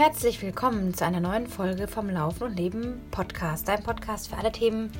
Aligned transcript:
Herzlich 0.00 0.40
willkommen 0.40 0.94
zu 0.94 1.04
einer 1.04 1.20
neuen 1.20 1.46
Folge 1.46 1.86
vom 1.86 2.08
Laufen 2.08 2.44
und 2.44 2.56
Leben 2.56 3.02
Podcast. 3.10 3.68
Ein 3.68 3.82
Podcast 3.82 4.28
für 4.28 4.38
alle 4.38 4.50
Themen 4.50 4.90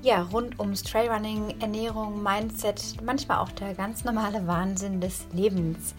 ja, 0.00 0.22
rund 0.22 0.58
ums 0.58 0.82
Trailrunning, 0.82 1.60
Ernährung, 1.60 2.22
Mindset, 2.22 2.96
manchmal 3.04 3.40
auch 3.40 3.50
der 3.50 3.74
ganz 3.74 4.04
normale 4.04 4.46
Wahnsinn 4.46 5.02
des 5.02 5.26
Lebens. 5.34 5.94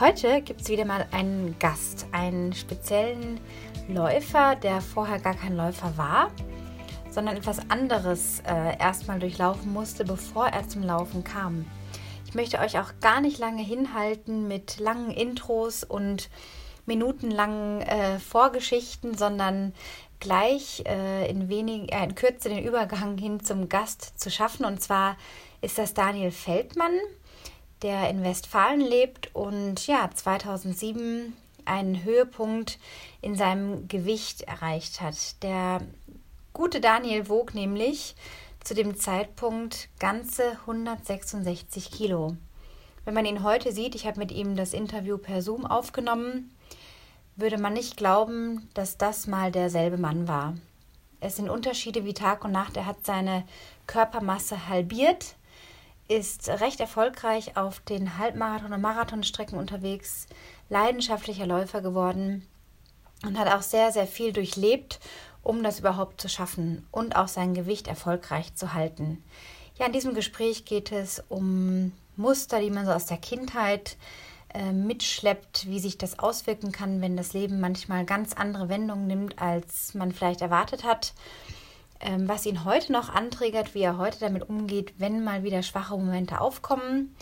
Heute 0.00 0.40
gibt 0.40 0.62
es 0.62 0.70
wieder 0.70 0.86
mal 0.86 1.04
einen 1.12 1.54
Gast, 1.58 2.06
einen 2.12 2.54
speziellen 2.54 3.40
Läufer, 3.88 4.56
der 4.56 4.80
vorher 4.80 5.18
gar 5.18 5.34
kein 5.34 5.54
Läufer 5.54 5.98
war, 5.98 6.30
sondern 7.10 7.36
etwas 7.36 7.68
anderes 7.68 8.40
äh, 8.46 8.78
erstmal 8.78 9.18
durchlaufen 9.18 9.70
musste, 9.70 10.06
bevor 10.06 10.46
er 10.46 10.66
zum 10.66 10.82
Laufen 10.82 11.24
kam. 11.24 11.66
Ich 12.26 12.34
möchte 12.34 12.58
euch 12.58 12.78
auch 12.78 12.94
gar 13.02 13.20
nicht 13.20 13.38
lange 13.38 13.62
hinhalten 13.62 14.48
mit 14.48 14.80
langen 14.80 15.10
Intros 15.10 15.84
und 15.84 16.30
minutenlangen 16.86 17.82
äh, 17.82 18.18
Vorgeschichten, 18.18 19.16
sondern 19.16 19.74
gleich 20.20 20.82
äh, 20.86 21.28
in, 21.30 21.48
wenig, 21.48 21.92
äh, 21.92 22.04
in 22.04 22.14
Kürze 22.14 22.48
den 22.48 22.64
Übergang 22.64 23.18
hin 23.18 23.40
zum 23.40 23.68
Gast 23.68 24.18
zu 24.18 24.30
schaffen. 24.30 24.64
Und 24.64 24.82
zwar 24.82 25.16
ist 25.60 25.78
das 25.78 25.94
Daniel 25.94 26.30
Feldmann, 26.30 26.98
der 27.82 28.08
in 28.08 28.22
Westfalen 28.22 28.80
lebt 28.80 29.34
und 29.34 29.86
ja 29.86 30.10
2007 30.12 31.34
einen 31.64 32.04
Höhepunkt 32.04 32.78
in 33.20 33.34
seinem 33.34 33.88
Gewicht 33.88 34.42
erreicht 34.42 35.00
hat. 35.00 35.42
Der 35.42 35.80
gute 36.52 36.80
Daniel 36.80 37.28
wog 37.28 37.54
nämlich 37.54 38.14
zu 38.62 38.74
dem 38.74 38.96
Zeitpunkt 38.96 39.88
ganze 39.98 40.52
166 40.60 41.90
Kilo. 41.90 42.36
Wenn 43.04 43.14
man 43.14 43.26
ihn 43.26 43.44
heute 43.44 43.72
sieht, 43.72 43.94
ich 43.94 44.06
habe 44.06 44.18
mit 44.18 44.32
ihm 44.32 44.56
das 44.56 44.72
Interview 44.72 45.18
per 45.18 45.42
Zoom 45.42 45.64
aufgenommen, 45.64 46.50
würde 47.36 47.58
man 47.58 47.74
nicht 47.74 47.96
glauben, 47.96 48.68
dass 48.74 48.96
das 48.96 49.26
mal 49.26 49.52
derselbe 49.52 49.98
Mann 49.98 50.26
war. 50.26 50.54
Es 51.20 51.36
sind 51.36 51.50
Unterschiede 51.50 52.04
wie 52.04 52.14
Tag 52.14 52.44
und 52.44 52.52
Nacht. 52.52 52.76
Er 52.76 52.86
hat 52.86 53.04
seine 53.04 53.44
Körpermasse 53.86 54.68
halbiert, 54.68 55.36
ist 56.08 56.48
recht 56.48 56.80
erfolgreich 56.80 57.56
auf 57.56 57.80
den 57.80 58.18
Halbmarathon- 58.18 58.72
und 58.72 58.80
Marathonstrecken 58.80 59.58
unterwegs, 59.58 60.26
leidenschaftlicher 60.70 61.46
Läufer 61.46 61.82
geworden 61.82 62.46
und 63.24 63.38
hat 63.38 63.52
auch 63.52 63.62
sehr, 63.62 63.92
sehr 63.92 64.06
viel 64.06 64.32
durchlebt, 64.32 65.00
um 65.42 65.62
das 65.62 65.80
überhaupt 65.80 66.20
zu 66.20 66.28
schaffen 66.28 66.86
und 66.90 67.16
auch 67.16 67.28
sein 67.28 67.54
Gewicht 67.54 67.86
erfolgreich 67.86 68.54
zu 68.54 68.72
halten. 68.72 69.22
Ja, 69.78 69.86
in 69.86 69.92
diesem 69.92 70.14
Gespräch 70.14 70.64
geht 70.64 70.90
es 70.90 71.22
um 71.28 71.92
Muster, 72.16 72.60
die 72.60 72.70
man 72.70 72.86
so 72.86 72.92
aus 72.92 73.06
der 73.06 73.18
Kindheit 73.18 73.92
äh, 73.92 74.25
mitschleppt, 74.72 75.66
wie 75.68 75.80
sich 75.80 75.98
das 75.98 76.18
auswirken 76.18 76.72
kann, 76.72 77.00
wenn 77.00 77.16
das 77.16 77.32
Leben 77.32 77.60
manchmal 77.60 78.04
ganz 78.04 78.32
andere 78.32 78.68
Wendungen 78.68 79.06
nimmt, 79.06 79.40
als 79.40 79.94
man 79.94 80.12
vielleicht 80.12 80.40
erwartet 80.40 80.84
hat. 80.84 81.14
Ähm, 82.00 82.28
was 82.28 82.46
ihn 82.46 82.64
heute 82.64 82.92
noch 82.92 83.08
anträgert, 83.08 83.74
wie 83.74 83.82
er 83.82 83.98
heute 83.98 84.20
damit 84.20 84.48
umgeht, 84.48 84.94
wenn 84.98 85.24
mal 85.24 85.42
wieder 85.42 85.62
schwache 85.62 85.96
Momente 85.96 86.40
aufkommen. 86.40 87.14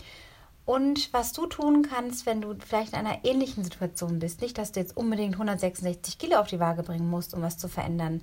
Und 0.67 1.13
was 1.13 1.33
du 1.33 1.47
tun 1.47 1.83
kannst, 1.83 2.25
wenn 2.25 2.41
du 2.41 2.55
vielleicht 2.59 2.95
in 2.95 2.99
einer 2.99 3.23
ähnlichen 3.25 3.65
Situation 3.65 4.19
bist. 4.19 4.41
Nicht, 4.41 4.57
dass 4.57 4.73
du 4.73 4.81
jetzt 4.81 4.97
unbedingt 4.97 5.35
166 5.35 6.17
Kilo 6.17 6.37
auf 6.37 6.47
die 6.47 6.59
Waage 6.59 6.83
bringen 6.83 7.11
musst, 7.11 7.35
um 7.35 7.43
was 7.43 7.59
zu 7.59 7.69
verändern. 7.69 8.23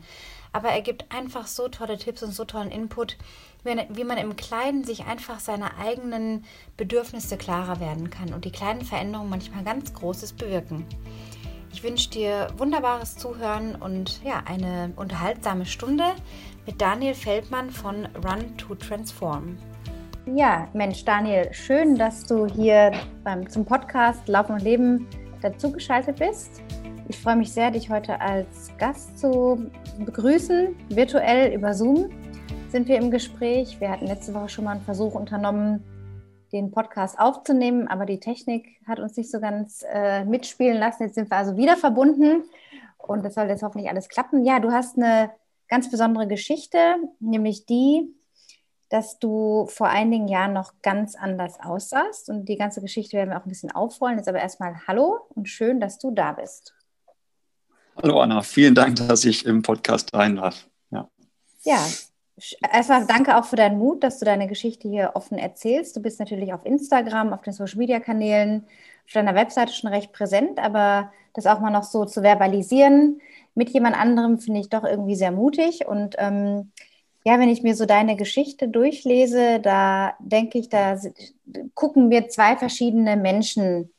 Aber 0.52 0.70
er 0.70 0.82
gibt 0.82 1.14
einfach 1.14 1.46
so 1.46 1.68
tolle 1.68 2.00
Tipps 2.00 2.24
und 2.24 2.34
so 2.34 2.44
tollen 2.44 2.72
Input, 2.72 3.18
wie 3.64 4.04
man 4.04 4.18
im 4.18 4.36
Kleinen 4.36 4.84
sich 4.84 5.06
einfach 5.06 5.40
seine 5.40 5.78
eigenen 5.78 6.46
Bedürfnisse 6.78 7.38
klarer 7.38 7.80
werden 7.80 8.10
kann 8.10 8.34
und 8.34 8.46
die 8.46 8.52
kleinen 8.52 8.82
Veränderungen 8.82 9.30
manchmal 9.30 9.64
ganz 9.64 9.94
Großes 9.94 10.34
bewirken. 10.34 10.86
Ich 11.74 11.84
wünsche 11.84 12.10
dir 12.10 12.48
wunderbares 12.58 13.16
Zuhören 13.16 13.76
und 13.76 14.22
ja, 14.24 14.44
eine 14.46 14.92
unterhaltsame 14.96 15.66
Stunde 15.66 16.04
mit 16.66 16.82
Daniel 16.82 17.14
Feldmann 17.14 17.70
von 17.70 18.08
Run 18.26 18.58
to 18.58 18.76
Transform. 18.76 19.58
Ja, 20.26 20.68
Mensch, 20.74 21.06
Daniel, 21.06 21.52
schön, 21.54 21.96
dass 21.96 22.26
du 22.26 22.46
hier 22.46 22.92
beim, 23.24 23.50
zum 23.50 23.66
Podcast 23.66 24.28
Laufen 24.28 24.54
und 24.54 24.62
Leben 24.62 25.08
dazugeschaltet 25.42 26.18
bist. 26.20 26.62
Ich 27.08 27.18
freue 27.18 27.36
mich 27.36 27.52
sehr, 27.52 27.72
dich 27.72 27.90
heute 27.90 28.20
als 28.22 28.72
Gast 28.78 29.18
zu 29.18 29.70
begrüßen, 29.98 30.76
virtuell 30.90 31.54
über 31.54 31.74
Zoom 31.74 32.10
sind 32.72 32.88
wir 32.88 32.98
im 32.98 33.12
Gespräch. 33.12 33.82
Wir 33.82 33.92
hatten 33.92 34.08
letzte 34.08 34.34
Woche 34.34 34.48
schon 34.48 34.64
mal 34.64 34.72
einen 34.72 34.82
Versuch 34.82 35.14
unternommen, 35.14 35.84
den 36.54 36.72
Podcast 36.72 37.20
aufzunehmen, 37.20 37.90
aber 37.90 38.06
die 38.06 38.22
Technik 38.22 38.66
hat 38.88 39.00
uns 39.00 39.18
nicht 39.18 39.30
so 39.30 39.42
ganz 39.42 39.84
äh, 39.92 40.24
mitspielen 40.24 40.78
lassen. 40.78 41.04
Jetzt 41.04 41.16
sind 41.16 41.30
wir 41.30 41.38
also 41.38 41.58
wieder 41.58 41.76
verbunden 41.76 42.44
und 42.98 43.26
das 43.26 43.34
soll 43.34 43.48
jetzt 43.50 43.62
hoffentlich 43.62 43.90
alles 43.90 44.08
klappen. 44.08 44.46
Ja, 44.46 44.62
du 44.62 44.72
hast 44.72 44.98
eine 44.98 45.32
ganz 45.68 45.92
besondere 45.92 46.28
Geschichte, 46.28 46.96
nämlich 47.20 47.66
die, 47.66 48.16
dass 48.88 49.20
du 49.20 49.68
vor 49.68 49.88
einigen 49.88 50.30
Jahren 50.30 50.54
noch 50.54 50.74
ganz 50.82 51.16
anders 51.16 51.60
aussahst 51.62 52.30
und 52.30 52.48
die 52.48 52.56
ganze 52.56 52.80
Geschichte 52.80 53.18
werden 53.18 53.32
wir 53.32 53.38
auch 53.38 53.46
ein 53.46 53.50
bisschen 53.50 53.72
aufrollen. 53.72 54.18
Jetzt 54.18 54.30
aber 54.30 54.40
erstmal 54.40 54.88
Hallo 54.88 55.20
und 55.36 55.50
schön, 55.50 55.82
dass 55.82 56.00
du 56.00 56.12
da 56.12 56.32
bist. 56.32 56.74
Hallo 58.02 58.22
Anna, 58.22 58.42
vielen 58.42 58.76
Dank, 58.76 58.96
dass 58.96 59.26
ich 59.26 59.46
im 59.46 59.62
Podcast 59.62 60.12
sein 60.14 60.38
darf. 60.38 60.70
Ja. 60.90 61.10
ja, 61.64 61.86
erstmal 62.72 63.06
danke 63.06 63.38
auch 63.38 63.46
für 63.46 63.56
deinen 63.56 63.78
Mut, 63.78 64.04
dass 64.04 64.20
du 64.20 64.26
deine 64.26 64.48
Geschichte 64.48 64.88
hier 64.88 65.12
offen 65.16 65.38
erzählst. 65.38 65.96
Du 65.96 66.02
bist 66.02 66.20
natürlich 66.20 66.54
auf 66.54 66.66
Instagram, 66.66 67.34
auf 67.34 67.42
den 67.42 67.54
Social 67.54 67.78
Media 67.78 68.00
Kanälen, 68.00 68.66
auf 69.06 69.14
deiner 69.14 69.36
Webseite 69.36 69.74
schon 69.74 69.90
recht 69.90 70.12
präsent, 70.14 70.60
aber 70.60 71.12
das 71.34 71.48
auch 71.48 71.60
mal 71.60 71.70
noch 71.70 71.84
so 71.84 72.06
zu 72.06 72.22
verbalisieren 72.22 73.22
mit 73.56 73.70
jemand 73.70 73.98
anderem 73.98 74.40
finde 74.40 74.62
ich 74.62 74.70
doch 74.70 74.84
irgendwie 74.84 75.16
sehr 75.16 75.32
mutig. 75.32 75.86
Und 75.86 76.16
ähm, 76.18 76.72
ja, 77.24 77.40
wenn 77.40 77.50
ich 77.50 77.64
mir 77.64 77.76
so 77.76 77.86
deine 77.86 78.16
Geschichte 78.16 78.68
durchlese, 78.68 79.60
da 79.60 80.14
denke 80.20 80.58
ich, 80.58 80.70
da 80.70 80.98
gucken 81.74 82.10
wir 82.10 82.30
zwei 82.30 82.56
verschiedene 82.56 83.18
Menschen, 83.18 83.92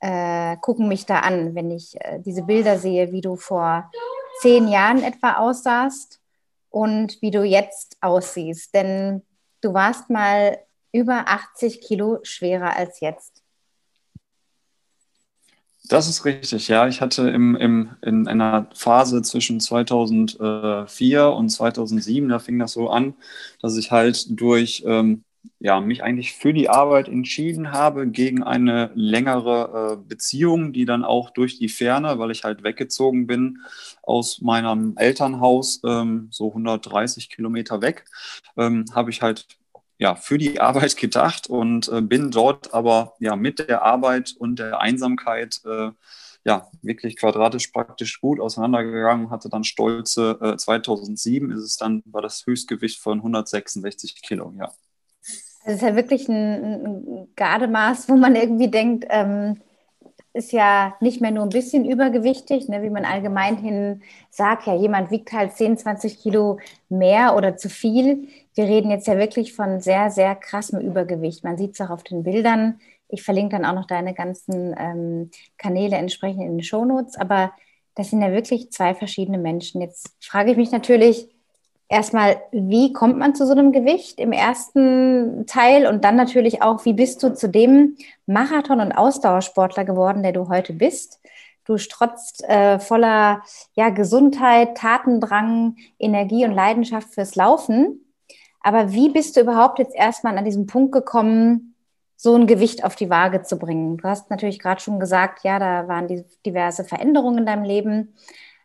äh, 0.00 0.56
gucken 0.58 0.88
mich 0.88 1.06
da 1.06 1.20
an, 1.20 1.54
wenn 1.54 1.70
ich 1.70 1.94
äh, 2.00 2.18
diese 2.20 2.42
Bilder 2.42 2.78
sehe, 2.78 3.12
wie 3.12 3.20
du 3.20 3.36
vor 3.36 3.90
zehn 4.40 4.68
Jahren 4.68 5.02
etwa 5.02 5.34
aussahst 5.34 6.19
und 6.70 7.20
wie 7.20 7.30
du 7.30 7.44
jetzt 7.44 7.96
aussiehst. 8.00 8.74
Denn 8.74 9.22
du 9.60 9.74
warst 9.74 10.08
mal 10.08 10.58
über 10.92 11.28
80 11.28 11.80
Kilo 11.80 12.18
schwerer 12.22 12.76
als 12.76 13.00
jetzt. 13.00 13.42
Das 15.88 16.08
ist 16.08 16.24
richtig, 16.24 16.68
ja. 16.68 16.86
Ich 16.86 17.00
hatte 17.00 17.28
im, 17.30 17.56
im, 17.56 17.90
in 18.02 18.28
einer 18.28 18.68
Phase 18.74 19.22
zwischen 19.22 19.58
2004 19.58 21.26
und 21.26 21.48
2007, 21.48 22.28
da 22.28 22.38
fing 22.38 22.58
das 22.60 22.72
so 22.72 22.90
an, 22.90 23.14
dass 23.60 23.76
ich 23.76 23.90
halt 23.90 24.26
durch 24.40 24.84
ähm, 24.86 25.24
ja, 25.58 25.80
mich 25.80 26.02
eigentlich 26.02 26.32
für 26.32 26.52
die 26.52 26.68
Arbeit 26.68 27.08
entschieden 27.08 27.72
habe 27.72 28.08
gegen 28.08 28.42
eine 28.42 28.90
längere 28.94 29.98
äh, 30.00 30.08
Beziehung, 30.08 30.72
die 30.72 30.84
dann 30.86 31.04
auch 31.04 31.30
durch 31.30 31.58
die 31.58 31.68
Ferne, 31.68 32.18
weil 32.18 32.30
ich 32.30 32.44
halt 32.44 32.62
weggezogen 32.62 33.26
bin 33.26 33.58
aus 34.02 34.40
meinem 34.40 34.94
Elternhaus, 34.96 35.80
ähm, 35.84 36.28
so 36.30 36.48
130 36.48 37.28
Kilometer 37.30 37.82
weg, 37.82 38.04
ähm, 38.56 38.86
habe 38.94 39.10
ich 39.10 39.22
halt 39.22 39.46
ja, 39.98 40.14
für 40.16 40.38
die 40.38 40.60
Arbeit 40.60 40.96
gedacht 40.96 41.46
und 41.48 41.88
äh, 41.88 42.00
bin 42.00 42.30
dort 42.30 42.74
aber 42.74 43.14
ja 43.20 43.36
mit 43.36 43.58
der 43.58 43.82
Arbeit 43.82 44.34
und 44.38 44.58
der 44.58 44.80
Einsamkeit 44.80 45.60
äh, 45.64 45.90
ja 46.44 46.70
wirklich 46.82 47.16
quadratisch 47.16 47.68
praktisch 47.68 48.20
gut 48.20 48.40
auseinandergegangen, 48.40 49.30
hatte 49.30 49.50
dann 49.50 49.64
stolze 49.64 50.38
äh, 50.40 50.56
2007 50.56 51.50
ist 51.52 51.64
es 51.64 51.76
dann 51.76 52.02
war 52.06 52.22
das 52.22 52.46
Höchstgewicht 52.46 52.98
von 52.98 53.18
166 53.18 54.22
Kilo, 54.22 54.54
ja. 54.58 54.72
Das 55.70 55.76
ist 55.76 55.88
ja 55.88 55.94
wirklich 55.94 56.28
ein, 56.28 56.84
ein 56.84 57.28
Gardemaß, 57.36 58.08
wo 58.08 58.16
man 58.16 58.34
irgendwie 58.34 58.68
denkt, 58.68 59.06
ähm, 59.08 59.60
ist 60.32 60.50
ja 60.50 60.96
nicht 61.00 61.20
mehr 61.20 61.30
nur 61.30 61.44
ein 61.44 61.50
bisschen 61.50 61.84
übergewichtig, 61.84 62.68
ne, 62.68 62.82
wie 62.82 62.90
man 62.90 63.04
allgemein 63.04 63.56
hin 63.56 64.02
sagt, 64.30 64.66
ja, 64.66 64.74
jemand 64.74 65.12
wiegt 65.12 65.32
halt 65.32 65.52
10, 65.52 65.78
20 65.78 66.18
Kilo 66.18 66.58
mehr 66.88 67.36
oder 67.36 67.56
zu 67.56 67.68
viel. 67.68 68.26
Wir 68.54 68.64
reden 68.64 68.90
jetzt 68.90 69.06
ja 69.06 69.16
wirklich 69.16 69.52
von 69.54 69.80
sehr, 69.80 70.10
sehr 70.10 70.34
krassem 70.34 70.80
Übergewicht. 70.80 71.44
Man 71.44 71.56
sieht 71.56 71.74
es 71.74 71.80
auch 71.80 71.90
auf 71.90 72.02
den 72.02 72.24
Bildern. 72.24 72.80
Ich 73.08 73.22
verlinke 73.22 73.56
dann 73.56 73.64
auch 73.64 73.74
noch 73.74 73.86
deine 73.86 74.12
ganzen 74.12 74.74
ähm, 74.76 75.30
Kanäle 75.56 75.96
entsprechend 75.98 76.42
in 76.42 76.56
den 76.56 76.64
Shownotes. 76.64 77.16
Aber 77.16 77.52
das 77.94 78.10
sind 78.10 78.22
ja 78.22 78.32
wirklich 78.32 78.72
zwei 78.72 78.92
verschiedene 78.96 79.38
Menschen. 79.38 79.80
Jetzt 79.80 80.16
frage 80.20 80.50
ich 80.50 80.56
mich 80.56 80.72
natürlich, 80.72 81.28
erstmal, 81.90 82.40
wie 82.52 82.94
kommt 82.94 83.18
man 83.18 83.34
zu 83.34 83.44
so 83.44 83.52
einem 83.52 83.72
Gewicht 83.72 84.18
im 84.18 84.32
ersten 84.32 85.44
Teil 85.46 85.86
und 85.86 86.04
dann 86.04 86.16
natürlich 86.16 86.62
auch, 86.62 86.84
wie 86.86 86.94
bist 86.94 87.22
du 87.22 87.34
zu 87.34 87.48
dem 87.48 87.96
Marathon- 88.26 88.80
und 88.80 88.92
Ausdauersportler 88.92 89.84
geworden, 89.84 90.22
der 90.22 90.32
du 90.32 90.48
heute 90.48 90.72
bist? 90.72 91.20
Du 91.66 91.76
strotzt 91.76 92.42
äh, 92.48 92.78
voller 92.78 93.42
ja, 93.74 93.90
Gesundheit, 93.90 94.76
Tatendrang, 94.76 95.76
Energie 95.98 96.44
und 96.44 96.52
Leidenschaft 96.52 97.12
fürs 97.12 97.34
Laufen. 97.34 98.00
Aber 98.62 98.92
wie 98.92 99.10
bist 99.10 99.36
du 99.36 99.40
überhaupt 99.40 99.78
jetzt 99.78 99.94
erstmal 99.94 100.38
an 100.38 100.44
diesem 100.44 100.66
Punkt 100.66 100.92
gekommen, 100.92 101.74
so 102.16 102.34
ein 102.34 102.46
Gewicht 102.46 102.84
auf 102.84 102.96
die 102.96 103.10
Waage 103.10 103.42
zu 103.42 103.58
bringen? 103.58 103.96
Du 103.96 104.04
hast 104.08 104.30
natürlich 104.30 104.58
gerade 104.58 104.80
schon 104.80 105.00
gesagt, 105.00 105.44
ja, 105.44 105.58
da 105.58 105.88
waren 105.88 106.08
die 106.08 106.24
diverse 106.46 106.84
Veränderungen 106.84 107.38
in 107.38 107.46
deinem 107.46 107.64
Leben. 107.64 108.14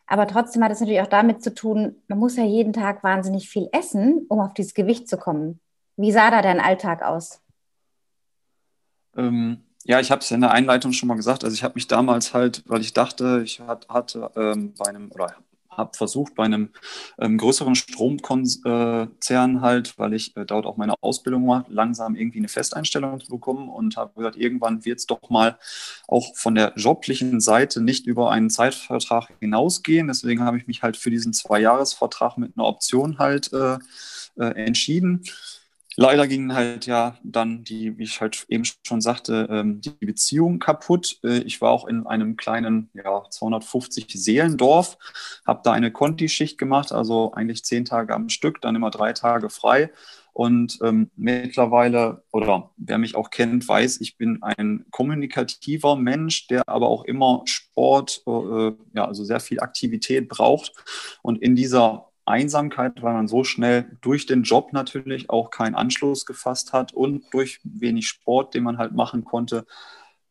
Aber 0.06 0.26
trotzdem 0.26 0.62
hat 0.62 0.72
es 0.72 0.80
natürlich 0.80 1.00
auch 1.00 1.08
damit 1.08 1.42
zu 1.42 1.52
tun, 1.52 1.96
man 2.08 2.18
muss 2.18 2.36
ja 2.36 2.44
jeden 2.44 2.72
Tag 2.72 3.02
wahnsinnig 3.02 3.48
viel 3.48 3.68
essen, 3.72 4.26
um 4.28 4.40
auf 4.40 4.54
dieses 4.54 4.74
Gewicht 4.74 5.08
zu 5.08 5.16
kommen. 5.16 5.60
Wie 5.96 6.12
sah 6.12 6.30
da 6.30 6.42
dein 6.42 6.60
Alltag 6.60 7.02
aus? 7.02 7.40
Ähm, 9.16 9.64
ja, 9.84 10.00
ich 10.00 10.10
habe 10.10 10.20
es 10.20 10.30
in 10.30 10.40
der 10.40 10.52
Einleitung 10.52 10.92
schon 10.92 11.08
mal 11.08 11.14
gesagt. 11.14 11.42
Also 11.42 11.54
ich 11.54 11.64
habe 11.64 11.74
mich 11.74 11.88
damals 11.88 12.34
halt, 12.34 12.62
weil 12.66 12.80
ich 12.80 12.92
dachte, 12.92 13.42
ich 13.44 13.60
hat, 13.60 13.88
hatte 13.88 14.30
ähm, 14.36 14.74
bei 14.76 14.86
einem 14.86 15.10
oder 15.12 15.34
habe 15.76 15.96
versucht 15.96 16.34
bei 16.34 16.44
einem 16.44 16.70
ähm, 17.18 17.38
größeren 17.38 17.74
Stromkonzern 17.74 19.60
halt, 19.60 19.98
weil 19.98 20.14
ich 20.14 20.36
äh, 20.36 20.44
dort 20.44 20.66
auch 20.66 20.76
meine 20.76 20.94
Ausbildung 21.00 21.46
mache, 21.46 21.66
langsam 21.68 22.16
irgendwie 22.16 22.38
eine 22.38 22.48
Festeinstellung 22.48 23.20
zu 23.20 23.30
bekommen 23.30 23.68
und 23.68 23.96
habe 23.96 24.12
gesagt, 24.14 24.36
irgendwann 24.36 24.84
wird 24.84 24.98
es 24.98 25.06
doch 25.06 25.30
mal 25.30 25.58
auch 26.08 26.34
von 26.36 26.54
der 26.54 26.72
joblichen 26.76 27.40
Seite 27.40 27.80
nicht 27.80 28.06
über 28.06 28.30
einen 28.30 28.50
Zeitvertrag 28.50 29.32
hinausgehen. 29.40 30.08
Deswegen 30.08 30.42
habe 30.42 30.58
ich 30.58 30.66
mich 30.66 30.82
halt 30.82 30.96
für 30.96 31.10
diesen 31.10 31.32
Zwei-Jahres-Vertrag 31.32 32.38
mit 32.38 32.52
einer 32.56 32.66
Option 32.66 33.18
halt 33.18 33.52
äh, 33.52 33.78
äh, 34.38 34.64
entschieden. 34.64 35.24
Leider 35.98 36.28
ging 36.28 36.52
halt 36.52 36.84
ja 36.84 37.16
dann 37.22 37.64
die, 37.64 37.96
wie 37.96 38.04
ich 38.04 38.20
halt 38.20 38.44
eben 38.48 38.64
schon 38.86 39.00
sagte, 39.00 39.48
ähm, 39.50 39.80
die 39.80 40.04
Beziehung 40.04 40.58
kaputt. 40.58 41.18
Äh, 41.24 41.38
ich 41.38 41.62
war 41.62 41.70
auch 41.70 41.86
in 41.86 42.06
einem 42.06 42.36
kleinen, 42.36 42.90
ja, 42.92 43.24
250 43.30 44.06
Seelendorf, 44.08 44.98
habe 45.46 45.62
da 45.64 45.72
eine 45.72 45.90
Conti-Schicht 45.90 46.58
gemacht, 46.58 46.92
also 46.92 47.32
eigentlich 47.32 47.64
zehn 47.64 47.86
Tage 47.86 48.14
am 48.14 48.28
Stück, 48.28 48.60
dann 48.60 48.76
immer 48.76 48.90
drei 48.90 49.14
Tage 49.14 49.48
frei. 49.48 49.90
Und 50.34 50.78
ähm, 50.82 51.10
mittlerweile, 51.16 52.22
oder 52.30 52.70
wer 52.76 52.98
mich 52.98 53.14
auch 53.16 53.30
kennt, 53.30 53.66
weiß, 53.66 54.02
ich 54.02 54.18
bin 54.18 54.42
ein 54.42 54.84
kommunikativer 54.90 55.96
Mensch, 55.96 56.46
der 56.48 56.68
aber 56.68 56.88
auch 56.88 57.04
immer 57.04 57.40
Sport, 57.46 58.22
äh, 58.26 58.72
ja, 58.92 59.06
also 59.06 59.24
sehr 59.24 59.40
viel 59.40 59.60
Aktivität 59.60 60.28
braucht. 60.28 60.74
Und 61.22 61.40
in 61.40 61.56
dieser 61.56 62.10
Einsamkeit, 62.26 63.02
weil 63.02 63.14
man 63.14 63.28
so 63.28 63.44
schnell 63.44 63.96
durch 64.00 64.26
den 64.26 64.42
Job 64.42 64.72
natürlich 64.72 65.30
auch 65.30 65.50
keinen 65.50 65.74
Anschluss 65.74 66.26
gefasst 66.26 66.72
hat 66.72 66.92
und 66.92 67.24
durch 67.32 67.60
wenig 67.64 68.08
Sport, 68.08 68.54
den 68.54 68.64
man 68.64 68.78
halt 68.78 68.92
machen 68.92 69.24
konnte, 69.24 69.64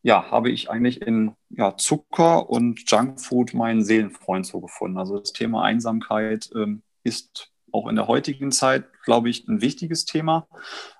ja, 0.02 0.30
habe 0.30 0.50
ich 0.50 0.70
eigentlich 0.70 1.02
in 1.02 1.32
ja, 1.48 1.76
Zucker 1.76 2.48
und 2.48 2.88
Junkfood 2.88 3.54
meinen 3.54 3.82
Seelenfreund 3.82 4.46
so 4.46 4.60
gefunden. 4.60 4.98
Also 4.98 5.18
das 5.18 5.32
Thema 5.32 5.62
Einsamkeit 5.62 6.48
ähm, 6.54 6.82
ist 7.02 7.50
auch 7.72 7.88
in 7.88 7.96
der 7.96 8.06
heutigen 8.06 8.52
Zeit, 8.52 8.84
glaube 9.02 9.28
ich, 9.30 9.48
ein 9.48 9.60
wichtiges 9.60 10.04
Thema 10.04 10.46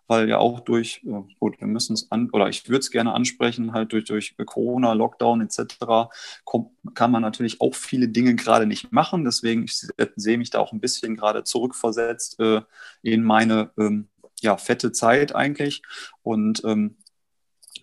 weil 0.06 0.28
ja 0.28 0.38
auch 0.38 0.60
durch, 0.60 1.02
äh, 1.04 1.22
gut, 1.38 1.60
wir 1.60 1.66
müssen 1.66 1.94
es 1.94 2.10
an, 2.10 2.30
oder 2.30 2.48
ich 2.48 2.68
würde 2.68 2.80
es 2.80 2.90
gerne 2.90 3.12
ansprechen, 3.12 3.72
halt 3.72 3.92
durch, 3.92 4.04
durch 4.04 4.34
Corona, 4.44 4.92
Lockdown 4.92 5.40
etc. 5.40 6.10
Kommt, 6.44 6.70
kann 6.94 7.10
man 7.10 7.22
natürlich 7.22 7.60
auch 7.60 7.74
viele 7.74 8.08
Dinge 8.08 8.34
gerade 8.34 8.66
nicht 8.66 8.92
machen. 8.92 9.24
Deswegen 9.24 9.64
ich 9.64 9.86
sehe 10.16 10.38
mich 10.38 10.50
da 10.50 10.58
auch 10.60 10.72
ein 10.72 10.80
bisschen 10.80 11.16
gerade 11.16 11.44
zurückversetzt 11.44 12.38
äh, 12.40 12.62
in 13.02 13.22
meine 13.22 13.70
ähm, 13.78 14.08
ja, 14.40 14.56
fette 14.56 14.92
Zeit 14.92 15.34
eigentlich. 15.34 15.82
Und 16.22 16.62
ähm, 16.64 16.96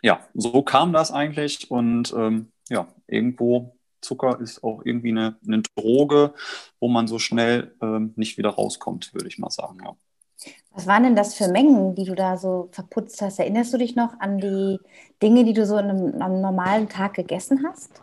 ja, 0.02 0.28
so 0.34 0.62
kam 0.64 0.94
das 0.94 1.12
eigentlich. 1.12 1.72
Und 1.72 2.14
ähm, 2.16 2.52
ja, 2.70 2.88
irgendwo 3.08 3.78
Zucker 4.02 4.40
ist 4.40 4.64
auch 4.64 4.82
irgendwie 4.84 5.12
eine, 5.12 5.38
eine 5.48 5.62
Droge, 5.76 6.34
wo 6.80 6.90
man 6.90 7.08
so 7.08 7.20
schnell 7.20 7.76
ähm, 7.82 8.14
nicht 8.16 8.38
wieder 8.38 8.50
rauskommt, 8.50 9.14
würde 9.14 9.28
ich 9.28 9.40
mal 9.40 9.50
sagen. 9.50 9.80
Ja. 9.84 9.96
Was 10.72 10.88
waren 10.88 11.04
denn 11.04 11.16
das 11.16 11.36
für 11.36 11.48
Mengen, 11.48 11.96
die 11.96 12.06
du 12.06 12.16
da 12.16 12.38
so 12.38 12.70
verputzt 12.72 13.22
hast? 13.22 13.40
Erinnerst 13.40 13.74
du 13.74 13.78
dich 13.78 13.96
noch 13.96 14.20
an 14.20 14.40
die 14.40 14.82
Dinge, 15.22 15.44
die 15.46 15.54
du 15.54 15.66
so 15.66 15.78
in 15.78 15.90
einem, 15.90 16.22
einem 16.22 16.42
normalen 16.42 16.90
Tag 16.90 17.14
gegessen 17.16 17.64
hast? 17.68 18.02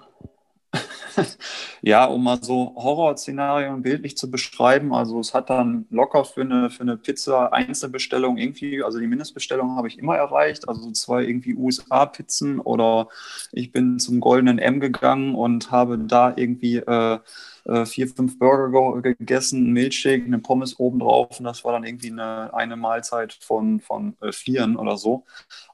ja, 1.82 2.04
um 2.06 2.24
mal 2.24 2.42
so 2.42 2.74
Horrorszenarien 2.76 3.82
bildlich 3.82 4.16
zu 4.16 4.30
beschreiben, 4.30 4.94
also 4.94 5.20
es 5.20 5.34
hat 5.34 5.50
dann 5.50 5.86
locker 5.90 6.24
für 6.24 6.42
eine, 6.42 6.70
für 6.70 6.82
eine 6.82 6.96
Pizza 6.96 7.52
Einzelbestellung 7.52 8.36
irgendwie, 8.38 8.82
also 8.82 8.98
die 8.98 9.06
Mindestbestellung 9.06 9.76
habe 9.76 9.88
ich 9.88 9.98
immer 9.98 10.16
erreicht, 10.16 10.68
also 10.68 10.90
zwei 10.92 11.24
irgendwie 11.24 11.54
USA-Pizzen 11.54 12.60
oder 12.60 13.08
ich 13.52 13.72
bin 13.72 13.98
zum 13.98 14.20
Goldenen 14.20 14.58
M 14.58 14.80
gegangen 14.80 15.34
und 15.34 15.70
habe 15.70 15.98
da 15.98 16.32
irgendwie 16.36 16.76
äh, 16.76 17.18
äh, 17.64 17.86
vier, 17.86 18.08
fünf 18.08 18.38
Burger 18.38 19.02
gegessen, 19.02 19.68
ein 19.70 19.72
Milchshake, 19.72 20.24
eine 20.24 20.38
Pommes 20.38 20.78
obendrauf 20.78 21.38
und 21.38 21.44
das 21.44 21.64
war 21.64 21.72
dann 21.72 21.84
irgendwie 21.84 22.10
eine, 22.10 22.52
eine 22.54 22.76
Mahlzeit 22.76 23.32
von, 23.32 23.80
von 23.80 24.16
äh, 24.20 24.32
vieren 24.32 24.76
oder 24.76 24.96
so. 24.96 25.24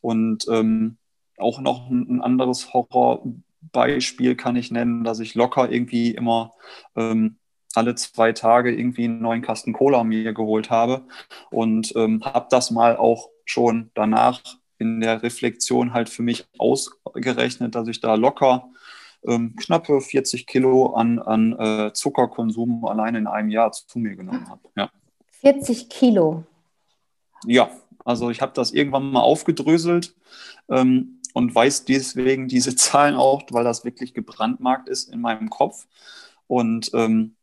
Und 0.01 0.47
ähm, 0.49 0.99
auch 1.39 1.61
noch 1.61 1.91
ein, 1.91 2.21
anderes 2.23 2.73
Horrorbeispiel 3.75 4.37
kann 4.37 4.57
ich 4.57 4.71
nennen, 4.71 5.05
dass 5.05 5.21
ich 5.21 5.35
locker 5.35 5.71
irgendwie 5.71 6.11
immer 6.11 6.53
ähm, 6.95 7.37
alle 7.75 7.95
zwei 7.95 8.33
Tage 8.33 8.75
irgendwie 8.75 9.05
einen 9.05 9.21
neuen 9.21 9.43
Kasten 9.43 9.73
Cola 9.73 10.03
mir 10.05 10.33
geholt 10.33 10.71
habe 10.71 11.05
und 11.51 11.95
ähm, 11.97 12.25
habe 12.25 12.47
das 12.51 12.71
mal 12.71 12.97
auch 12.97 13.29
schon 13.45 13.91
danach 13.95 14.41
in 14.79 15.01
der 15.01 15.23
Reflexion 15.23 15.93
halt 15.93 16.09
für 16.09 16.23
mich 16.23 16.47
ausgerechnet, 16.59 17.75
dass 17.75 17.89
ich 17.89 18.01
da 18.01 18.15
locker 18.15 18.69
ähm, 19.27 19.57
knappe 19.57 20.01
40 20.01 20.47
Kilo 20.47 20.95
an, 20.95 21.19
an 21.19 21.59
äh, 21.59 21.93
Zuckerkonsum 21.93 22.85
allein 22.85 23.15
in 23.15 23.27
einem 23.27 23.51
Jahr 23.51 23.73
zu 23.73 23.99
mir 23.99 24.17
genommen 24.17 24.49
habe. 24.49 24.69
Ja. 24.77 24.91
40 25.41 25.89
Kilo? 25.89 26.45
Ja, 27.45 27.71
also 28.05 28.31
ich 28.31 28.41
habe 28.41 28.53
das 28.55 28.73
irgendwann 28.73 29.11
mal 29.11 29.21
aufgedröselt 29.21 30.15
ähm, 30.69 31.21
und 31.37 31.55
weiß 31.55 31.85
deswegen 31.85 32.49
diese 32.49 32.75
Zahlen 32.77 33.15
auch, 33.15 33.43
weil 33.51 33.63
das 33.63 33.85
wirklich 33.85 34.15
gebrandmarkt 34.15 34.89
ist 34.89 35.13
in 35.13 35.21
meinem 35.21 35.51
Kopf. 35.51 35.87
Und 36.47 36.91
ähm, 36.95 37.37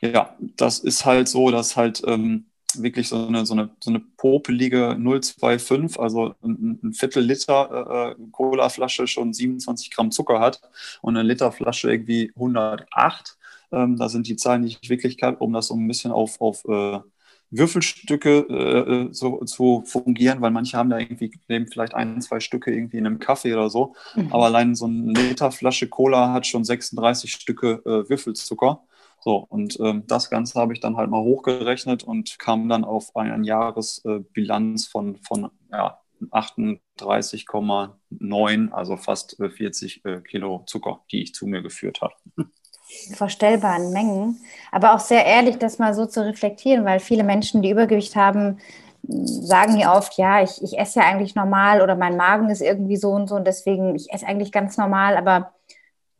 ja, 0.00 0.36
das 0.38 0.78
ist 0.78 1.04
halt 1.04 1.26
so, 1.26 1.50
dass 1.50 1.76
halt 1.76 2.02
ähm, 2.06 2.46
wirklich 2.74 3.08
so 3.08 3.26
eine, 3.26 3.46
so 3.46 3.54
eine, 3.54 3.70
so 3.82 3.90
eine 3.90 3.98
popelige 3.98 4.96
025, 4.96 5.98
also 5.98 6.36
ein, 6.40 6.78
ein 6.84 6.92
Viertel 6.92 7.24
Liter 7.24 8.14
äh, 8.16 8.22
Cola-Flasche 8.30 9.08
schon 9.08 9.32
27 9.32 9.90
Gramm 9.90 10.12
Zucker 10.12 10.38
hat 10.38 10.60
und 11.02 11.16
eine 11.16 11.26
Literflasche 11.26 11.90
irgendwie 11.90 12.30
108. 12.36 13.36
Ähm, 13.72 13.96
da 13.96 14.08
sind 14.08 14.28
die 14.28 14.36
Zahlen, 14.36 14.62
die 14.62 14.76
ich 14.80 14.88
wirklich 14.88 15.18
kann, 15.18 15.34
um 15.34 15.52
das 15.52 15.66
so 15.66 15.74
ein 15.74 15.88
bisschen 15.88 16.12
auf, 16.12 16.40
auf 16.40 16.64
äh, 16.66 17.00
Würfelstücke 17.56 18.46
äh, 18.48 19.06
äh 19.06 19.08
so, 19.12 19.38
zu 19.44 19.82
fungieren, 19.86 20.40
weil 20.40 20.50
manche 20.50 20.76
haben 20.76 20.90
da 20.90 20.98
irgendwie 20.98 21.32
nehmen 21.48 21.66
vielleicht 21.66 21.94
ein, 21.94 22.20
zwei 22.20 22.40
Stücke 22.40 22.72
irgendwie 22.72 22.98
in 22.98 23.06
einem 23.06 23.18
Kaffee 23.18 23.54
oder 23.54 23.70
so. 23.70 23.94
Mhm. 24.14 24.32
Aber 24.32 24.46
allein 24.46 24.74
so 24.74 24.86
eine 24.86 25.12
Literflasche 25.12 25.88
Cola 25.88 26.32
hat 26.32 26.46
schon 26.46 26.64
36 26.64 27.32
Stücke 27.32 27.82
äh, 27.84 28.08
Würfelzucker. 28.08 28.82
So, 29.20 29.46
und 29.48 29.78
ähm, 29.80 30.04
das 30.06 30.28
Ganze 30.28 30.60
habe 30.60 30.74
ich 30.74 30.80
dann 30.80 30.96
halt 30.96 31.10
mal 31.10 31.22
hochgerechnet 31.22 32.04
und 32.04 32.38
kam 32.38 32.68
dann 32.68 32.84
auf 32.84 33.16
eine 33.16 33.46
Jahresbilanz 33.46 34.86
von, 34.86 35.16
von 35.16 35.50
ja, 35.72 35.98
38,9, 36.30 38.70
also 38.70 38.96
fast 38.96 39.36
40 39.38 40.04
äh, 40.04 40.20
Kilo 40.20 40.64
Zucker, 40.66 41.00
die 41.10 41.22
ich 41.22 41.34
zu 41.34 41.46
mir 41.46 41.62
geführt 41.62 42.02
habe. 42.02 42.14
Vorstellbaren 43.14 43.92
Mengen, 43.92 44.40
aber 44.72 44.94
auch 44.94 45.00
sehr 45.00 45.24
ehrlich, 45.24 45.58
das 45.58 45.78
mal 45.78 45.94
so 45.94 46.06
zu 46.06 46.24
reflektieren, 46.24 46.84
weil 46.84 47.00
viele 47.00 47.24
Menschen, 47.24 47.62
die 47.62 47.70
Übergewicht 47.70 48.16
haben, 48.16 48.58
sagen 49.06 49.78
ja 49.78 49.96
oft, 49.96 50.16
ja, 50.16 50.42
ich, 50.42 50.62
ich 50.62 50.78
esse 50.78 51.00
ja 51.00 51.06
eigentlich 51.06 51.34
normal 51.34 51.82
oder 51.82 51.94
mein 51.94 52.16
Magen 52.16 52.48
ist 52.48 52.62
irgendwie 52.62 52.96
so 52.96 53.10
und 53.10 53.28
so 53.28 53.36
und 53.36 53.46
deswegen, 53.46 53.94
ich 53.94 54.12
esse 54.12 54.26
eigentlich 54.26 54.52
ganz 54.52 54.76
normal, 54.78 55.16
aber 55.16 55.52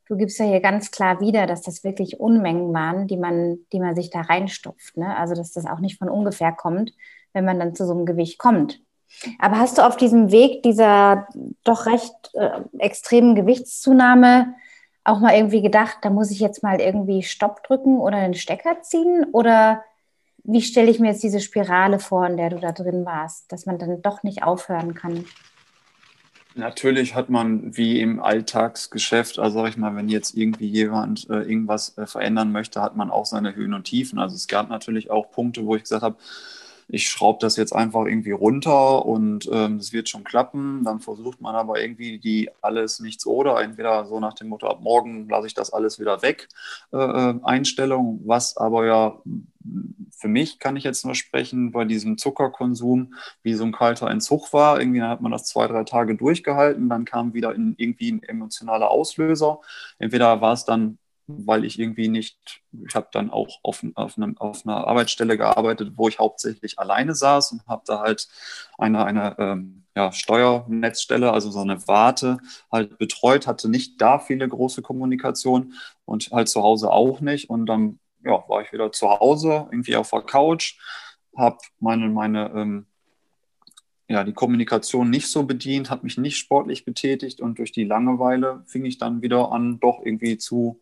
du 0.09 0.17
gibst 0.17 0.39
ja 0.39 0.45
hier 0.45 0.61
ganz 0.61 0.91
klar 0.91 1.21
wieder, 1.21 1.47
dass 1.47 1.63
das 1.63 1.85
wirklich 1.85 2.21
Unmengen 2.21 2.73
waren, 2.75 3.07
die 3.07 3.17
man, 3.17 3.59
die 3.73 3.81
man 3.81 3.95
sich 3.95 4.11
da 4.11 4.21
reinstopft. 4.21 4.97
Ne? 4.97 5.17
Also, 5.17 5.35
dass 5.35 5.53
das 5.53 5.67
auch 5.67 5.81
nicht 5.81 5.99
von 5.99 6.09
ungefähr 6.09 6.53
kommt, 6.53 6.93
wenn 7.33 7.45
man 7.45 7.59
dann 7.59 7.75
zu 7.75 7.87
so 7.87 7.93
einem 7.93 8.07
Gewicht 8.07 8.39
kommt. 8.39 8.81
Aber 9.39 9.59
hast 9.59 9.79
du 9.79 9.83
auf 9.83 9.97
diesem 9.97 10.31
Weg 10.31 10.63
dieser 10.63 11.29
doch 11.63 11.87
recht 11.87 12.13
äh, 12.35 12.61
extremen 12.79 13.35
Gewichtszunahme 13.35 14.55
auch 15.05 15.21
mal 15.21 15.35
irgendwie 15.35 15.63
gedacht, 15.63 15.99
da 16.03 16.11
muss 16.11 16.31
ich 16.31 16.41
jetzt 16.41 16.63
mal 16.63 16.81
irgendwie 16.81 17.23
Stopp 17.23 17.63
drücken 17.63 17.99
oder 17.99 18.17
einen 18.17 18.35
Stecker 18.35 18.81
ziehen? 18.83 19.27
Oder 19.33 19.85
wie 20.43 20.63
stelle 20.63 20.91
ich 20.91 20.99
mir 20.99 21.09
jetzt 21.09 21.23
diese 21.23 21.41
Spirale 21.41 21.99
vor, 21.99 22.27
in 22.27 22.37
der 22.37 22.51
du 22.51 22.59
da 22.59 22.73
drin 22.73 23.05
warst, 23.05 23.53
dass 23.53 23.67
man 23.67 23.79
dann 23.79 24.03
doch 24.03 24.23
nicht 24.23 24.43
aufhören 24.43 24.95
kann? 24.95 25.25
Natürlich 26.57 27.15
hat 27.17 27.31
man 27.31 27.77
wie 27.77 28.01
im 28.01 28.21
Alltagsgeschäft, 28.21 29.41
also 29.41 29.61
sag 29.61 29.71
ich 29.71 29.77
mal, 29.77 29.97
wenn 29.97 30.09
jetzt 30.09 30.37
irgendwie 30.37 30.69
jemand 30.69 31.29
äh, 31.29 31.43
irgendwas 31.43 31.99
äh, 31.99 32.07
verändern 32.07 32.53
möchte, 32.53 32.81
hat 32.81 32.95
man 32.97 33.11
auch 33.11 33.27
seine 33.27 33.57
Höhen 33.57 33.75
und 33.75 33.85
Tiefen. 33.85 34.21
Also 34.21 34.37
es 34.37 34.47
gab 34.47 34.69
natürlich 34.69 35.11
auch 35.11 35.33
Punkte, 35.33 35.67
wo 35.67 35.75
ich 35.75 35.83
gesagt 35.83 36.05
habe, 36.05 36.17
ich 36.89 37.09
schraube 37.09 37.39
das 37.41 37.57
jetzt 37.57 37.73
einfach 37.73 38.05
irgendwie 38.07 38.33
runter 38.33 39.05
und 39.05 39.49
ähm, 39.53 39.77
es 39.77 39.93
wird 39.93 40.09
schon 40.09 40.25
klappen. 40.25 40.85
Dann 40.85 41.01
versucht 41.01 41.41
man 41.41 41.55
aber 41.55 41.81
irgendwie 41.81 42.19
die 42.19 42.51
alles 42.61 43.01
nichts 43.01 43.27
oder 43.27 43.61
entweder 43.61 44.07
so 44.07 44.21
nach 44.21 44.35
dem 44.35 44.49
Motto, 44.49 44.69
ab 44.69 44.81
morgen 44.81 45.29
lasse 45.29 45.47
ich 45.47 45.55
das 45.55 45.73
alles 45.73 45.99
wieder 45.99 46.23
weg, 46.23 46.49
äh, 46.93 46.97
äh 46.97 47.35
Einstellung, 47.43 48.21
was 48.25 48.57
aber 48.57 48.87
ja 48.87 49.23
für 50.11 50.29
mich 50.29 50.59
kann 50.59 50.77
ich 50.77 50.85
jetzt 50.85 51.05
nur 51.05 51.15
sprechen, 51.15 51.73
bei 51.73 51.85
diesem 51.85 52.19
Zuckerkonsum, 52.19 53.15
wie 53.43 53.55
so 53.55 53.65
ein 53.65 53.73
kalter 53.73 54.11
Entzug 54.11 54.53
war. 54.53 54.79
Irgendwie 54.79 55.03
hat 55.03 55.21
man 55.21 55.33
das 55.33 55.45
zwei, 55.45 55.67
drei 55.67 55.85
Tage 55.85 56.15
durchgehalten, 56.15 56.89
dann 56.89 57.05
kam 57.05 57.35
wieder 57.35 57.55
in, 57.55 57.75
irgendwie 57.77 58.13
ein 58.13 58.23
emotionaler 58.23 58.91
Auslöser. 58.91 59.61
Entweder 59.99 60.41
war 60.41 60.53
es 60.53 60.65
dann 60.65 60.99
weil 61.27 61.65
ich 61.65 61.79
irgendwie 61.79 62.09
nicht, 62.09 62.63
ich 62.87 62.95
habe 62.95 63.09
dann 63.13 63.31
auch 63.31 63.59
auf, 63.63 63.85
auf, 63.95 64.17
einem, 64.17 64.37
auf, 64.39 64.67
einer 64.67 64.87
Arbeitsstelle 64.87 65.39
gearbeitet, 65.39 65.93
wo 65.97 66.09
ich 66.09 66.19
hauptsächlich 66.19 66.79
alleine 66.79 67.15
saß 67.15 67.53
und 67.53 67.67
habe 67.67 67.83
da 67.87 68.01
halt 68.01 68.29
eine, 68.79 69.05
eine 69.05 69.37
ähm, 69.39 69.85
ja, 69.97 70.13
Steuernetzstelle, 70.13 71.33
also 71.33 71.51
so 71.51 71.61
eine 71.61 71.87
Warte 71.89 72.39
halt 72.71 72.99
betreut, 72.99 73.47
hatte 73.47 73.69
nicht 73.69 74.01
da 74.01 74.19
viele 74.19 74.49
große 74.49 74.83
Kommunikation 74.83 75.75
und 76.05 76.31
halt 76.33 76.49
zu 76.49 76.63
Hause 76.63 76.91
auch 76.91 77.21
nicht. 77.21 77.49
Und 77.49 77.67
dann 77.67 78.01
ja, 78.25 78.45
war 78.49 78.63
ich 78.63 78.73
wieder 78.73 78.93
zu 78.93 79.09
Hause, 79.09 79.69
irgendwie 79.71 79.97
auf 79.97 80.11
der 80.11 80.23
Couch, 80.23 80.79
habe 81.37 81.59
meine, 81.79 82.09
meine 82.09 82.51
ähm, 82.55 82.87
ja, 84.09 84.25
die 84.25 84.35
Kommunikation 84.35 85.09
nicht 85.09 85.29
so 85.29 85.45
bedient, 85.45 85.91
habe 85.91 86.05
mich 86.05 86.19
nicht 86.19 86.37
sportlich 86.37 86.85
betätigt 86.85 87.41
und 87.41 87.59
durch 87.59 87.73
die 87.73 87.85
Langeweile 87.85 88.63
fing 88.67 88.85
ich 88.85 88.99
dann 88.99 89.23
wieder 89.23 89.51
an, 89.53 89.81
doch 89.81 90.01
irgendwie 90.05 90.37
zu 90.37 90.81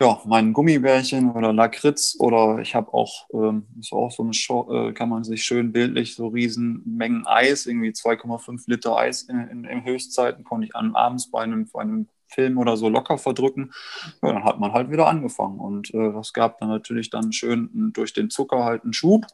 ja, 0.00 0.20
meinen 0.24 0.52
Gummibärchen 0.52 1.30
oder 1.30 1.52
Lakritz 1.52 2.16
oder 2.18 2.58
ich 2.58 2.74
habe 2.74 2.92
auch, 2.92 3.28
ähm, 3.32 3.66
ist 3.78 3.92
auch 3.92 4.10
so 4.10 4.22
eine 4.24 4.34
Show, 4.34 4.68
äh, 4.72 4.92
kann 4.92 5.08
man 5.08 5.24
sich 5.24 5.44
schön 5.44 5.72
bildlich 5.72 6.14
so 6.14 6.28
riesen 6.28 6.82
Mengen 6.84 7.26
Eis, 7.26 7.66
irgendwie 7.66 7.90
2,5 7.90 8.64
Liter 8.66 8.96
Eis 8.96 9.22
in, 9.22 9.38
in, 9.48 9.64
in, 9.64 9.84
Höchstzeiten, 9.84 10.44
konnte 10.44 10.66
ich 10.66 10.74
an, 10.74 10.94
abends 10.96 11.30
bei 11.30 11.42
einem, 11.42 11.68
bei 11.72 11.82
einem 11.82 12.08
Film 12.26 12.58
oder 12.58 12.76
so 12.76 12.88
locker 12.88 13.18
verdrücken. 13.18 13.72
Ja, 14.20 14.32
dann 14.32 14.44
hat 14.44 14.58
man 14.58 14.72
halt 14.72 14.90
wieder 14.90 15.06
angefangen 15.06 15.60
und 15.60 15.94
äh, 15.94 16.12
das 16.12 16.32
gab 16.32 16.58
dann 16.58 16.68
natürlich 16.68 17.10
dann 17.10 17.32
schön 17.32 17.92
durch 17.94 18.12
den 18.12 18.30
Zucker 18.30 18.64
halt 18.64 18.82
einen 18.82 18.92
Schub 18.92 19.26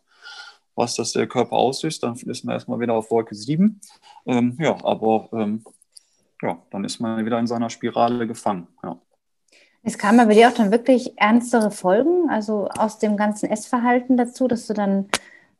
was 0.80 0.96
das 0.96 1.12
der 1.12 1.26
Körper 1.26 1.56
auslöst, 1.56 2.02
dann 2.02 2.14
ist 2.14 2.44
man 2.44 2.54
erstmal 2.54 2.80
wieder 2.80 2.94
auf 2.94 3.10
Wolke 3.10 3.34
7. 3.34 3.80
Ähm, 4.26 4.56
ja, 4.58 4.76
aber 4.82 5.28
ähm, 5.32 5.62
ja, 6.42 6.58
dann 6.70 6.84
ist 6.84 7.00
man 7.00 7.24
wieder 7.24 7.38
in 7.38 7.46
seiner 7.46 7.70
Spirale 7.70 8.26
gefangen. 8.26 8.66
Ja. 8.82 8.98
Es 9.82 9.96
kamen 9.96 10.26
bei 10.26 10.34
dir 10.34 10.48
auch 10.48 10.54
dann 10.54 10.72
wirklich 10.72 11.18
ernstere 11.18 11.70
Folgen, 11.70 12.28
also 12.28 12.68
aus 12.68 12.98
dem 12.98 13.16
ganzen 13.16 13.48
Essverhalten 13.48 14.16
dazu, 14.16 14.48
dass 14.48 14.66
du 14.66 14.74
dann 14.74 15.08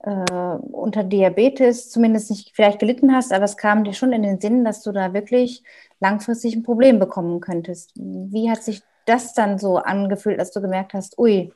äh, 0.00 0.10
unter 0.10 1.04
Diabetes 1.04 1.90
zumindest 1.90 2.30
nicht 2.30 2.52
vielleicht 2.54 2.78
gelitten 2.78 3.14
hast, 3.14 3.32
aber 3.32 3.44
es 3.44 3.56
kam 3.56 3.84
dir 3.84 3.92
schon 3.92 4.12
in 4.12 4.22
den 4.22 4.40
Sinn, 4.40 4.64
dass 4.64 4.82
du 4.82 4.92
da 4.92 5.12
wirklich 5.12 5.62
langfristig 6.00 6.54
ein 6.54 6.62
Problem 6.62 6.98
bekommen 6.98 7.40
könntest. 7.40 7.92
Wie 7.94 8.50
hat 8.50 8.62
sich 8.62 8.82
das 9.06 9.34
dann 9.34 9.58
so 9.58 9.76
angefühlt, 9.76 10.40
dass 10.40 10.52
du 10.52 10.60
gemerkt 10.60 10.94
hast, 10.94 11.18
ui, 11.18 11.52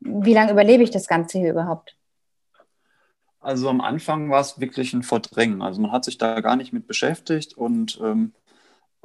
wie 0.00 0.34
lange 0.34 0.52
überlebe 0.52 0.82
ich 0.82 0.90
das 0.90 1.06
Ganze 1.08 1.38
hier 1.38 1.50
überhaupt? 1.50 1.96
Also 3.44 3.68
am 3.68 3.80
Anfang 3.82 4.30
war 4.30 4.40
es 4.40 4.58
wirklich 4.58 4.94
ein 4.94 5.02
Verdrängen. 5.02 5.60
Also 5.60 5.80
man 5.80 5.92
hat 5.92 6.04
sich 6.04 6.16
da 6.18 6.40
gar 6.40 6.56
nicht 6.56 6.72
mit 6.72 6.86
beschäftigt 6.86 7.54
und 7.54 8.00
ähm, 8.02 8.32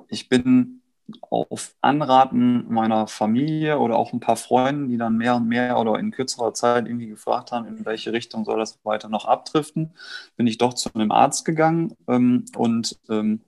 ich 0.07 0.29
bin 0.29 0.81
auf 1.29 1.75
Anraten 1.81 2.71
meiner 2.71 3.07
Familie 3.07 3.79
oder 3.79 3.97
auch 3.97 4.13
ein 4.13 4.19
paar 4.19 4.37
Freunden, 4.37 4.89
die 4.89 4.97
dann 4.97 5.17
mehr 5.17 5.35
und 5.35 5.47
mehr 5.47 5.77
oder 5.77 5.99
in 5.99 6.11
kürzerer 6.11 6.53
Zeit 6.53 6.85
irgendwie 6.85 7.07
gefragt 7.07 7.51
haben, 7.51 7.67
in 7.67 7.85
welche 7.85 8.13
Richtung 8.13 8.45
soll 8.45 8.59
das 8.59 8.79
weiter 8.83 9.09
noch 9.09 9.25
abdriften, 9.25 9.91
bin 10.37 10.47
ich 10.47 10.57
doch 10.57 10.73
zu 10.73 10.89
einem 10.93 11.11
Arzt 11.11 11.45
gegangen 11.45 11.95
ähm, 12.07 12.45
und 12.55 12.97
ähm, 13.09 13.41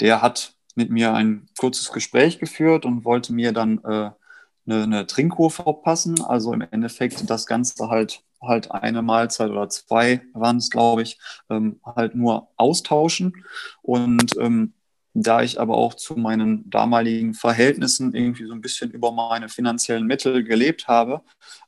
der 0.00 0.22
hat 0.22 0.54
mit 0.76 0.90
mir 0.90 1.12
ein 1.12 1.48
kurzes 1.58 1.92
Gespräch 1.92 2.38
geführt 2.38 2.86
und 2.86 3.04
wollte 3.04 3.32
mir 3.32 3.52
dann 3.52 3.78
äh, 3.84 4.10
eine, 4.66 4.82
eine 4.82 5.06
Trinkkur 5.06 5.50
verpassen. 5.50 6.22
Also 6.22 6.52
im 6.52 6.62
Endeffekt 6.70 7.28
das 7.28 7.46
Ganze 7.46 7.88
halt 7.88 8.22
halt 8.40 8.70
eine 8.70 9.02
Mahlzeit 9.02 9.50
oder 9.50 9.68
zwei 9.68 10.22
waren 10.32 10.58
es, 10.58 10.70
glaube 10.70 11.02
ich, 11.02 11.18
ähm, 11.50 11.80
halt 11.84 12.14
nur 12.14 12.48
austauschen. 12.56 13.44
Und 13.82 14.36
ähm, 14.38 14.74
da 15.14 15.42
ich 15.42 15.60
aber 15.60 15.76
auch 15.76 15.94
zu 15.94 16.14
meinen 16.16 16.68
damaligen 16.70 17.34
Verhältnissen 17.34 18.14
irgendwie 18.14 18.46
so 18.46 18.52
ein 18.52 18.60
bisschen 18.60 18.90
über 18.90 19.10
meine 19.12 19.48
finanziellen 19.48 20.06
Mittel 20.06 20.44
gelebt 20.44 20.86
habe, 20.86 21.22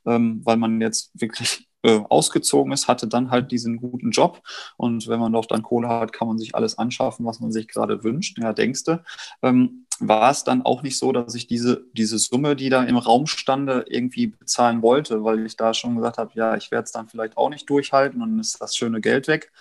ähm, 0.05 0.41
weil 0.45 0.57
man 0.57 0.79
jetzt 0.79 1.11
wirklich 1.13 1.67
äh, 1.83 1.99
ausgezogen 2.09 2.71
ist, 2.71 2.87
hatte 2.87 3.07
dann 3.07 3.31
halt 3.31 3.51
diesen 3.51 3.77
guten 3.77 4.11
Job. 4.11 4.41
Und 4.77 5.07
wenn 5.07 5.19
man 5.19 5.33
doch 5.33 5.45
dann 5.45 5.63
Kohle 5.63 5.89
hat, 5.89 6.13
kann 6.13 6.27
man 6.27 6.37
sich 6.37 6.55
alles 6.55 6.77
anschaffen, 6.77 7.25
was 7.25 7.39
man 7.39 7.51
sich 7.51 7.67
gerade 7.67 8.03
wünscht. 8.03 8.37
Ja, 8.39 8.53
denkste. 8.53 9.03
Ähm, 9.41 9.87
war 10.01 10.31
es 10.31 10.43
dann 10.43 10.63
auch 10.63 10.81
nicht 10.83 10.97
so, 10.97 11.11
dass 11.11 11.35
ich 11.35 11.47
diese, 11.47 11.85
diese 11.93 12.17
Summe, 12.17 12.55
die 12.55 12.69
da 12.69 12.83
im 12.83 12.97
Raum 12.97 13.27
stande, 13.27 13.85
irgendwie 13.87 14.27
bezahlen 14.27 14.81
wollte, 14.81 15.23
weil 15.23 15.45
ich 15.45 15.55
da 15.55 15.73
schon 15.73 15.95
gesagt 15.95 16.17
habe, 16.17 16.31
ja, 16.33 16.55
ich 16.55 16.71
werde 16.71 16.85
es 16.85 16.91
dann 16.91 17.07
vielleicht 17.07 17.37
auch 17.37 17.49
nicht 17.49 17.69
durchhalten 17.69 18.21
und 18.21 18.39
ist 18.39 18.61
das 18.61 18.75
schöne 18.75 18.99
Geld 19.01 19.27
weg. 19.27 19.51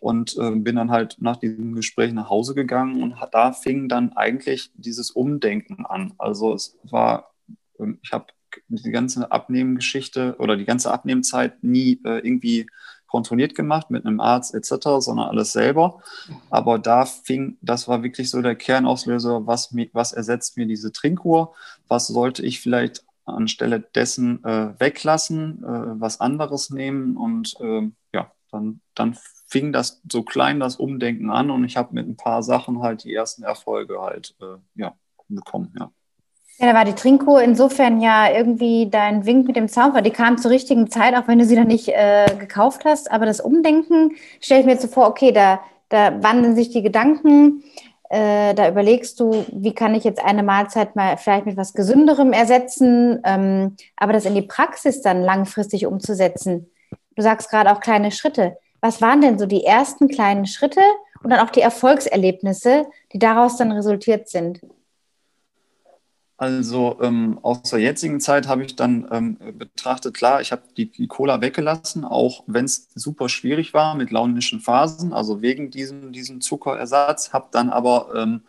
Und 0.00 0.36
äh, 0.36 0.50
bin 0.50 0.76
dann 0.76 0.90
halt 0.90 1.16
nach 1.20 1.36
diesem 1.36 1.74
Gespräch 1.74 2.12
nach 2.12 2.28
Hause 2.28 2.54
gegangen 2.54 3.02
und 3.02 3.16
da 3.32 3.52
fing 3.52 3.88
dann 3.88 4.12
eigentlich 4.12 4.70
dieses 4.74 5.10
Umdenken 5.10 5.86
an. 5.86 6.12
Also 6.18 6.52
es 6.52 6.76
war, 6.82 7.32
ähm, 7.78 7.98
ich 8.02 8.12
habe 8.12 8.26
die 8.68 8.90
ganze 8.90 9.30
Abnehmgeschichte 9.32 10.36
oder 10.38 10.56
die 10.56 10.66
ganze 10.66 10.92
Abnehmzeit 10.92 11.62
nie 11.62 12.00
äh, 12.04 12.18
irgendwie 12.18 12.66
kontrolliert 13.06 13.54
gemacht 13.54 13.90
mit 13.90 14.06
einem 14.06 14.20
Arzt 14.20 14.54
etc., 14.54 14.98
sondern 14.98 15.28
alles 15.28 15.52
selber. 15.52 16.00
Aber 16.50 16.78
da 16.78 17.06
fing, 17.06 17.58
das 17.60 17.88
war 17.88 18.02
wirklich 18.02 18.30
so 18.30 18.42
der 18.42 18.56
Kernauslöser, 18.56 19.46
was, 19.46 19.74
was 19.92 20.12
ersetzt 20.12 20.56
mir 20.56 20.66
diese 20.66 20.92
Trinkuhr, 20.92 21.54
was 21.88 22.08
sollte 22.08 22.44
ich 22.44 22.60
vielleicht 22.60 23.04
anstelle 23.24 23.80
dessen 23.80 24.44
äh, 24.44 24.78
weglassen, 24.78 25.64
äh, 25.64 26.00
was 26.00 26.20
anderes 26.20 26.70
nehmen 26.70 27.16
und 27.16 27.54
äh, 27.60 27.90
ja, 28.12 28.32
dann, 28.50 28.80
dann 28.94 29.16
fing 29.46 29.72
das 29.72 30.02
so 30.10 30.22
klein 30.22 30.60
das 30.60 30.76
Umdenken 30.76 31.30
an 31.30 31.50
und 31.50 31.64
ich 31.64 31.76
habe 31.76 31.94
mit 31.94 32.06
ein 32.06 32.16
paar 32.16 32.42
Sachen 32.42 32.82
halt 32.82 33.04
die 33.04 33.14
ersten 33.14 33.42
Erfolge 33.42 34.00
halt 34.00 34.34
äh, 34.40 34.56
ja, 34.74 34.94
bekommen, 35.28 35.74
ja. 35.78 35.90
Ja, 36.58 36.68
da 36.68 36.74
war 36.74 36.84
die 36.84 36.94
Trinko 36.94 37.38
insofern 37.38 38.00
ja 38.00 38.30
irgendwie 38.30 38.88
dein 38.88 39.26
Wink 39.26 39.46
mit 39.46 39.56
dem 39.56 39.68
Zaunfall. 39.68 40.02
Die 40.02 40.10
kam 40.10 40.38
zur 40.38 40.52
richtigen 40.52 40.88
Zeit, 40.88 41.16
auch 41.16 41.26
wenn 41.26 41.40
du 41.40 41.44
sie 41.44 41.56
dann 41.56 41.66
nicht 41.66 41.88
äh, 41.88 42.26
gekauft 42.38 42.84
hast. 42.84 43.10
Aber 43.10 43.26
das 43.26 43.40
Umdenken 43.40 44.12
stelle 44.40 44.60
ich 44.60 44.66
mir 44.66 44.72
jetzt 44.72 44.82
so 44.82 44.88
vor, 44.88 45.08
okay, 45.08 45.32
da, 45.32 45.60
da 45.88 46.22
wandeln 46.22 46.54
sich 46.54 46.70
die 46.70 46.82
Gedanken. 46.82 47.64
Äh, 48.08 48.54
da 48.54 48.68
überlegst 48.68 49.18
du, 49.18 49.44
wie 49.52 49.74
kann 49.74 49.96
ich 49.96 50.04
jetzt 50.04 50.24
eine 50.24 50.44
Mahlzeit 50.44 50.94
mal 50.94 51.16
vielleicht 51.16 51.46
mit 51.46 51.56
was 51.56 51.72
Gesünderem 51.74 52.32
ersetzen. 52.32 53.20
Ähm, 53.24 53.76
aber 53.96 54.12
das 54.12 54.24
in 54.24 54.36
die 54.36 54.42
Praxis 54.42 55.02
dann 55.02 55.22
langfristig 55.22 55.86
umzusetzen. 55.86 56.70
Du 57.16 57.22
sagst 57.22 57.50
gerade 57.50 57.72
auch 57.72 57.80
kleine 57.80 58.12
Schritte. 58.12 58.56
Was 58.80 59.02
waren 59.02 59.20
denn 59.20 59.38
so 59.40 59.46
die 59.46 59.64
ersten 59.64 60.06
kleinen 60.06 60.46
Schritte 60.46 60.82
und 61.24 61.30
dann 61.30 61.40
auch 61.40 61.50
die 61.50 61.62
Erfolgserlebnisse, 61.62 62.86
die 63.12 63.18
daraus 63.18 63.56
dann 63.56 63.72
resultiert 63.72 64.28
sind? 64.28 64.60
Also 66.36 66.98
ähm, 67.00 67.38
aus 67.42 67.62
der 67.62 67.78
jetzigen 67.78 68.20
Zeit 68.20 68.48
habe 68.48 68.64
ich 68.64 68.74
dann 68.74 69.06
ähm, 69.12 69.38
betrachtet, 69.56 70.14
klar, 70.14 70.40
ich 70.40 70.50
habe 70.50 70.62
die, 70.76 70.90
die, 70.90 71.06
Cola 71.06 71.40
weggelassen, 71.40 72.04
auch 72.04 72.42
wenn 72.48 72.64
es 72.64 72.88
super 72.94 73.28
schwierig 73.28 73.72
war 73.72 73.94
mit 73.94 74.10
launischen 74.10 74.60
Phasen, 74.60 75.12
also 75.12 75.42
wegen 75.42 75.70
diesem, 75.70 76.12
diesem 76.12 76.40
Zuckerersatz, 76.40 77.32
habe 77.32 77.48
dann 77.52 77.70
aber 77.70 78.12
ähm, 78.16 78.42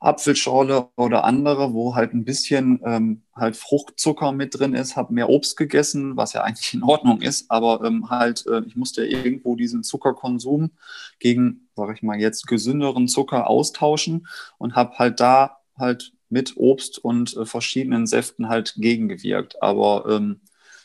Apfelschorle 0.00 0.88
oder 0.96 1.24
andere, 1.24 1.72
wo 1.72 1.94
halt 1.94 2.14
ein 2.14 2.24
bisschen 2.24 2.80
ähm, 2.84 3.22
halt 3.34 3.56
Fruchtzucker 3.56 4.32
mit 4.32 4.58
drin 4.58 4.74
ist, 4.74 4.96
habe 4.96 5.14
mehr 5.14 5.28
Obst 5.28 5.56
gegessen, 5.56 6.16
was 6.16 6.32
ja 6.32 6.42
eigentlich 6.42 6.74
in 6.74 6.82
Ordnung 6.82 7.20
ist, 7.20 7.50
aber 7.50 7.84
ähm, 7.84 8.10
halt, 8.10 8.44
äh, 8.48 8.62
ich 8.66 8.74
musste 8.74 9.06
irgendwo 9.06 9.54
diesen 9.54 9.84
Zuckerkonsum 9.84 10.72
gegen, 11.20 11.68
sage 11.76 11.94
ich 11.94 12.02
mal 12.02 12.18
jetzt, 12.18 12.48
gesünderen 12.48 13.06
Zucker 13.06 13.48
austauschen 13.48 14.26
und 14.58 14.74
habe 14.74 14.98
halt 14.98 15.20
da 15.20 15.58
halt 15.76 16.12
mit 16.30 16.56
Obst 16.56 16.98
und 16.98 17.36
äh, 17.36 17.46
verschiedenen 17.46 18.06
Säften 18.06 18.48
halt 18.48 18.74
gegengewirkt. 18.76 19.62
Aber 19.62 20.06
ähm, 20.08 20.40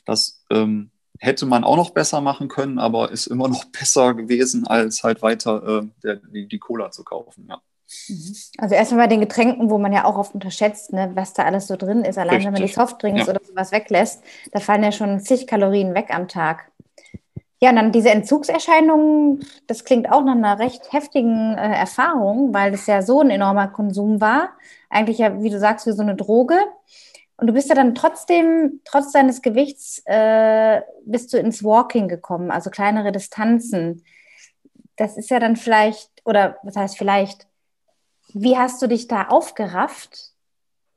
das 0.06 0.44
ähm, 0.50 0.92
hätte 1.20 1.46
man 1.46 1.64
auch 1.64 1.78
noch 1.78 1.92
besser 1.92 2.22
machen 2.22 2.48
können, 2.48 2.80
aber 2.80 3.12
ist 3.12 3.28
immer 3.28 3.48
noch 3.50 3.66
besser 3.66 4.14
gewesen, 4.14 4.68
als 4.68 5.04
halt 5.04 5.22
weiter 5.22 5.82
äh, 5.84 5.88
der, 6.04 6.16
die, 6.16 6.48
die 6.48 6.60
Cola 6.60 6.92
zu 6.92 7.04
kaufen. 7.04 7.48
Ja. 7.50 7.62
Mhm. 8.10 8.36
Also 8.58 8.76
erstmal 8.76 9.06
bei 9.06 9.08
den 9.08 9.20
Getränken, 9.20 9.70
wo 9.70 9.78
man 9.78 9.94
ja 9.94 10.06
auch 10.06 10.18
oft 10.18 10.34
unterschätzt, 10.34 10.94
ne, 10.94 11.12
was 11.14 11.34
da 11.34 11.44
alles 11.44 11.68
so 11.68 11.76
drin 11.76 12.04
ist. 12.04 12.18
Allein 12.18 12.36
Richtig. 12.36 12.46
wenn 12.46 12.54
man 12.54 12.68
die 12.68 12.74
Softdrinks 12.74 13.28
ja. 13.28 13.30
oder 13.30 13.42
sowas 13.44 13.72
weglässt, 13.72 14.24
da 14.52 14.60
fallen 14.60 14.84
ja 14.84 14.92
schon 14.92 15.20
zig 15.20 15.48
Kalorien 15.48 15.94
weg 15.94 16.08
am 16.10 16.28
Tag. 16.28 16.72
Ja, 17.64 17.70
und 17.70 17.78
dann 17.78 17.94
diese 17.94 18.10
Entzugserscheinungen, 18.10 19.48
das 19.68 19.86
klingt 19.86 20.12
auch 20.12 20.22
nach 20.26 20.36
einer 20.36 20.60
recht 20.60 20.92
heftigen 20.92 21.58
äh, 21.58 21.74
Erfahrung, 21.74 22.54
weil 22.54 22.74
es 22.74 22.88
ja 22.88 23.02
so 23.02 23.22
ein 23.22 23.30
enormer 23.30 23.70
Konsum 23.70 24.20
war. 24.20 24.50
Eigentlich 24.90 25.20
ja, 25.20 25.42
wie 25.42 25.50
du 25.50 25.58
sagst, 25.58 25.88
wie 25.88 25.94
so 25.94 26.02
eine 26.02 26.18
Droge. 26.18 26.58
Und 27.38 27.48
du 27.48 27.54
bist 27.54 27.70
ja 27.70 27.76
dann 27.76 27.96
trotzdem, 27.96 28.82
trotz 28.84 29.14
deines 29.14 29.42
Gewichts, 29.42 30.02
äh, 30.04 30.82
bist 31.06 31.32
du 31.32 31.38
ins 31.38 31.64
Walking 31.64 32.10
gekommen, 32.10 32.52
also 32.52 32.70
kleinere 32.70 33.14
Distanzen. 33.14 34.04
Das 34.98 35.16
ist 35.16 35.30
ja 35.30 35.40
dann 35.40 35.56
vielleicht, 35.56 36.12
oder 36.26 36.58
was 36.64 36.76
heißt 36.76 36.98
vielleicht, 36.98 37.48
wie 38.34 38.58
hast 38.58 38.82
du 38.82 38.88
dich 38.88 39.08
da 39.08 39.30
aufgerafft, 39.30 40.34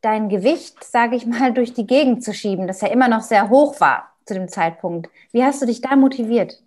dein 0.00 0.28
Gewicht, 0.28 0.82
sage 0.82 1.14
ich 1.14 1.26
mal, 1.26 1.52
durch 1.54 1.74
die 1.74 1.86
Gegend 1.86 2.24
zu 2.24 2.34
schieben, 2.34 2.66
das 2.66 2.80
ja 2.80 2.88
immer 2.88 3.06
noch 3.06 3.22
sehr 3.22 3.50
hoch 3.50 3.80
war 3.80 4.15
zu 4.26 4.34
dem 4.34 4.48
Zeitpunkt? 4.48 5.08
Wie 5.32 5.42
hast 5.42 5.62
du 5.62 5.66
dich 5.66 5.80
da 5.80 5.96
motiviert? 5.96 6.62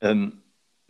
Ähm, 0.00 0.42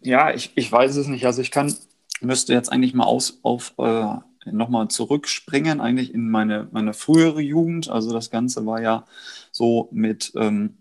ja, 0.03 0.33
ich, 0.33 0.53
ich 0.55 0.71
weiß 0.71 0.97
es 0.97 1.07
nicht. 1.07 1.25
Also 1.27 1.41
ich 1.43 1.51
kann, 1.51 1.75
müsste 2.21 2.53
jetzt 2.53 2.71
eigentlich 2.71 2.95
mal 2.95 3.05
aus, 3.05 3.39
auf 3.43 3.75
äh, 3.79 4.15
nochmal 4.47 4.89
zurückspringen, 4.89 5.81
eigentlich 5.81 6.15
in 6.15 6.31
meine, 6.31 6.69
meine 6.73 6.95
frühere 6.95 7.41
Jugend. 7.41 7.89
Also 7.91 8.13
das 8.13 8.31
Ganze 8.31 8.67
war 8.67 8.81
ja 8.81 9.07
so 9.53 9.89
mit 9.93 10.33
ähm, 10.37 10.79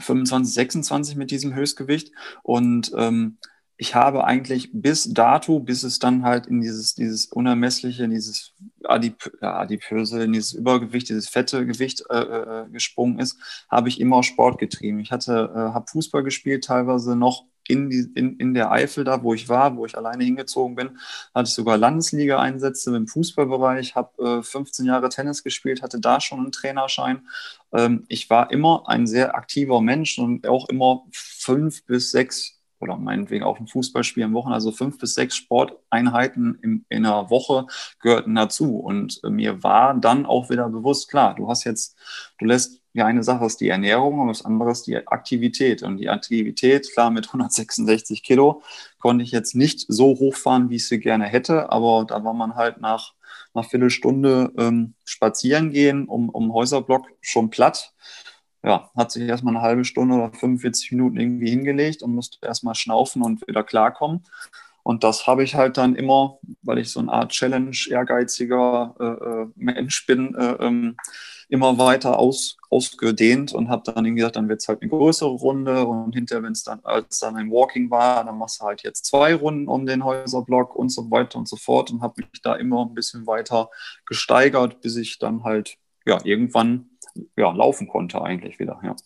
25, 0.00 0.54
26 0.54 1.16
mit 1.16 1.30
diesem 1.30 1.54
Höchstgewicht. 1.54 2.12
Und 2.42 2.92
ähm, 2.96 3.38
ich 3.76 3.94
habe 3.94 4.24
eigentlich 4.24 4.70
bis 4.72 5.12
dato, 5.12 5.58
bis 5.58 5.82
es 5.82 5.98
dann 5.98 6.24
halt 6.24 6.46
in 6.46 6.60
dieses, 6.60 6.94
dieses 6.94 7.26
unermessliche, 7.26 8.04
in 8.04 8.10
dieses 8.10 8.52
Adip 8.84 9.36
ja, 9.42 9.56
adipöse, 9.56 10.22
in 10.22 10.32
dieses 10.32 10.52
Übergewicht, 10.52 11.08
dieses 11.08 11.28
fette 11.28 11.66
Gewicht 11.66 12.04
äh, 12.08 12.18
äh, 12.18 12.68
gesprungen 12.70 13.18
ist, 13.18 13.38
habe 13.68 13.88
ich 13.88 14.00
immer 14.00 14.22
Sport 14.22 14.58
getrieben. 14.58 15.00
Ich 15.00 15.10
hatte, 15.10 15.50
äh, 15.54 15.58
habe 15.58 15.86
Fußball 15.90 16.22
gespielt, 16.22 16.64
teilweise 16.64 17.16
noch 17.16 17.46
in, 17.66 17.90
die, 17.90 18.10
in, 18.14 18.36
in 18.36 18.54
der 18.54 18.70
Eifel 18.70 19.04
da, 19.04 19.22
wo 19.22 19.34
ich 19.34 19.48
war, 19.48 19.76
wo 19.76 19.86
ich 19.86 19.96
alleine 19.96 20.22
hingezogen 20.22 20.76
bin, 20.76 20.98
hatte 21.34 21.48
ich 21.48 21.54
sogar 21.54 21.78
Landesliga-Einsätze 21.78 22.94
im 22.94 23.08
Fußballbereich, 23.08 23.96
habe 23.96 24.40
äh, 24.40 24.42
15 24.42 24.86
Jahre 24.86 25.08
Tennis 25.08 25.42
gespielt, 25.42 25.82
hatte 25.82 25.98
da 25.98 26.20
schon 26.20 26.40
einen 26.40 26.52
Trainerschein. 26.52 27.26
Ähm, 27.72 28.04
ich 28.08 28.30
war 28.30 28.50
immer 28.52 28.84
ein 28.86 29.06
sehr 29.06 29.34
aktiver 29.34 29.80
Mensch 29.80 30.18
und 30.18 30.46
auch 30.46 30.68
immer 30.68 31.04
fünf 31.10 31.84
bis 31.86 32.10
sechs 32.10 32.60
oder 32.84 32.96
meinetwegen 32.96 33.44
auch 33.44 33.58
ein 33.58 33.66
Fußballspiel 33.66 34.22
am 34.22 34.34
Wochenende, 34.34 34.54
also 34.54 34.70
fünf 34.70 34.98
bis 34.98 35.14
sechs 35.14 35.34
Sporteinheiten 35.36 36.58
in, 36.62 36.84
in 36.88 37.04
einer 37.04 37.30
Woche 37.30 37.66
gehörten 38.00 38.34
dazu. 38.34 38.76
Und 38.76 39.20
äh, 39.24 39.30
mir 39.30 39.62
war 39.62 39.94
dann 39.94 40.26
auch 40.26 40.50
wieder 40.50 40.68
bewusst, 40.68 41.10
klar, 41.10 41.34
du 41.34 41.48
hast 41.48 41.64
jetzt, 41.64 41.96
du 42.38 42.44
lässt 42.44 42.80
ja, 42.96 43.06
eine 43.06 43.24
Sache 43.24 43.44
ist 43.44 43.60
die 43.60 43.70
Ernährung 43.70 44.20
und 44.20 44.28
das 44.28 44.44
andere 44.44 44.70
ist 44.70 44.86
die 44.86 45.04
Aktivität. 45.08 45.82
Und 45.82 45.96
die 45.96 46.08
Aktivität, 46.08 46.88
klar, 46.92 47.10
mit 47.10 47.26
166 47.26 48.22
Kilo 48.22 48.62
konnte 49.00 49.24
ich 49.24 49.32
jetzt 49.32 49.56
nicht 49.56 49.84
so 49.88 50.10
hochfahren, 50.10 50.70
wie 50.70 50.76
ich 50.76 50.86
sie 50.86 51.00
gerne 51.00 51.24
hätte, 51.24 51.72
aber 51.72 52.04
da 52.06 52.22
war 52.22 52.34
man 52.34 52.54
halt 52.54 52.80
nach 52.80 53.14
einer 53.52 53.64
Viertelstunde 53.64 54.52
ähm, 54.58 54.94
spazieren 55.04 55.70
gehen 55.70 56.06
um, 56.06 56.28
um 56.28 56.52
Häuserblock 56.52 57.08
schon 57.20 57.50
platt. 57.50 57.92
Ja, 58.64 58.90
hat 58.96 59.12
sich 59.12 59.28
erstmal 59.28 59.54
eine 59.54 59.62
halbe 59.62 59.84
Stunde 59.84 60.14
oder 60.14 60.32
45 60.32 60.92
Minuten 60.92 61.18
irgendwie 61.18 61.50
hingelegt 61.50 62.02
und 62.02 62.14
musste 62.14 62.38
erstmal 62.40 62.74
schnaufen 62.74 63.22
und 63.22 63.46
wieder 63.46 63.62
klarkommen. 63.62 64.24
Und 64.82 65.04
das 65.04 65.26
habe 65.26 65.44
ich 65.44 65.54
halt 65.54 65.76
dann 65.76 65.94
immer, 65.94 66.38
weil 66.62 66.78
ich 66.78 66.90
so 66.90 67.00
eine 67.00 67.12
Art 67.12 67.32
Challenge, 67.32 67.76
ehrgeiziger 67.90 68.94
äh, 68.98 69.04
äh 69.04 69.46
Mensch 69.56 70.06
bin, 70.06 70.34
äh, 70.34 70.56
ähm, 70.60 70.96
immer 71.48 71.78
weiter 71.78 72.18
aus, 72.18 72.56
ausgedehnt 72.70 73.52
und 73.52 73.68
habe 73.68 73.90
dann 73.92 74.16
gesagt, 74.16 74.36
dann 74.36 74.48
wird 74.48 74.60
es 74.60 74.68
halt 74.68 74.82
eine 74.82 74.90
größere 74.90 75.30
Runde 75.30 75.86
und 75.86 76.14
hinterher, 76.14 76.42
wenn 76.42 76.52
es 76.52 76.64
dann, 76.64 76.80
als 76.84 77.18
dann 77.18 77.36
ein 77.36 77.50
Walking 77.50 77.90
war, 77.90 78.24
dann 78.24 78.38
machst 78.38 78.60
du 78.60 78.64
halt 78.64 78.82
jetzt 78.82 79.06
zwei 79.06 79.34
Runden 79.34 79.68
um 79.68 79.86
den 79.86 80.04
Häuserblock 80.04 80.74
und 80.74 80.88
so 80.90 81.10
weiter 81.10 81.38
und 81.38 81.48
so 81.48 81.56
fort 81.56 81.90
und 81.90 82.02
habe 82.02 82.22
mich 82.22 82.42
da 82.42 82.54
immer 82.54 82.84
ein 82.86 82.94
bisschen 82.94 83.26
weiter 83.26 83.70
gesteigert, 84.06 84.80
bis 84.80 84.96
ich 84.96 85.18
dann 85.18 85.44
halt 85.44 85.76
ja 86.06 86.18
irgendwann 86.24 86.90
ja 87.36 87.50
laufen 87.52 87.88
konnte 87.88 88.20
eigentlich 88.22 88.58
wieder, 88.58 88.80
ja. 88.82 88.96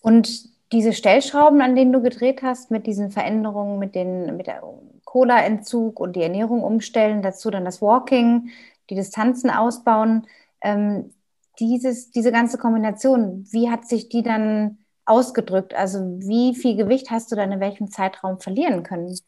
Und 0.00 0.48
diese 0.72 0.92
Stellschrauben, 0.92 1.62
an 1.62 1.74
denen 1.74 1.92
du 1.92 2.02
gedreht 2.02 2.42
hast, 2.42 2.70
mit 2.70 2.86
diesen 2.86 3.10
Veränderungen, 3.10 3.78
mit, 3.78 3.94
den, 3.94 4.36
mit 4.36 4.46
der 4.46 4.62
Cola-Entzug 5.04 5.98
und 5.98 6.14
die 6.14 6.22
Ernährung 6.22 6.62
umstellen, 6.62 7.22
dazu 7.22 7.50
dann 7.50 7.64
das 7.64 7.80
Walking, 7.80 8.50
die 8.90 8.94
Distanzen 8.94 9.50
ausbauen, 9.50 10.26
ähm, 10.60 11.14
dieses, 11.58 12.10
diese 12.10 12.32
ganze 12.32 12.58
Kombination, 12.58 13.46
wie 13.50 13.70
hat 13.70 13.88
sich 13.88 14.08
die 14.08 14.22
dann 14.22 14.78
ausgedrückt? 15.06 15.74
Also 15.74 16.00
wie 16.18 16.54
viel 16.54 16.76
Gewicht 16.76 17.10
hast 17.10 17.32
du 17.32 17.36
dann 17.36 17.50
in 17.50 17.60
welchem 17.60 17.90
Zeitraum 17.90 18.38
verlieren 18.38 18.82
können? 18.82 19.18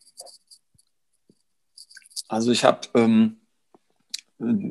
Also 2.29 2.53
ich 2.53 2.65
habe 2.65 2.81
ähm, 2.95 3.40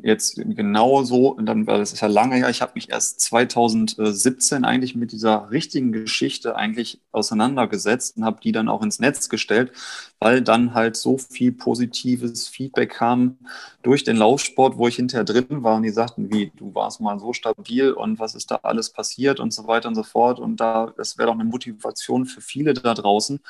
jetzt 0.02 0.36
genau 0.36 1.02
so, 1.04 1.34
dann, 1.40 1.66
weil 1.66 1.78
das 1.78 1.92
ist 1.92 2.00
ja 2.00 2.08
lange 2.08 2.36
her, 2.36 2.50
ich 2.50 2.62
habe 2.62 2.72
mich 2.74 2.90
erst 2.90 3.20
2017 3.20 4.64
eigentlich 4.64 4.94
mit 4.94 5.12
dieser 5.12 5.50
richtigen 5.50 5.92
Geschichte 5.92 6.56
eigentlich 6.56 7.00
auseinandergesetzt 7.12 8.16
und 8.16 8.24
habe 8.24 8.40
die 8.42 8.52
dann 8.52 8.68
auch 8.68 8.82
ins 8.82 8.98
Netz 8.98 9.28
gestellt, 9.28 9.72
weil 10.18 10.42
dann 10.42 10.74
halt 10.74 10.96
so 10.96 11.18
viel 11.18 11.52
positives 11.52 12.48
Feedback 12.48 12.90
kam 12.90 13.38
durch 13.82 14.04
den 14.04 14.16
Laufsport, 14.16 14.76
wo 14.76 14.88
ich 14.88 14.96
hinterher 14.96 15.24
drin 15.24 15.62
war 15.62 15.76
und 15.76 15.84
die 15.84 15.90
sagten, 15.90 16.32
wie, 16.32 16.52
du 16.56 16.74
warst 16.74 17.00
mal 17.00 17.18
so 17.18 17.32
stabil 17.32 17.92
und 17.92 18.18
was 18.18 18.34
ist 18.34 18.50
da 18.50 18.60
alles 18.62 18.90
passiert 18.90 19.40
und 19.40 19.52
so 19.52 19.66
weiter 19.66 19.88
und 19.88 19.94
so 19.94 20.02
fort 20.02 20.40
und 20.40 20.60
da, 20.60 20.92
das 20.96 21.16
wäre 21.16 21.28
doch 21.28 21.34
eine 21.34 21.44
Motivation 21.44 22.26
für 22.26 22.40
viele 22.40 22.74
da 22.74 22.94
draußen, 22.94 23.40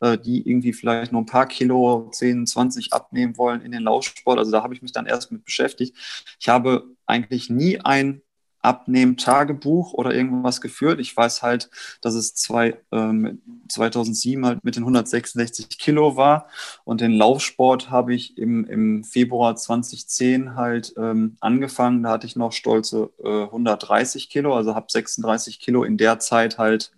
äh, 0.00 0.18
die 0.18 0.48
irgendwie 0.48 0.72
vielleicht 0.72 1.12
nur 1.12 1.22
ein 1.22 1.26
paar 1.26 1.46
Kilo, 1.46 2.08
10, 2.12 2.46
20 2.46 2.92
abnehmen 2.92 3.36
wollen 3.38 3.62
in 3.62 3.72
den 3.72 3.82
Laufsport. 3.82 4.38
Also 4.38 4.50
da 4.50 4.62
habe 4.62 4.74
ich 4.74 4.82
mich 4.82 4.92
dann 4.92 5.06
erst 5.06 5.32
mit 5.32 5.44
beschäftigt. 5.44 5.67
Ich 5.80 6.48
habe 6.48 6.84
eigentlich 7.06 7.50
nie 7.50 7.80
ein 7.80 8.22
Abnehmen-Tagebuch 8.60 9.94
oder 9.94 10.12
irgendwas 10.12 10.60
geführt. 10.60 11.00
Ich 11.00 11.16
weiß 11.16 11.42
halt, 11.42 11.70
dass 12.02 12.14
es 12.14 12.34
zwei, 12.34 12.76
ähm, 12.90 13.40
2007 13.68 14.44
halt 14.44 14.64
mit 14.64 14.76
den 14.76 14.82
166 14.82 15.78
Kilo 15.78 16.16
war 16.16 16.48
und 16.84 17.00
den 17.00 17.12
Laufsport 17.12 17.90
habe 17.90 18.14
ich 18.14 18.36
im, 18.36 18.64
im 18.64 19.04
Februar 19.04 19.54
2010 19.56 20.56
halt 20.56 20.92
ähm, 20.96 21.36
angefangen. 21.40 22.02
Da 22.02 22.10
hatte 22.10 22.26
ich 22.26 22.36
noch 22.36 22.52
stolze 22.52 23.10
äh, 23.22 23.44
130 23.44 24.28
Kilo, 24.28 24.54
also 24.54 24.74
habe 24.74 24.86
36 24.88 25.60
Kilo 25.60 25.84
in 25.84 25.96
der 25.96 26.18
Zeit 26.18 26.58
halt 26.58 26.92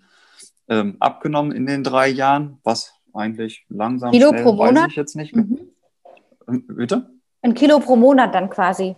ähm, 0.69 0.97
abgenommen 0.99 1.53
in 1.53 1.67
den 1.67 1.85
drei 1.85 2.09
Jahren, 2.09 2.59
was 2.65 2.95
eigentlich 3.13 3.67
langsam 3.69 4.13
Kilo 4.13 4.29
schnell, 4.29 4.43
pro 4.43 4.53
Monat? 4.55 4.85
weiß 4.85 4.91
ich 4.91 4.97
jetzt 4.97 5.17
nicht 5.17 5.35
mehr. 5.35 5.45
Mhm. 5.45 6.67
Bitte? 6.69 7.11
Ein 7.43 7.55
Kilo 7.55 7.79
pro 7.81 7.97
Monat 7.97 8.35
dann 8.35 8.51
quasi. 8.51 8.97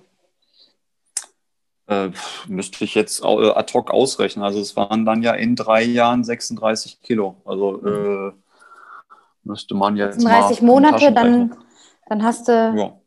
Äh, 1.86 2.10
müsste 2.48 2.84
ich 2.84 2.94
jetzt 2.94 3.22
äh, 3.22 3.50
ad 3.50 3.72
hoc 3.72 3.90
ausrechnen. 3.90 4.44
Also 4.44 4.60
es 4.60 4.76
waren 4.76 5.04
dann 5.04 5.22
ja 5.22 5.32
in 5.32 5.56
drei 5.56 5.82
Jahren 5.82 6.24
36 6.24 7.02
Kilo. 7.02 7.36
Also 7.44 7.84
äh, 7.86 8.32
müsste 9.44 9.74
man 9.74 9.96
jetzt 9.96 10.20
36 10.20 10.62
Monate, 10.62 11.12
dann, 11.12 11.56
dann 12.08 12.22
hast 12.22 12.48
du 12.48 12.52
ja. 12.52 13.02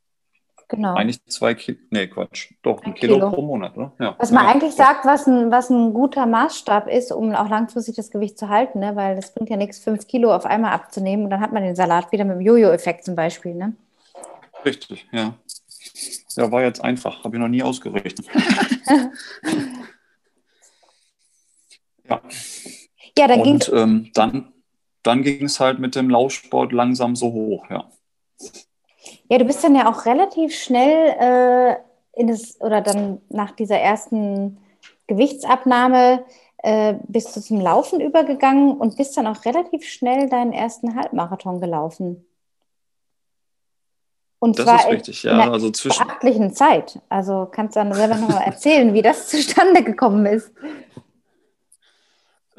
Genau. 0.67 0.95
Eigentlich 0.95 1.23
zwei 1.25 1.53
Kilo, 1.53 1.77
nee, 1.91 2.07
Quatsch, 2.07 2.51
doch, 2.63 2.81
ein, 2.81 2.87
ein 2.87 2.93
Kilo, 2.95 3.15
Kilo, 3.15 3.29
pro 3.29 3.41
Monat, 3.43 3.77
oder? 3.77 3.91
Ja. 3.99 4.15
Was 4.17 4.31
man 4.31 4.45
ja, 4.45 4.51
eigentlich 4.51 4.75
doch. 4.75 4.85
sagt, 4.85 5.05
was 5.05 5.27
ein, 5.27 5.51
was 5.51 5.69
ein 5.69 5.93
guter 5.93 6.25
Maßstab 6.25 6.87
ist, 6.87 7.11
um 7.11 7.33
auch 7.33 7.49
langfristig 7.49 7.95
das 7.95 8.09
Gewicht 8.09 8.39
zu 8.39 8.49
halten, 8.49 8.79
ne? 8.79 8.95
weil 8.95 9.15
das 9.15 9.33
bringt 9.33 9.49
ja 9.49 9.57
nichts, 9.57 9.77
fünf 9.79 10.07
Kilo 10.07 10.33
auf 10.33 10.45
einmal 10.45 10.73
abzunehmen 10.73 11.25
und 11.25 11.29
dann 11.29 11.41
hat 11.41 11.53
man 11.53 11.61
den 11.61 11.75
Salat 11.75 12.11
wieder 12.11 12.25
mit 12.25 12.37
dem 12.37 12.41
Jojo-Effekt 12.41 13.05
zum 13.05 13.15
Beispiel, 13.15 13.53
ne? 13.53 13.73
Richtig, 14.65 15.07
ja. 15.11 15.35
Ja, 16.35 16.51
war 16.51 16.63
jetzt 16.63 16.83
einfach, 16.83 17.23
habe 17.23 17.37
ich 17.37 17.39
noch 17.39 17.47
nie 17.47 17.63
ausgerechnet. 17.63 18.27
ja. 22.09 22.21
Ja, 23.17 23.27
dann 23.27 23.43
ging 23.43 23.61
ähm, 23.71 24.11
dann, 24.13 24.51
dann 25.03 25.23
ging 25.23 25.45
es 25.45 25.59
halt 25.59 25.79
mit 25.79 25.95
dem 25.95 26.09
Laufsport 26.09 26.73
langsam 26.73 27.15
so 27.15 27.31
hoch, 27.31 27.69
ja. 27.69 27.89
Ja, 29.29 29.37
du 29.37 29.45
bist 29.45 29.63
dann 29.63 29.75
ja 29.75 29.89
auch 29.89 30.05
relativ 30.05 30.53
schnell 30.55 31.15
äh, 31.19 31.75
in 32.19 32.27
das, 32.27 32.59
oder 32.59 32.81
dann 32.81 33.21
nach 33.29 33.51
dieser 33.51 33.77
ersten 33.77 34.57
Gewichtsabnahme 35.07 36.25
äh, 36.57 36.95
bist 37.07 37.35
du 37.35 37.41
zum 37.41 37.61
Laufen 37.61 38.01
übergegangen 38.01 38.75
und 38.77 38.97
bist 38.97 39.15
dann 39.15 39.27
auch 39.27 39.45
relativ 39.45 39.85
schnell 39.85 40.27
deinen 40.29 40.51
ersten 40.51 40.95
Halbmarathon 40.95 41.61
gelaufen. 41.61 42.25
Und 44.45 44.59
das 44.59 44.65
zwar 44.65 44.79
ist 44.79 44.89
richtig, 44.91 45.23
ja. 45.23 45.33
In 45.33 45.39
einer 45.39 45.53
also 45.53 45.71
zwischen 45.71 46.05
beachtlichen 46.05 46.53
Zeit. 46.53 46.99
Also 47.09 47.49
kannst 47.51 47.75
du 47.75 47.79
dann 47.79 47.93
selber 47.93 48.15
noch 48.15 48.29
mal 48.29 48.41
erzählen, 48.41 48.93
wie 48.93 49.01
das 49.01 49.27
zustande 49.29 49.83
gekommen 49.83 50.27
ist. 50.27 50.51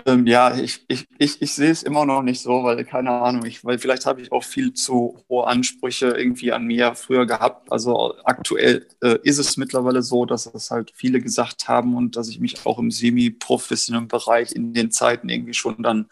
Ähm, 0.05 0.27
ja, 0.27 0.57
ich, 0.57 0.85
ich, 0.89 1.07
ich, 1.19 1.41
ich 1.41 1.55
sehe 1.55 1.71
es 1.71 1.85
immer 1.85 2.05
noch 2.05 2.23
nicht 2.23 2.41
so, 2.41 2.65
weil 2.65 2.85
keine 2.85 3.11
Ahnung, 3.11 3.47
ich, 3.47 3.65
weil 3.65 3.79
vielleicht 3.79 4.05
habe 4.05 4.21
ich 4.21 4.33
auch 4.33 4.43
viel 4.43 4.73
zu 4.73 5.17
hohe 5.29 5.47
Ansprüche 5.47 6.09
irgendwie 6.09 6.53
an 6.53 6.65
mir 6.65 6.97
früher 6.97 7.25
gehabt. 7.25 7.71
Also 7.71 8.15
aktuell 8.25 8.89
äh, 9.01 9.19
ist 9.23 9.39
es 9.39 9.57
mittlerweile 9.57 10.03
so, 10.03 10.25
dass 10.27 10.47
es 10.47 10.73
halt 10.73 10.91
viele 10.93 11.21
gesagt 11.21 11.69
haben 11.69 11.95
und 11.95 12.17
dass 12.17 12.29
ich 12.29 12.41
mich 12.41 12.67
auch 12.67 12.81
im 12.81 12.91
semi-professionellen 12.91 14.09
Bereich 14.09 14.53
in 14.53 14.75
den 14.75 14.91
Zeiten 14.91 15.29
irgendwie 15.29 15.55
schon 15.55 15.83
dann 15.85 16.09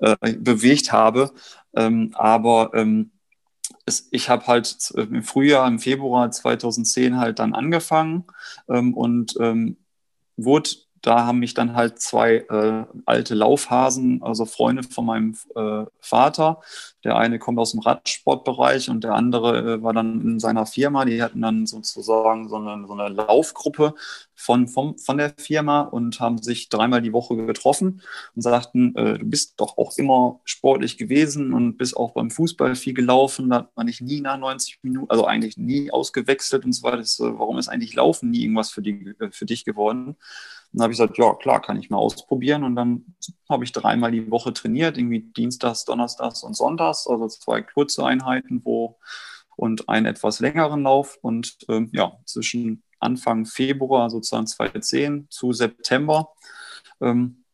äh, 0.00 0.16
bewegt 0.34 0.92
habe. 0.92 1.30
Ähm, 1.74 2.12
aber 2.14 2.70
ähm, 2.74 3.10
es, 3.86 4.08
ich 4.10 4.28
habe 4.28 4.46
halt 4.46 4.92
im 4.96 5.22
Frühjahr, 5.22 5.66
im 5.68 5.78
Februar 5.78 6.30
2010 6.30 7.18
halt 7.18 7.38
dann 7.38 7.54
angefangen 7.54 8.24
ähm, 8.68 8.94
und 8.94 9.34
ähm, 9.40 9.76
wurde 10.36 10.70
da 11.04 11.26
haben 11.26 11.38
mich 11.38 11.52
dann 11.52 11.76
halt 11.76 12.00
zwei 12.00 12.36
äh, 12.48 12.84
alte 13.04 13.34
Laufhasen, 13.34 14.22
also 14.22 14.46
Freunde 14.46 14.82
von 14.84 15.04
meinem 15.04 15.36
äh, 15.54 15.84
Vater. 16.00 16.62
Der 17.04 17.16
eine 17.16 17.38
kommt 17.38 17.58
aus 17.58 17.72
dem 17.72 17.80
Radsportbereich 17.80 18.88
und 18.88 19.04
der 19.04 19.12
andere 19.12 19.74
äh, 19.74 19.82
war 19.82 19.92
dann 19.92 20.22
in 20.22 20.40
seiner 20.40 20.64
Firma. 20.64 21.04
Die 21.04 21.22
hatten 21.22 21.42
dann 21.42 21.66
sozusagen 21.66 22.48
so 22.48 22.56
eine, 22.56 22.86
so 22.86 22.94
eine 22.94 23.08
Laufgruppe 23.10 23.94
von, 24.34 24.66
von, 24.66 24.96
von 24.96 25.18
der 25.18 25.34
Firma 25.36 25.82
und 25.82 26.20
haben 26.20 26.38
sich 26.38 26.70
dreimal 26.70 27.02
die 27.02 27.12
Woche 27.12 27.36
getroffen 27.36 28.00
und 28.34 28.40
sagten, 28.40 28.96
äh, 28.96 29.18
du 29.18 29.26
bist 29.26 29.60
doch 29.60 29.76
auch 29.76 29.92
immer 29.98 30.40
sportlich 30.44 30.96
gewesen 30.96 31.52
und 31.52 31.76
bist 31.76 31.98
auch 31.98 32.12
beim 32.12 32.30
Fußball 32.30 32.76
viel 32.76 32.94
gelaufen. 32.94 33.50
Da 33.50 33.56
hat 33.56 33.76
man 33.76 33.88
dich 33.88 34.00
nie 34.00 34.22
nach 34.22 34.38
90 34.38 34.78
Minuten, 34.82 35.10
also 35.10 35.26
eigentlich 35.26 35.58
nie 35.58 35.90
ausgewechselt 35.90 36.64
und 36.64 36.72
so 36.72 36.82
weiter. 36.82 37.02
warum 37.38 37.58
ist 37.58 37.68
eigentlich 37.68 37.94
Laufen 37.94 38.30
nie 38.30 38.44
irgendwas 38.44 38.70
für, 38.70 38.80
die, 38.80 39.14
äh, 39.20 39.30
für 39.30 39.44
dich 39.44 39.66
geworden? 39.66 40.16
Dann 40.74 40.84
habe 40.84 40.92
ich 40.92 40.98
gesagt, 40.98 41.18
ja 41.18 41.32
klar, 41.34 41.62
kann 41.62 41.78
ich 41.78 41.88
mal 41.88 41.98
ausprobieren. 41.98 42.64
Und 42.64 42.74
dann 42.74 43.14
habe 43.48 43.62
ich 43.62 43.70
dreimal 43.70 44.10
die 44.10 44.28
Woche 44.28 44.52
trainiert, 44.52 44.98
irgendwie 44.98 45.20
Dienstags, 45.20 45.84
Donnerstags 45.84 46.42
und 46.42 46.56
Sonntags, 46.56 47.06
also 47.06 47.28
zwei 47.28 47.62
kurze 47.62 48.04
Einheiten 48.04 48.60
wo, 48.64 48.98
und 49.56 49.88
einen 49.88 50.06
etwas 50.06 50.40
längeren 50.40 50.82
Lauf. 50.82 51.16
Und 51.22 51.58
ähm, 51.68 51.90
ja, 51.92 52.18
zwischen 52.24 52.82
Anfang 52.98 53.46
Februar 53.46 54.10
sozusagen 54.10 54.48
2010 54.48 55.28
zu 55.30 55.52
September 55.52 56.30
ähm, 57.00 57.44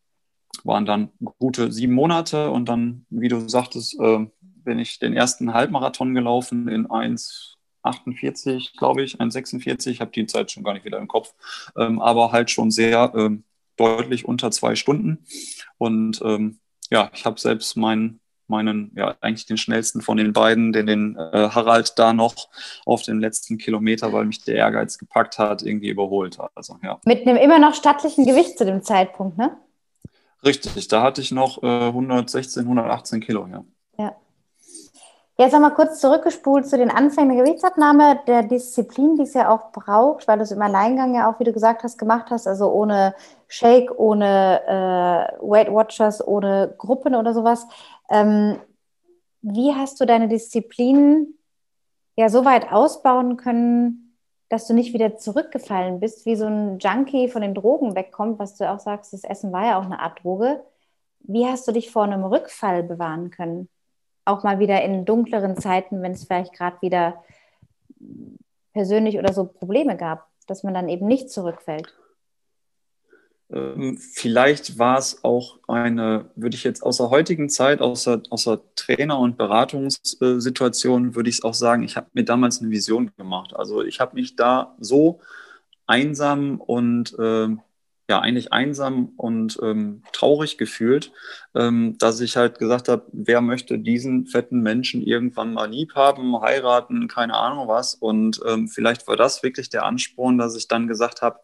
waren 0.64 0.87
dann 0.87 1.11
gute 1.38 1.72
sieben 1.72 1.92
Monate. 1.92 2.50
Und 2.50 2.70
dann, 2.70 3.04
wie 3.11 3.28
du 3.28 3.46
sagtest, 3.50 4.00
äh, 4.00 4.26
bin 4.40 4.78
ich 4.78 4.98
den 4.98 5.12
ersten 5.12 5.52
Halbmarathon 5.52 6.14
gelaufen 6.14 6.68
in 6.68 6.90
1, 6.90 7.59
48, 7.82 8.76
glaube 8.76 9.02
ich, 9.02 9.20
1,46, 9.20 9.90
ich 9.90 10.00
habe 10.00 10.10
die 10.10 10.26
Zeit 10.26 10.50
schon 10.50 10.62
gar 10.62 10.74
nicht 10.74 10.84
wieder 10.84 10.98
im 10.98 11.08
Kopf, 11.08 11.34
ähm, 11.76 12.00
aber 12.00 12.32
halt 12.32 12.50
schon 12.50 12.70
sehr 12.70 13.12
ähm, 13.16 13.44
deutlich 13.76 14.26
unter 14.26 14.50
zwei 14.50 14.74
Stunden. 14.74 15.24
Und 15.78 16.20
ähm, 16.24 16.58
ja, 16.90 17.10
ich 17.14 17.24
habe 17.24 17.40
selbst 17.40 17.76
meinen, 17.76 18.20
meinen, 18.46 18.92
ja, 18.96 19.16
eigentlich 19.20 19.46
den 19.46 19.56
schnellsten 19.56 20.02
von 20.02 20.16
den 20.16 20.32
beiden, 20.32 20.72
den, 20.72 20.86
den 20.86 21.16
äh, 21.16 21.48
Harald 21.50 21.98
da 21.98 22.12
noch 22.12 22.48
auf 22.84 23.02
den 23.02 23.20
letzten 23.20 23.58
Kilometer, 23.58 24.12
weil 24.12 24.26
mich 24.26 24.44
der 24.44 24.56
Ehrgeiz 24.56 24.98
gepackt 24.98 25.38
hat, 25.38 25.62
irgendwie 25.62 25.88
überholt. 25.88 26.38
Also, 26.54 26.78
ja. 26.82 27.00
Mit 27.04 27.26
einem 27.26 27.36
immer 27.36 27.58
noch 27.58 27.74
stattlichen 27.74 28.26
Gewicht 28.26 28.58
zu 28.58 28.64
dem 28.64 28.82
Zeitpunkt, 28.82 29.38
ne? 29.38 29.56
Richtig, 30.44 30.88
da 30.88 31.02
hatte 31.02 31.20
ich 31.20 31.32
noch 31.32 31.62
äh, 31.62 31.66
116, 31.66 32.62
118 32.62 33.20
Kilo, 33.20 33.46
ja. 33.46 33.64
Jetzt 35.40 35.55
nochmal 35.55 35.72
kurz 35.72 36.00
zurückgespult 36.00 36.66
zu 36.66 36.76
den 36.76 36.90
Anfängen 36.90 37.35
der 37.35 37.46
Gewichtsabnahme, 37.46 38.20
der 38.26 38.42
Disziplin, 38.42 39.16
die 39.16 39.22
es 39.22 39.33
ja 39.33 39.48
auch 39.48 39.72
braucht, 39.72 40.29
weil 40.29 40.37
du 40.37 40.44
es 40.44 40.50
im 40.50 40.61
Alleingang 40.61 41.14
ja 41.14 41.31
auch, 41.31 41.40
wie 41.40 41.44
du 41.44 41.53
gesagt 41.55 41.83
hast, 41.83 41.96
gemacht 41.96 42.26
hast, 42.29 42.46
also 42.46 42.70
ohne 42.70 43.14
Shake, 43.48 43.90
ohne 43.98 44.61
äh, 44.66 45.38
Weight 45.40 45.72
Watchers, 45.72 46.22
ohne 46.29 46.74
Gruppen 46.76 47.14
oder 47.14 47.33
sowas. 47.33 47.66
Ähm, 48.11 48.59
wie 49.40 49.74
hast 49.74 49.98
du 49.98 50.05
deine 50.05 50.29
Disziplin 50.29 51.38
ja 52.16 52.29
so 52.29 52.44
weit 52.44 52.70
ausbauen 52.70 53.38
können, 53.38 54.18
dass 54.50 54.66
du 54.66 54.74
nicht 54.74 54.92
wieder 54.92 55.16
zurückgefallen 55.16 56.00
bist, 56.00 56.26
wie 56.26 56.37
so 56.37 56.44
ein 56.48 56.81
Junkie 56.81 57.29
von 57.29 57.40
den 57.40 57.55
Drogen 57.55 57.96
wegkommt, 57.96 58.38
was 58.38 58.59
du 58.59 58.70
auch 58.70 58.81
sagst, 58.81 59.14
das 59.14 59.24
Essen 59.24 59.53
war 59.53 59.64
ja 59.64 59.79
auch 59.79 59.87
eine 59.87 60.00
Art 60.00 60.22
Droge. 60.22 60.62
Wie 61.20 61.46
hast 61.46 61.66
du 61.66 61.72
dich 61.72 61.90
vor 61.90 62.03
einem 62.05 62.24
Rückfall 62.24 62.83
bewahren 62.83 63.31
können? 63.31 63.70
Auch 64.24 64.42
mal 64.42 64.59
wieder 64.59 64.83
in 64.83 65.04
dunkleren 65.04 65.56
Zeiten, 65.56 66.02
wenn 66.02 66.12
es 66.12 66.24
vielleicht 66.24 66.52
gerade 66.52 66.76
wieder 66.80 67.22
persönlich 68.72 69.18
oder 69.18 69.33
so 69.33 69.44
Probleme 69.44 69.96
gab, 69.96 70.26
dass 70.46 70.62
man 70.62 70.74
dann 70.74 70.88
eben 70.88 71.06
nicht 71.06 71.30
zurückfällt? 71.30 71.94
Ähm, 73.52 73.98
vielleicht 73.98 74.78
war 74.78 74.98
es 74.98 75.24
auch 75.24 75.59
eine, 75.66 76.30
würde 76.37 76.54
ich 76.54 76.62
jetzt 76.62 76.83
aus 76.83 76.98
der 76.98 77.11
heutigen 77.11 77.48
Zeit, 77.48 77.80
aus 77.80 78.04
der, 78.04 78.22
Trainer- 78.76 79.18
und 79.18 79.37
Beratungssituation, 79.37 81.14
würde 81.14 81.28
ich 81.28 81.37
es 81.37 81.42
auch 81.42 81.54
sagen, 81.54 81.83
ich 81.83 81.96
habe 81.96 82.06
mir 82.12 82.24
damals 82.24 82.61
eine 82.61 82.70
Vision 82.70 83.11
gemacht. 83.16 83.54
Also 83.54 83.83
ich 83.83 84.00
habe 84.00 84.14
mich 84.14 84.37
da 84.37 84.76
so 84.78 85.20
einsam 85.87 86.61
und 86.61 87.18
äh, 87.18 87.48
ja 88.11 88.18
eigentlich 88.18 88.53
einsam 88.53 89.12
und 89.16 89.59
ähm, 89.62 90.03
traurig 90.12 90.59
gefühlt, 90.59 91.12
ähm, 91.55 91.96
dass 91.99 92.20
ich 92.20 92.37
halt 92.37 92.59
gesagt 92.59 92.88
habe, 92.88 93.07
wer 93.12 93.40
möchte 93.40 93.79
diesen 93.79 94.27
fetten 94.27 94.61
Menschen 94.61 95.03
irgendwann 95.03 95.55
mal 95.55 95.70
lieb 95.70 95.94
haben, 95.94 96.38
heiraten, 96.40 97.09
keine 97.09 97.35
Ahnung 97.35 97.68
was. 97.68 97.94
Und 97.94 98.40
ähm, 98.46 98.68
vielleicht 98.68 99.09
war 99.09 99.16
das 99.16 99.42
wirklich 99.42 99.70
der 99.70 99.87
Ansporn, 99.87 100.37
dass 100.37 100.57
ich 100.57 100.68
dann 100.68 100.88
gesagt 100.88 101.23
habe, 101.23 101.40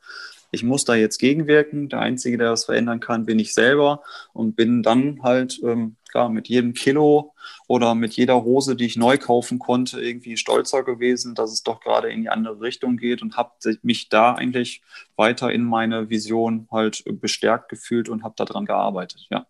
ich 0.51 0.63
muss 0.63 0.85
da 0.85 0.95
jetzt 0.95 1.19
gegenwirken. 1.19 1.89
Der 1.89 2.01
Einzige, 2.01 2.39
der 2.39 2.51
das 2.51 2.65
verändern 2.65 3.01
kann, 3.01 3.27
bin 3.27 3.39
ich 3.39 3.55
selber 3.55 4.03
und 4.33 4.57
bin 4.57 4.83
dann 4.83 5.23
halt 5.23 5.61
ähm, 5.63 5.97
klar 6.17 6.29
mit 6.31 6.49
jedem 6.49 6.73
Kilo 6.73 7.35
oder 7.69 7.95
mit 7.95 8.15
jeder 8.15 8.43
Hose, 8.43 8.75
die 8.75 8.87
ich 8.87 8.97
neu 8.97 9.19
kaufen 9.19 9.59
konnte, 9.59 10.01
irgendwie 10.01 10.39
stolzer 10.39 10.83
gewesen, 10.83 11.35
dass 11.35 11.53
es 11.53 11.63
doch 11.63 11.81
gerade 11.81 12.09
in 12.09 12.23
die 12.23 12.31
andere 12.31 12.59
Richtung 12.61 12.97
geht 12.97 13.21
und 13.21 13.37
habe 13.37 13.51
mich 13.83 14.09
da 14.09 14.33
eigentlich 14.33 14.83
weiter 15.17 15.53
in 15.53 15.63
meine 15.63 16.09
Vision 16.09 16.69
halt 16.73 17.05
bestärkt 17.21 17.69
gefühlt 17.69 18.09
und 18.09 18.25
habe 18.25 18.35
daran 18.37 18.65
gearbeitet. 18.65 19.27
Ja. 19.31 19.45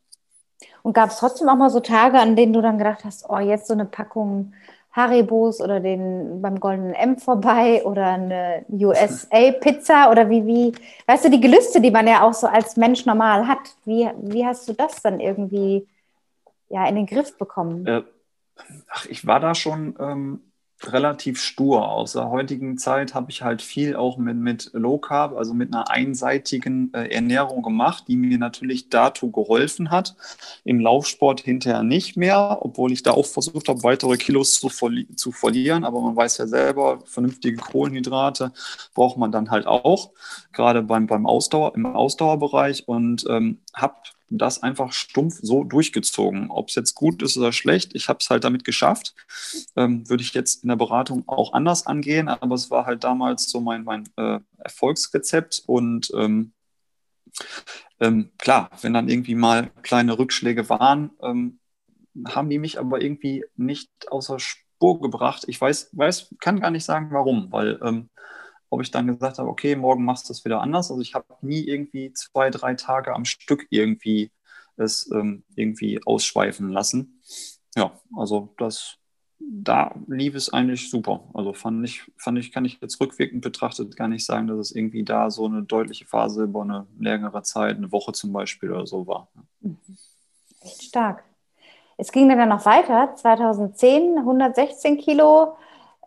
Und 0.82 0.94
gab 0.94 1.10
es 1.10 1.18
trotzdem 1.18 1.48
auch 1.48 1.56
mal 1.56 1.70
so 1.70 1.78
Tage, 1.78 2.18
an 2.18 2.34
denen 2.34 2.52
du 2.52 2.60
dann 2.60 2.78
gedacht 2.78 3.04
hast, 3.04 3.26
oh, 3.28 3.38
jetzt 3.38 3.68
so 3.68 3.74
eine 3.74 3.84
Packung 3.84 4.52
Haribos 4.90 5.60
oder 5.60 5.78
den 5.78 6.40
beim 6.40 6.58
Goldenen 6.58 6.94
M 6.94 7.18
vorbei 7.18 7.84
oder 7.84 8.06
eine 8.06 8.64
USA-Pizza 8.70 10.10
oder 10.10 10.30
wie, 10.30 10.46
wie, 10.46 10.72
weißt 11.06 11.26
du, 11.26 11.30
die 11.30 11.40
Gelüste, 11.40 11.80
die 11.80 11.90
man 11.90 12.08
ja 12.08 12.22
auch 12.22 12.32
so 12.32 12.46
als 12.48 12.76
Mensch 12.76 13.04
normal 13.04 13.46
hat, 13.46 13.76
wie, 13.84 14.08
wie 14.22 14.44
hast 14.44 14.68
du 14.68 14.72
das 14.72 15.02
dann 15.02 15.20
irgendwie 15.20 15.86
ja, 16.68 16.86
in 16.86 16.94
den 16.96 17.06
Griff 17.06 17.36
bekommen? 17.38 17.86
Äh, 17.86 18.02
ach, 18.88 19.06
ich 19.06 19.26
war 19.26 19.40
da 19.40 19.54
schon 19.54 19.96
ähm, 19.98 20.40
relativ 20.82 21.40
stur. 21.40 21.88
Aus 21.88 22.12
der 22.12 22.28
heutigen 22.30 22.76
Zeit 22.76 23.14
habe 23.14 23.30
ich 23.30 23.42
halt 23.42 23.62
viel 23.62 23.96
auch 23.96 24.18
mit, 24.18 24.36
mit 24.36 24.70
Low 24.74 24.98
Carb, 24.98 25.34
also 25.36 25.54
mit 25.54 25.72
einer 25.72 25.90
einseitigen 25.90 26.92
äh, 26.92 27.08
Ernährung 27.08 27.62
gemacht, 27.62 28.04
die 28.08 28.16
mir 28.16 28.38
natürlich 28.38 28.90
dazu 28.90 29.30
geholfen 29.30 29.90
hat. 29.90 30.16
Im 30.64 30.80
Laufsport 30.80 31.40
hinterher 31.40 31.82
nicht 31.82 32.16
mehr, 32.16 32.58
obwohl 32.60 32.92
ich 32.92 33.02
da 33.02 33.12
auch 33.12 33.26
versucht 33.26 33.68
habe, 33.68 33.82
weitere 33.84 34.16
Kilos 34.16 34.60
zu, 34.60 34.68
verli 34.68 35.08
zu 35.16 35.32
verlieren. 35.32 35.84
Aber 35.84 36.00
man 36.00 36.14
weiß 36.14 36.38
ja 36.38 36.46
selber, 36.46 37.00
vernünftige 37.06 37.56
Kohlenhydrate 37.56 38.52
braucht 38.94 39.16
man 39.16 39.32
dann 39.32 39.50
halt 39.50 39.66
auch, 39.66 40.10
gerade 40.52 40.82
beim, 40.82 41.06
beim 41.06 41.26
Ausdauer, 41.26 41.74
im 41.74 41.86
Ausdauerbereich 41.86 42.86
und 42.86 43.24
ähm, 43.28 43.60
habe 43.74 43.94
das 44.28 44.62
einfach 44.62 44.92
stumpf 44.92 45.38
so 45.40 45.64
durchgezogen. 45.64 46.50
Ob 46.50 46.68
es 46.68 46.74
jetzt 46.74 46.94
gut 46.94 47.22
ist 47.22 47.36
oder 47.36 47.52
schlecht, 47.52 47.94
ich 47.94 48.08
habe 48.08 48.18
es 48.20 48.30
halt 48.30 48.44
damit 48.44 48.64
geschafft. 48.64 49.14
Ähm, 49.76 50.08
würde 50.08 50.22
ich 50.22 50.34
jetzt 50.34 50.62
in 50.62 50.68
der 50.68 50.76
Beratung 50.76 51.24
auch 51.26 51.52
anders 51.52 51.86
angehen, 51.86 52.28
aber 52.28 52.54
es 52.54 52.70
war 52.70 52.86
halt 52.86 53.04
damals 53.04 53.48
so 53.48 53.60
mein, 53.60 53.84
mein 53.84 54.08
äh, 54.16 54.40
Erfolgsrezept 54.58 55.62
und 55.66 56.10
ähm, 56.14 56.52
ähm, 58.00 58.30
klar, 58.38 58.70
wenn 58.82 58.94
dann 58.94 59.08
irgendwie 59.08 59.34
mal 59.34 59.70
kleine 59.82 60.18
Rückschläge 60.18 60.68
waren, 60.68 61.10
ähm, 61.22 61.58
haben 62.26 62.50
die 62.50 62.58
mich 62.58 62.78
aber 62.78 63.02
irgendwie 63.02 63.44
nicht 63.56 63.90
außer 64.10 64.38
Spur 64.38 65.00
gebracht. 65.00 65.44
Ich 65.46 65.60
weiß, 65.60 65.90
weiß, 65.92 66.34
kann 66.40 66.60
gar 66.60 66.70
nicht 66.70 66.84
sagen, 66.84 67.08
warum, 67.10 67.52
weil 67.52 67.78
ähm, 67.82 68.08
ob 68.76 68.82
ich 68.82 68.90
dann 68.90 69.06
gesagt 69.06 69.38
habe, 69.38 69.48
okay, 69.48 69.74
morgen 69.74 70.04
machst 70.04 70.28
du 70.28 70.34
es 70.34 70.44
wieder 70.44 70.60
anders. 70.60 70.90
Also 70.90 71.00
ich 71.00 71.14
habe 71.14 71.26
nie 71.40 71.64
irgendwie 71.66 72.12
zwei, 72.12 72.50
drei 72.50 72.74
Tage 72.74 73.14
am 73.14 73.24
Stück 73.24 73.66
irgendwie 73.70 74.30
es 74.76 75.10
ähm, 75.12 75.44
irgendwie 75.54 75.98
ausschweifen 76.04 76.68
lassen. 76.68 77.22
Ja, 77.74 77.98
also 78.14 78.54
das, 78.58 78.98
da 79.38 79.94
lief 80.06 80.34
es 80.34 80.52
eigentlich 80.52 80.90
super. 80.90 81.24
Also 81.32 81.54
fand 81.54 81.86
ich, 81.86 82.02
fand 82.18 82.38
ich, 82.38 82.52
kann 82.52 82.66
ich 82.66 82.78
jetzt 82.82 83.00
rückwirkend 83.00 83.40
betrachtet 83.40 83.96
gar 83.96 84.08
nicht 84.08 84.26
sagen, 84.26 84.46
dass 84.46 84.58
es 84.58 84.72
irgendwie 84.72 85.04
da 85.04 85.30
so 85.30 85.46
eine 85.46 85.62
deutliche 85.62 86.04
Phase 86.04 86.44
über 86.44 86.60
eine 86.60 86.86
längere 86.98 87.42
Zeit, 87.44 87.76
eine 87.76 87.90
Woche 87.92 88.12
zum 88.12 88.34
Beispiel 88.34 88.70
oder 88.70 88.86
so 88.86 89.06
war. 89.06 89.28
Echt 90.60 90.82
stark. 90.82 91.24
Es 91.96 92.12
ging 92.12 92.28
dann 92.28 92.50
noch 92.50 92.66
weiter, 92.66 93.14
2010, 93.14 94.18
116 94.18 94.98
Kilo. 94.98 95.56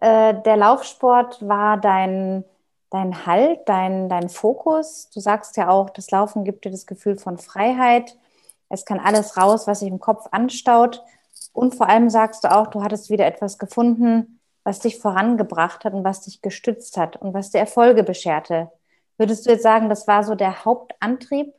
Äh, 0.02 0.36
der 0.44 0.58
Laufsport 0.58 1.48
war 1.48 1.78
dein 1.78 2.44
dein 2.90 3.26
Halt, 3.26 3.68
dein, 3.68 4.10
dein 4.10 4.30
Fokus. 4.30 5.10
Du 5.14 5.20
sagst 5.20 5.58
ja 5.58 5.70
auch, 5.70 5.90
das 5.90 6.12
Laufen 6.12 6.44
gibt 6.44 6.66
dir 6.66 6.72
das 6.72 6.86
Gefühl 6.86 7.18
von 7.18 7.38
Freiheit. 7.38 8.18
Es 8.70 8.86
kann 8.86 9.00
alles 9.00 9.38
raus, 9.38 9.68
was 9.68 9.80
sich 9.80 9.90
im 9.90 10.00
Kopf 10.00 10.28
anstaut. 10.32 11.04
Und 11.54 11.76
vor 11.76 11.90
allem 11.90 12.10
sagst 12.10 12.44
du 12.44 12.52
auch, 12.52 12.68
du 12.68 12.84
hattest 12.84 13.10
wieder 13.10 13.26
etwas 13.26 13.58
gefunden, 13.58 14.40
was 14.64 14.80
dich 14.80 15.00
vorangebracht 15.00 15.86
hat 15.86 15.94
und 15.94 16.04
was 16.04 16.22
dich 16.22 16.42
gestützt 16.42 16.98
hat 16.98 17.18
und 17.18 17.34
was 17.34 17.52
dir 17.52 17.60
Erfolge 17.60 18.04
bescherte. 18.04 18.72
Würdest 19.18 19.46
du 19.46 19.52
jetzt 19.52 19.64
sagen, 19.64 19.90
das 19.90 20.08
war 20.08 20.24
so 20.24 20.36
der 20.36 20.64
Hauptantrieb? 20.66 21.54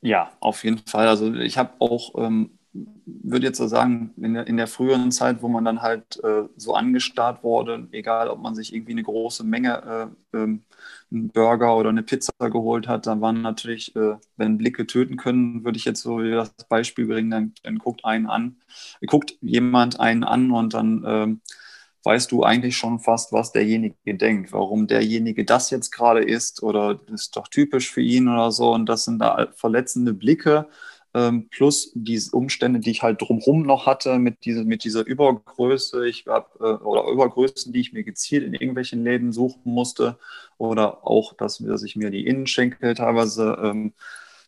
Ja, 0.00 0.32
auf 0.40 0.64
jeden 0.64 0.78
Fall. 0.78 1.08
Also 1.08 1.32
ich 1.34 1.58
habe 1.58 1.74
auch 1.78 2.14
ähm, 2.16 2.53
würde 3.06 3.46
jetzt 3.46 3.58
so 3.58 3.66
sagen, 3.66 4.12
in 4.16 4.34
der, 4.34 4.46
in 4.46 4.56
der 4.56 4.66
früheren 4.66 5.12
Zeit, 5.12 5.42
wo 5.42 5.48
man 5.48 5.64
dann 5.64 5.82
halt 5.82 6.22
äh, 6.24 6.44
so 6.56 6.74
angestarrt 6.74 7.42
wurde, 7.42 7.88
egal 7.92 8.28
ob 8.28 8.40
man 8.40 8.54
sich 8.54 8.74
irgendwie 8.74 8.92
eine 8.92 9.02
große 9.02 9.44
Menge 9.44 10.12
äh, 10.32 10.36
ähm, 10.36 10.62
einen 11.10 11.28
Burger 11.28 11.76
oder 11.76 11.90
eine 11.90 12.02
Pizza 12.02 12.32
geholt 12.38 12.88
hat, 12.88 13.06
dann 13.06 13.20
waren 13.20 13.42
natürlich, 13.42 13.94
äh, 13.96 14.16
wenn 14.36 14.58
Blicke 14.58 14.86
töten 14.86 15.16
können, 15.16 15.64
würde 15.64 15.78
ich 15.78 15.84
jetzt 15.84 16.02
so 16.02 16.20
das 16.20 16.52
Beispiel 16.68 17.06
bringen, 17.06 17.30
dann, 17.30 17.52
dann 17.62 17.78
guckt 17.78 18.04
einen 18.04 18.26
an, 18.26 18.56
guckt 19.06 19.36
jemand 19.40 20.00
einen 20.00 20.24
an 20.24 20.50
und 20.50 20.74
dann 20.74 21.04
ähm, 21.06 21.40
weißt 22.04 22.30
du 22.32 22.42
eigentlich 22.44 22.76
schon 22.76 23.00
fast, 23.00 23.32
was 23.32 23.52
derjenige 23.52 23.96
denkt, 24.06 24.52
warum 24.52 24.86
derjenige 24.86 25.44
das 25.44 25.70
jetzt 25.70 25.90
gerade 25.90 26.22
ist 26.22 26.62
oder 26.62 26.94
das 26.94 27.22
ist 27.22 27.36
doch 27.36 27.48
typisch 27.48 27.90
für 27.90 28.02
ihn 28.02 28.28
oder 28.28 28.52
so. 28.52 28.72
Und 28.72 28.86
das 28.86 29.04
sind 29.04 29.20
da 29.20 29.48
verletzende 29.56 30.12
Blicke 30.12 30.68
ähm, 31.14 31.48
plus 31.48 31.92
die 31.94 32.20
Umstände, 32.32 32.80
die 32.80 32.90
ich 32.90 33.02
halt 33.02 33.22
drumherum 33.22 33.62
noch 33.62 33.86
hatte 33.86 34.18
mit, 34.18 34.44
diese, 34.44 34.64
mit 34.64 34.84
dieser 34.84 35.06
Übergröße. 35.06 36.06
Ich 36.08 36.26
habe 36.26 36.48
äh, 36.60 36.84
oder 36.84 37.10
Übergrößen, 37.10 37.72
die 37.72 37.80
ich 37.80 37.92
mir 37.92 38.04
gezielt 38.04 38.44
in 38.44 38.54
irgendwelchen 38.54 39.04
Läden 39.04 39.32
suchen 39.32 39.72
musste 39.72 40.18
oder 40.58 41.06
auch, 41.06 41.32
dass, 41.34 41.58
dass 41.58 41.82
ich 41.82 41.96
mir 41.96 42.10
die 42.10 42.26
Innenschenkel 42.26 42.94
teilweise 42.94 43.56
ähm, 43.62 43.92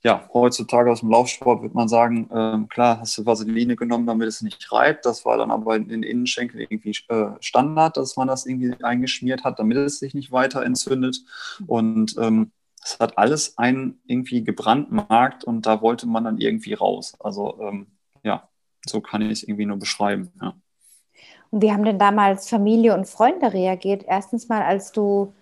ja, 0.02 0.28
heutzutage 0.32 0.90
aus 0.90 1.00
dem 1.00 1.10
Laufsport 1.10 1.62
würde 1.62 1.74
man 1.74 1.88
sagen, 1.88 2.28
ähm, 2.32 2.68
klar, 2.68 3.00
hast 3.00 3.18
du 3.18 3.26
Vaseline 3.26 3.74
genommen, 3.74 4.06
damit 4.06 4.28
es 4.28 4.40
nicht 4.40 4.70
reibt. 4.70 5.04
Das 5.04 5.24
war 5.24 5.36
dann 5.36 5.50
aber 5.50 5.74
in 5.74 5.88
den 5.88 6.04
Innenschenkeln 6.04 6.64
irgendwie 6.68 6.96
äh, 7.08 7.30
Standard, 7.40 7.96
dass 7.96 8.16
man 8.16 8.28
das 8.28 8.46
irgendwie 8.46 8.72
eingeschmiert 8.84 9.42
hat, 9.42 9.58
damit 9.58 9.76
es 9.78 9.98
sich 9.98 10.14
nicht 10.14 10.30
weiter 10.30 10.64
entzündet. 10.64 11.24
Und 11.66 12.14
ähm, 12.20 12.52
es 12.86 13.00
hat 13.00 13.18
alles 13.18 13.58
einen 13.58 14.00
irgendwie 14.06 14.44
gebrandmarkt 14.44 15.42
und 15.42 15.66
da 15.66 15.82
wollte 15.82 16.06
man 16.06 16.22
dann 16.22 16.38
irgendwie 16.38 16.72
raus. 16.72 17.16
Also 17.18 17.58
ähm, 17.60 17.88
ja, 18.22 18.48
so 18.86 19.00
kann 19.00 19.22
ich 19.22 19.32
es 19.32 19.42
irgendwie 19.42 19.66
nur 19.66 19.78
beschreiben. 19.78 20.30
Ja. 20.40 20.54
Und 21.50 21.62
wie 21.62 21.72
haben 21.72 21.84
denn 21.84 21.98
damals 21.98 22.48
Familie 22.48 22.94
und 22.94 23.08
Freunde 23.08 23.52
reagiert? 23.52 24.04
Erstens 24.06 24.48
mal, 24.48 24.62
als 24.62 24.92
du 24.92 25.32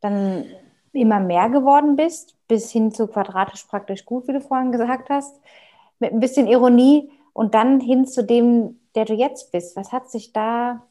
dann 0.00 0.44
immer 0.92 1.18
mehr 1.18 1.50
geworden 1.50 1.96
bist, 1.96 2.36
bis 2.46 2.70
hin 2.70 2.92
zu 2.92 3.08
quadratisch 3.08 3.64
praktisch 3.64 4.04
gut, 4.04 4.28
wie 4.28 4.32
du 4.32 4.40
vorhin 4.40 4.70
gesagt 4.70 5.10
hast, 5.10 5.40
mit 5.98 6.12
ein 6.12 6.20
bisschen 6.20 6.46
Ironie 6.46 7.10
und 7.32 7.54
dann 7.54 7.80
hin 7.80 8.06
zu 8.06 8.22
dem, 8.22 8.78
der 8.94 9.04
du 9.04 9.14
jetzt 9.14 9.50
bist. 9.50 9.74
Was 9.74 9.90
hat 9.90 10.10
sich 10.10 10.32
da 10.32 10.86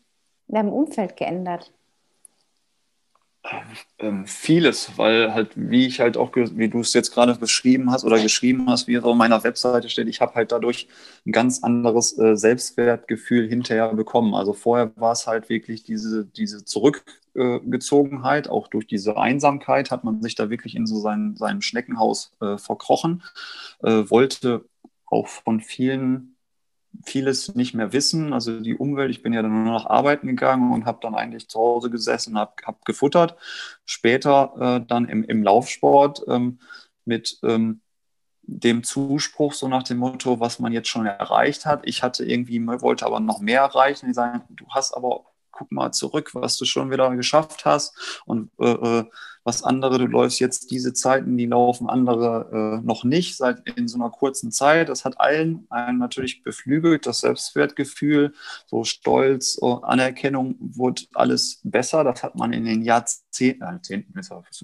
in 0.50 0.56
deinem 0.56 0.74
Umfeld 0.74 1.16
geändert? 1.16 1.72
Ähm, 4.00 4.26
vieles, 4.26 4.98
weil 4.98 5.34
halt, 5.34 5.52
wie 5.56 5.86
ich 5.86 6.00
halt 6.00 6.16
auch, 6.16 6.32
wie 6.34 6.70
du 6.70 6.80
es 6.80 6.94
jetzt 6.94 7.12
gerade 7.12 7.36
beschrieben 7.36 7.92
hast 7.92 8.06
oder 8.06 8.22
geschrieben 8.22 8.70
hast, 8.70 8.88
wie 8.88 8.96
es 8.96 9.04
auf 9.04 9.16
meiner 9.18 9.44
Webseite 9.44 9.90
steht, 9.90 10.08
ich 10.08 10.22
habe 10.22 10.36
halt 10.36 10.54
dadurch 10.54 10.88
ein 11.26 11.34
ganz 11.34 11.62
anderes 11.62 12.18
äh, 12.18 12.38
Selbstwertgefühl 12.38 13.48
hinterher 13.50 13.94
bekommen. 13.94 14.34
Also 14.34 14.54
vorher 14.54 14.96
war 14.96 15.12
es 15.12 15.28
halt 15.28 15.50
wirklich 15.50 15.84
diese, 15.84 16.26
diese 16.26 16.64
Zurückgezogenheit, 16.64 18.48
auch 18.50 18.70
durch 18.70 18.88
diese 18.88 19.18
Einsamkeit 19.18 19.92
hat 19.92 20.06
man 20.06 20.22
sich 20.22 20.36
da 20.36 20.50
wirklich 20.50 20.76
in 20.76 20.88
so 20.88 21.00
sein, 21.00 21.36
seinem 21.36 21.62
Schneckenhaus 21.62 22.32
äh, 22.40 22.58
verkrochen, 22.58 23.24
äh, 23.84 24.10
wollte 24.10 24.64
auch 25.06 25.28
von 25.28 25.60
vielen 25.60 26.33
vieles 27.04 27.56
nicht 27.56 27.74
mehr 27.74 27.94
wissen. 27.94 28.34
Also 28.34 28.60
die 28.60 28.76
Umwelt, 28.76 29.12
ich 29.12 29.22
bin 29.22 29.34
ja 29.34 29.42
dann 29.42 29.64
nur 29.64 29.74
noch 29.74 29.86
arbeiten 29.86 30.28
gegangen 30.28 30.72
und 30.72 30.86
habe 30.86 31.00
dann 31.02 31.16
eigentlich 31.16 31.50
zu 31.50 31.60
Hause 31.60 31.90
gesessen, 31.90 32.38
habe 32.38 32.54
hab 32.66 32.86
gefuttert. 32.86 33.36
Später 33.86 34.54
äh, 34.82 34.86
dann 34.88 35.08
im, 35.08 35.24
im 35.24 35.44
Laufsport 35.44 36.24
ähm, 36.28 36.60
mit 37.06 37.40
ähm, 37.44 37.82
dem 38.44 38.84
Zuspruch 38.84 39.54
so 39.54 39.68
nach 39.68 39.84
dem 39.84 39.98
Motto, 39.98 40.40
was 40.40 40.60
man 40.60 40.74
jetzt 40.74 40.90
schon 40.90 41.06
erreicht 41.06 41.66
hat. 41.66 41.82
Ich 41.86 42.04
hatte 42.04 42.26
irgendwie, 42.26 42.66
wollte 42.66 43.06
aber 43.06 43.20
noch 43.20 43.40
mehr 43.40 43.62
erreichen. 43.62 44.08
Die 44.08 44.14
sagen, 44.14 44.44
du 44.50 44.66
hast 44.70 44.94
aber 44.94 45.26
guck 45.52 45.72
mal 45.72 45.92
zurück, 45.92 46.32
was 46.34 46.58
du 46.58 46.66
schon 46.66 46.92
wieder 46.92 47.16
geschafft 47.16 47.64
hast 47.66 48.22
und 48.26 48.52
äh, 48.60 48.72
äh, 48.72 49.06
was 49.44 49.64
andere, 49.64 49.98
du 49.98 50.06
läufst 50.06 50.40
jetzt 50.40 50.72
diese 50.72 50.94
Zeiten, 50.94 51.38
die 51.38 51.46
laufen 51.46 51.90
andere 51.90 52.80
äh, 52.82 52.86
noch 52.86 53.04
nicht 53.04 53.36
seit 53.36 53.68
in 53.78 53.88
so 53.88 53.98
einer 53.98 54.10
kurzen 54.10 54.52
Zeit. 54.52 54.90
Das 54.90 55.04
hat 55.04 55.20
allen 55.20 55.68
einen 55.70 55.98
natürlich 55.98 56.44
beflügelt, 56.44 57.06
das 57.06 57.20
Selbstwertgefühl, 57.20 58.34
so 58.68 58.84
Stolz, 58.84 59.58
oh, 59.62 59.76
Anerkennung, 59.84 60.56
wurde 60.60 61.04
alles 61.14 61.60
besser. 61.64 62.04
Das 62.04 62.24
hat 62.24 62.36
man 62.36 62.54
in 62.54 62.66
den 62.66 62.84
Jahrzehnten, 62.84 63.64
Jahrzehnten 63.64 64.14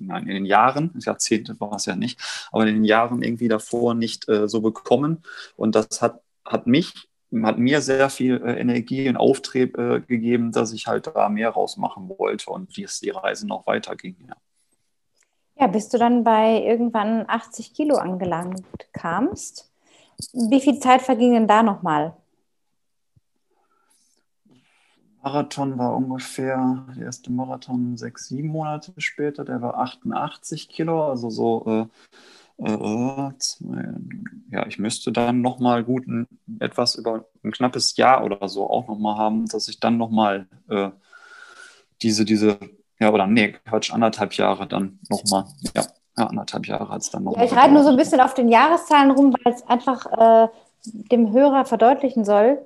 nein, 0.02 0.28
in 0.28 0.34
den 0.34 0.46
Jahren, 0.46 0.94
Jahrzehnte 1.00 1.60
war 1.60 1.76
es 1.76 1.86
ja 1.86 1.96
nicht, 1.96 2.20
aber 2.52 2.66
in 2.66 2.76
den 2.76 2.86
Jahren 2.86 3.22
irgendwie 3.22 3.50
davor 3.50 3.96
nicht 3.96 4.30
äh, 4.30 4.48
so 4.48 4.62
bekommen. 4.62 5.24
Und 5.56 5.76
das 5.76 6.02
hat, 6.02 6.22
hat 6.46 6.68
mich 6.68 7.10
hat 7.44 7.60
mir 7.60 7.82
sehr 7.82 8.10
viel 8.10 8.42
äh, 8.44 8.60
Energie 8.60 9.08
und 9.08 9.18
Auftrieb 9.18 9.78
äh, 9.78 10.02
gegeben, 10.02 10.52
dass 10.52 10.74
ich 10.74 10.88
halt 10.88 11.08
da 11.08 11.30
mehr 11.30 11.50
rausmachen 11.52 12.10
wollte 12.10 12.50
und 12.50 12.76
wie 12.76 12.84
es 12.84 13.00
die 13.00 13.12
Reise 13.12 13.46
noch 13.46 13.68
weiterging. 13.68 14.16
Ja. 14.28 14.36
Ja, 15.60 15.68
bis 15.68 15.90
du 15.90 15.98
dann 15.98 16.24
bei 16.24 16.64
irgendwann 16.64 17.26
80 17.28 17.74
Kilo 17.74 17.98
angelangt 17.98 18.64
kamst. 18.94 19.70
Wie 20.34 20.62
viel 20.62 20.80
Zeit 20.80 21.02
verging 21.02 21.34
denn 21.34 21.48
da 21.48 21.64
nochmal? 21.64 22.16
Marathon 25.22 25.78
war 25.78 25.96
ungefähr, 25.96 26.86
der 26.96 27.06
erste 27.06 27.32
Marathon 27.32 27.98
sechs, 27.98 28.30
sieben 28.30 28.48
Monate 28.50 28.94
später, 29.00 29.44
der 29.44 29.62
war 29.62 29.78
88 29.78 30.70
Kilo, 30.70 31.10
also 31.10 31.30
so 31.30 31.66
äh, 31.68 31.86
äh, 32.66 33.32
ja, 34.52 34.66
ich 34.68 34.80
müsste 34.80 35.12
dann 35.12 35.42
nochmal 35.42 35.84
gut 35.84 36.08
ein, 36.08 36.28
etwas 36.60 36.96
über 36.96 37.26
ein 37.44 37.52
knappes 37.52 37.96
Jahr 37.98 38.24
oder 38.24 38.48
so 38.48 38.70
auch 38.70 38.88
nochmal 38.88 39.18
haben, 39.18 39.46
dass 39.46 39.68
ich 39.68 39.80
dann 39.80 39.98
nochmal 39.98 40.48
äh, 40.70 40.92
diese, 42.02 42.24
diese, 42.26 42.60
ja, 43.00 43.12
oder 43.12 43.28
nee, 43.28 43.56
Quatsch, 43.66 43.94
anderthalb 43.94 44.34
Jahre 44.34 44.68
dann 44.68 45.00
nochmal, 45.10 45.46
ja, 45.76 45.84
ja, 46.18 46.28
anderthalb 46.28 46.68
Jahre 46.68 46.90
hat 46.90 47.02
es 47.02 47.10
dann 47.10 47.24
nochmal. 47.24 47.46
Ja, 47.46 47.52
ich 47.52 47.58
reite 47.58 47.74
nur 47.74 47.84
so 47.84 47.90
ein 47.90 47.98
bisschen 47.98 48.20
auf 48.20 48.34
den 48.34 48.50
Jahreszahlen 48.50 49.12
rum, 49.12 49.34
weil 49.44 49.54
es 49.54 49.66
einfach 49.68 50.06
äh, 50.06 50.48
dem 50.84 51.32
Hörer 51.32 51.66
verdeutlichen 51.66 52.26
soll, 52.26 52.60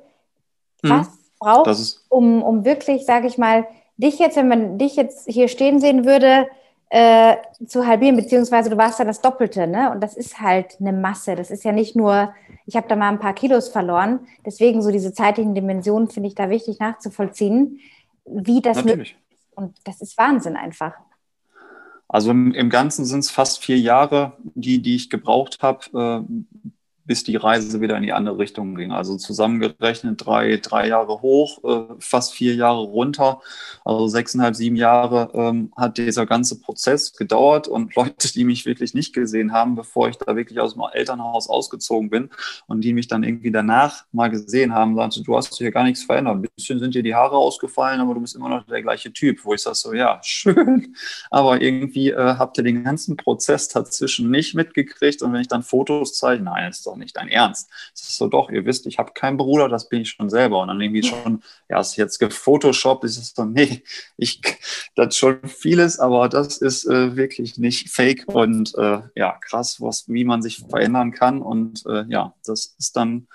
hm, 0.82 0.90
was 0.90 1.08
hm, 1.08 1.14
braucht, 1.40 2.00
um, 2.10 2.42
um 2.42 2.66
wirklich, 2.66 3.06
sage 3.06 3.28
ich 3.28 3.38
mal, 3.38 3.68
dich 3.98 4.18
jetzt, 4.18 4.38
wenn 4.38 4.48
man 4.48 4.78
dich 4.78 4.96
jetzt 4.96 5.30
hier 5.30 5.48
stehen 5.48 5.80
sehen 5.80 6.06
würde, 6.06 6.48
äh, 6.90 7.38
zu 7.66 7.88
halbieren, 7.88 8.16
beziehungsweise 8.16 8.70
du 8.70 8.78
warst 8.78 9.00
ja 9.00 9.06
das 9.06 9.20
Doppelte, 9.20 9.66
ne? 9.66 9.90
Und 9.92 10.02
das 10.02 10.16
ist 10.16 10.40
halt 10.40 10.78
eine 10.80 10.94
Masse. 10.94 11.36
Das 11.36 11.50
ist 11.50 11.64
ja 11.64 11.72
nicht 11.72 11.96
nur, 11.96 12.34
ich 12.68 12.76
habe 12.76 12.88
da 12.88 12.96
mal 12.96 13.10
ein 13.10 13.20
paar 13.20 13.34
Kilos 13.34 13.70
verloren. 13.70 14.28
Deswegen 14.46 14.84
so 14.84 14.92
diese 14.92 15.12
zeitlichen 15.12 15.56
Dimensionen 15.56 16.10
finde 16.10 16.30
ich 16.30 16.36
da 16.36 16.52
wichtig 16.52 16.80
nachzuvollziehen, 16.80 17.80
wie 18.26 18.62
das 18.62 18.78
Natürlich. 18.78 19.18
Und 19.56 19.78
das 19.86 20.02
ist 20.02 20.18
Wahnsinn 20.18 20.56
einfach. 20.56 20.94
Also 22.08 22.32
im, 22.32 22.54
im 22.54 22.70
Ganzen 22.70 23.06
sind 23.06 23.20
es 23.20 23.32
fast 23.32 23.64
vier 23.64 23.80
Jahre, 23.80 24.38
die, 24.44 24.82
die 24.82 24.96
ich 24.96 25.10
gebraucht 25.10 25.64
habe, 25.64 26.26
äh, 26.28 26.72
bis 27.06 27.24
die 27.24 27.36
Reise 27.36 27.82
wieder 27.82 27.98
in 27.98 28.04
die 28.04 28.14
andere 28.14 28.38
Richtung 28.38 28.76
ging. 28.76 28.92
Also 28.92 29.18
zusammengerechnet 29.18 30.26
drei, 30.26 30.58
drei 30.58 30.88
Jahre 30.88 31.22
hoch, 31.22 31.64
äh, 31.64 31.94
fast 32.00 32.34
vier 32.34 32.56
Jahre 32.56 32.82
runter. 32.82 33.42
Also 33.84 34.08
sechseinhalb, 34.08 34.56
sieben 34.56 34.76
Jahre 34.76 35.30
ähm, 35.34 35.74
hat 35.76 35.98
dieser 35.98 36.26
ganze 36.26 36.60
Prozess 36.60 37.14
gedauert 37.14 37.68
und 37.68 37.96
Leute, 38.04 38.32
die 38.32 38.46
mich 38.46 38.66
wirklich 38.66 38.94
nicht 38.94 39.14
gesehen 39.14 39.52
haben, 39.52 39.76
bevor 39.76 40.10
ich 40.10 40.18
da 40.18 40.36
wirklich 40.36 40.60
aus 40.60 40.74
dem 40.74 40.84
Elternhaus 40.94 41.50
ausgezogen 41.50 42.10
bin 42.10 42.30
und 42.68 42.82
die 42.82 42.94
mich 42.94 43.08
dann 43.08 43.24
irgendwie 43.24 43.52
danach 43.52 44.06
mal 44.12 44.30
gesehen 44.30 44.74
haben, 44.74 44.96
sagte, 44.96 45.24
du 45.24 45.36
hast 45.36 45.54
hier 45.58 45.72
gar 45.72 45.84
nichts 45.84 46.04
verändert. 46.04 46.36
Ein 46.36 46.48
bisschen 46.56 46.80
sind 46.80 46.96
dir 46.96 47.04
die 47.04 47.16
Haare 47.16 47.36
ausgefallen, 47.36 48.00
aber 48.00 48.14
du 48.14 48.22
bist 48.22 48.36
immer 48.36 48.50
noch 48.50 48.66
der 48.66 48.82
gleiche 48.82 49.12
Typ. 49.12 49.44
Wo 49.44 49.54
ich 49.54 49.62
sage 49.62 49.76
so, 49.76 49.94
ja, 49.94 50.20
schön, 50.24 50.96
aber 51.30 51.62
irgendwie 51.62 52.12
äh, 52.12 52.36
habt 52.38 52.58
ihr 52.58 52.64
den 52.64 52.84
ganzen 52.84 53.18
Prozess 53.18 53.68
dazwischen 53.68 54.32
nicht 54.32 54.56
mitgekriegt 54.56 55.22
und 55.22 55.34
wenn 55.34 55.42
ich 55.42 55.48
dann 55.48 55.64
Fotos 55.64 56.14
zeige, 56.18 56.44
nein, 56.44 56.70
ist 56.70 56.86
doch 56.86 56.93
doch 56.94 57.00
nicht 57.00 57.18
dein 57.18 57.28
Ernst. 57.28 57.70
Es 57.94 58.04
ist 58.04 58.18
so, 58.18 58.28
doch, 58.28 58.50
ihr 58.50 58.66
wisst, 58.66 58.86
ich 58.86 58.98
habe 59.00 59.14
keinen 59.14 59.38
Bruder, 59.38 59.68
das 59.68 59.90
bin 59.90 60.02
ich 60.02 60.12
schon 60.12 60.30
selber. 60.30 60.62
Und 60.62 60.68
dann 60.70 60.80
irgendwie 60.80 61.04
schon, 61.04 61.44
ja, 61.70 61.80
ist 61.80 61.96
jetzt 61.98 62.20
gefotoshoppt, 62.20 63.04
ist 63.04 63.18
es 63.18 63.34
so, 63.36 63.46
nee, 63.46 63.84
ich, 64.18 64.42
das 64.96 65.18
schon 65.18 65.48
vieles, 65.48 66.00
aber 66.00 66.30
das 66.30 66.58
ist 66.58 66.86
äh, 66.86 67.16
wirklich 67.16 67.58
nicht 67.58 67.90
fake 67.90 68.26
und 68.28 68.74
äh, 68.78 69.02
ja, 69.16 69.38
krass, 69.40 69.82
was, 69.82 70.08
wie 70.08 70.24
man 70.24 70.42
sich 70.42 70.64
verändern 70.70 71.12
kann. 71.12 71.42
Und 71.42 71.84
äh, 71.88 72.06
ja, 72.08 72.34
das 72.46 72.76
ist 72.78 72.96
dann 72.96 73.28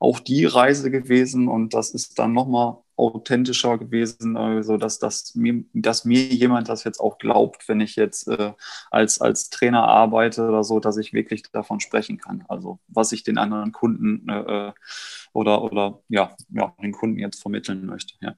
auch 0.00 0.18
die 0.18 0.46
Reise 0.46 0.90
gewesen 0.90 1.46
und 1.46 1.74
das 1.74 1.90
ist 1.90 2.18
dann 2.18 2.32
nochmal 2.32 2.78
authentischer 2.96 3.78
gewesen, 3.78 4.36
also 4.36 4.76
dass, 4.76 4.98
dass, 4.98 5.34
mir, 5.34 5.64
dass 5.72 6.04
mir 6.04 6.22
jemand 6.22 6.68
das 6.68 6.84
jetzt 6.84 7.00
auch 7.00 7.18
glaubt, 7.18 7.68
wenn 7.68 7.80
ich 7.80 7.96
jetzt 7.96 8.28
äh, 8.28 8.52
als, 8.90 9.20
als 9.20 9.50
Trainer 9.50 9.84
arbeite 9.84 10.48
oder 10.48 10.64
so, 10.64 10.80
dass 10.80 10.96
ich 10.96 11.12
wirklich 11.12 11.42
davon 11.52 11.80
sprechen 11.80 12.18
kann. 12.18 12.44
Also 12.48 12.78
was 12.88 13.12
ich 13.12 13.22
den 13.24 13.38
anderen 13.38 13.72
Kunden 13.72 14.28
äh, 14.28 14.68
äh, 14.68 14.72
oder, 15.32 15.62
oder 15.62 16.00
ja, 16.08 16.34
ja, 16.50 16.74
den 16.82 16.92
Kunden 16.92 17.18
jetzt 17.18 17.40
vermitteln 17.40 17.86
möchte. 17.86 18.14
Ja. 18.20 18.34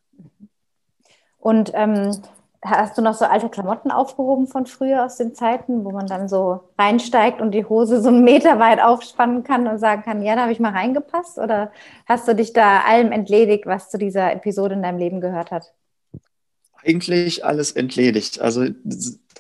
Und 1.39 1.73
ähm, 1.75 2.23
Hast 2.65 2.97
du 2.97 3.03
noch 3.03 3.15
so 3.15 3.25
alte 3.25 3.49
Klamotten 3.49 3.91
aufgehoben 3.91 4.47
von 4.47 4.67
früher 4.67 5.05
aus 5.05 5.17
den 5.17 5.35
Zeiten, 5.35 5.85
wo 5.85 5.91
man 5.91 6.07
dann 6.07 6.29
so 6.29 6.61
reinsteigt 6.79 7.41
und 7.41 7.51
die 7.51 7.65
Hose 7.65 8.01
so 8.01 8.09
einen 8.09 8.23
Meter 8.23 8.61
weit 8.61 8.81
aufspannen 8.81 9.43
kann 9.43 9.67
und 9.67 9.79
sagen 9.79 10.03
kann, 10.03 10.23
ja, 10.23 10.37
da 10.37 10.43
habe 10.43 10.53
ich 10.53 10.61
mal 10.61 10.71
reingepasst? 10.71 11.39
Oder 11.39 11.73
hast 12.07 12.29
du 12.29 12.37
dich 12.37 12.53
da 12.53 12.83
allem 12.83 13.11
entledigt, 13.11 13.67
was 13.67 13.91
zu 13.91 13.99
dieser 13.99 14.33
Episode 14.33 14.75
in 14.75 14.83
deinem 14.83 14.99
Leben 14.99 15.21
gehört 15.21 15.51
hat? 15.51 15.73
Eigentlich 16.85 17.45
alles 17.45 17.73
entledigt. 17.73 18.41
Also 18.41 18.67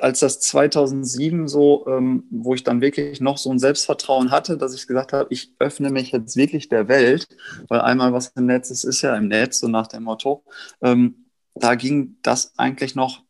als 0.01 0.21
das 0.21 0.41
2007 0.41 1.47
so, 1.47 1.87
ähm, 1.87 2.25
wo 2.31 2.55
ich 2.55 2.65
dann 2.65 2.81
wirklich 2.81 3.21
noch 3.21 3.39
so 3.39 3.51
ein 3.51 3.59
Selbstvertrauen 3.59 4.31
hatte, 4.31 4.57
dass 4.57 4.75
ich 4.75 4.87
gesagt 4.87 5.13
habe, 5.13 5.29
ich 5.31 5.53
öffne 5.59 5.91
mich 5.91 6.11
jetzt 6.13 6.37
wirklich 6.37 6.69
der 6.69 6.89
Welt, 6.89 7.29
weil 7.69 7.81
einmal 7.81 8.13
was 8.13 8.33
im 8.37 8.47
Netz 8.47 8.71
ist, 8.71 8.85
ist 8.85 9.03
ja 9.03 9.15
im 9.17 9.29
Netz, 9.29 9.61
so 9.61 9.69
nach 9.69 9.87
dem 9.87 10.05
Motto. 10.05 10.43
Ähm, 10.83 11.22
da 11.55 11.75
ging 11.75 12.17
das 12.23 12.59
eigentlich 12.59 12.95
noch, 12.95 13.23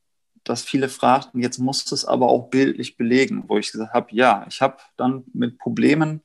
dass 0.45 0.63
viele 0.63 0.89
fragten, 0.89 1.41
jetzt 1.41 1.59
musst 1.59 1.91
du 1.91 1.95
es 1.95 2.05
aber 2.05 2.29
auch 2.29 2.49
bildlich 2.49 2.97
belegen, 2.97 3.45
wo 3.47 3.59
ich 3.59 3.71
gesagt 3.71 3.95
habe, 3.95 4.09
ja, 4.11 4.45
ich 4.49 4.61
habe 4.61 4.79
dann 4.97 5.25
mit 5.33 5.59
Problemen 5.59 6.23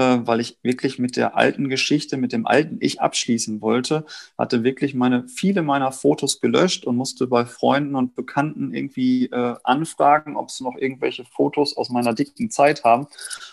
weil 0.00 0.40
ich 0.40 0.58
wirklich 0.62 0.98
mit 0.98 1.16
der 1.16 1.36
alten 1.36 1.68
Geschichte, 1.68 2.16
mit 2.16 2.32
dem 2.32 2.46
alten 2.46 2.78
Ich 2.80 3.00
abschließen 3.00 3.60
wollte, 3.60 4.04
hatte 4.38 4.62
wirklich 4.62 4.94
meine, 4.94 5.26
viele 5.28 5.62
meiner 5.62 5.92
Fotos 5.92 6.40
gelöscht 6.40 6.84
und 6.84 6.96
musste 6.96 7.26
bei 7.26 7.44
Freunden 7.44 7.94
und 7.94 8.14
Bekannten 8.14 8.72
irgendwie 8.74 9.26
äh, 9.26 9.56
anfragen, 9.64 10.36
ob 10.36 10.50
sie 10.50 10.64
noch 10.64 10.76
irgendwelche 10.76 11.24
Fotos 11.24 11.76
aus 11.76 11.90
meiner 11.90 12.14
dicken 12.14 12.50
Zeit 12.50 12.84
haben, 12.84 13.06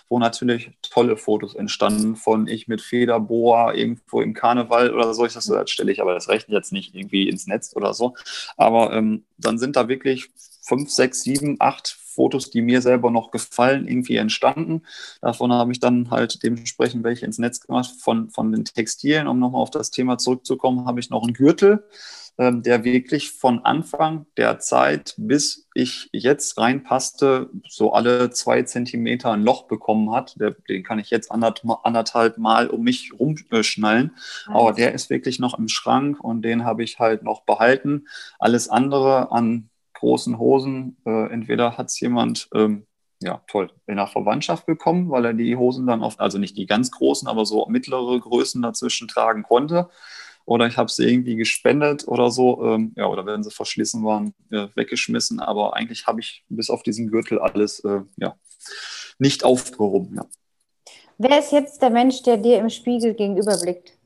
wo 0.10 0.20
natürlich 0.20 0.72
tolle 0.82 1.18
Fotos 1.18 1.56
entstanden 1.56 2.16
von 2.16 2.48
ich 2.48 2.68
mit 2.68 2.82
Federboa 2.82 3.74
irgendwo 3.74 4.22
im 4.22 4.34
Karneval 4.34 4.94
oder 4.94 5.14
so. 5.14 5.26
Ich 5.26 5.34
sage, 5.34 5.60
das 5.60 5.70
stelle 5.72 5.92
ich 5.92 6.02
aber 6.02 6.14
das 6.14 6.30
rechne 6.30 6.56
jetzt 6.56 6.72
nicht 6.72 6.96
irgendwie 6.96 7.30
ins 7.30 7.48
Netz 7.48 7.76
oder 7.76 7.94
so. 7.94 8.16
Aber 8.58 8.94
ähm, 8.94 9.24
dann 9.38 9.58
sind 9.58 9.76
da 9.76 9.88
wirklich 9.88 10.30
fünf, 10.62 10.92
sechs, 10.92 11.22
sieben, 11.22 11.58
acht 11.60 11.98
Fotos, 12.18 12.50
die 12.50 12.64
mir 12.64 12.82
selber 12.82 13.12
noch 13.12 13.30
gefallen, 13.30 13.88
irgendwie 13.88 14.18
entstanden. 14.18 14.82
Davon 15.22 15.54
habe 15.54 15.72
ich 15.72 15.80
dann 15.80 16.10
halt 16.10 16.44
dementsprechend 16.44 17.04
welche 17.04 17.26
ins 17.26 17.38
Netz 17.38 17.62
gemacht. 17.62 17.92
Von, 18.00 18.32
von 18.32 18.52
den 18.52 18.66
Textilien, 18.66 19.28
um 19.28 19.40
nochmal 19.40 19.62
auf 19.62 19.70
das 19.70 19.92
Thema 19.92 20.18
zurückzukommen, 20.18 20.86
habe 20.86 21.00
ich 21.00 21.12
noch 21.12 21.24
einen 21.24 21.34
Gürtel, 21.34 21.86
ähm, 22.40 22.64
der 22.64 22.84
wirklich 22.84 23.32
von 23.32 23.64
Anfang 23.64 24.26
der 24.36 24.58
Zeit 24.60 25.14
bis 25.18 25.68
ich 25.76 26.10
jetzt 26.12 26.58
reinpasste, 26.58 27.52
so 27.70 27.94
alle 27.94 28.32
zwei 28.32 28.64
Zentimeter 28.64 29.32
ein 29.32 29.44
Loch 29.44 29.68
bekommen 29.68 30.12
hat. 30.12 30.40
Der, 30.40 30.52
den 30.68 30.84
kann 30.84 30.98
ich 30.98 31.12
jetzt 31.12 31.32
anderthalb 31.32 32.40
Mal 32.40 32.68
um 32.70 32.82
mich 32.82 33.12
rumschnallen. 33.20 34.16
Aber 34.48 34.74
der 34.74 34.94
ist 34.94 35.12
wirklich 35.12 35.38
noch 35.40 35.60
im 35.60 35.68
Schrank 35.68 36.20
und 36.20 36.42
den 36.42 36.66
habe 36.66 36.84
ich 36.84 36.98
halt 36.98 37.22
noch 37.22 37.44
behalten. 37.44 38.08
Alles 38.40 38.70
andere 38.70 39.32
an 39.32 39.70
großen 39.98 40.40
Hosen. 40.40 40.98
Äh, 41.06 41.32
entweder 41.32 41.78
hat 41.78 41.88
es 41.88 42.00
jemand, 42.00 42.50
ähm, 42.54 42.86
ja, 43.22 43.42
toll, 43.48 43.72
in 43.88 43.98
der 43.98 44.08
Verwandtschaft 44.08 44.66
bekommen, 44.66 45.10
weil 45.10 45.26
er 45.26 45.34
die 45.34 45.56
Hosen 45.56 45.88
dann 45.88 46.04
oft, 46.04 46.20
also 46.20 46.38
nicht 46.38 46.56
die 46.58 46.68
ganz 46.68 46.92
großen, 46.92 47.28
aber 47.28 47.46
so 47.46 47.66
mittlere 47.68 48.20
Größen 48.20 48.62
dazwischen 48.62 49.08
tragen 49.08 49.44
konnte. 49.44 49.90
Oder 50.46 50.68
ich 50.68 50.78
habe 50.78 50.90
sie 50.90 51.04
irgendwie 51.04 51.36
gespendet 51.36 52.08
oder 52.08 52.32
so, 52.32 52.64
ähm, 52.64 52.94
ja, 52.96 53.08
oder 53.08 53.26
wenn 53.26 53.44
sie 53.44 53.52
verschlissen 53.52 54.06
waren, 54.06 54.34
äh, 54.50 54.68
weggeschmissen. 54.76 55.42
Aber 55.42 55.76
eigentlich 55.76 56.08
habe 56.08 56.22
ich 56.22 56.46
bis 56.48 56.70
auf 56.70 56.84
diesen 56.84 57.12
Gürtel 57.12 57.40
alles, 57.40 57.80
äh, 57.82 58.02
ja, 58.16 58.36
nicht 59.20 59.44
aufgehoben, 59.44 60.16
ja. 60.16 60.26
Wer 61.18 61.40
ist 61.40 61.52
jetzt 61.52 61.82
der 61.82 61.90
Mensch, 61.90 62.22
der 62.22 62.38
dir 62.38 62.60
im 62.60 62.70
Spiegel 62.70 63.16
gegenüberblickt, 63.16 63.98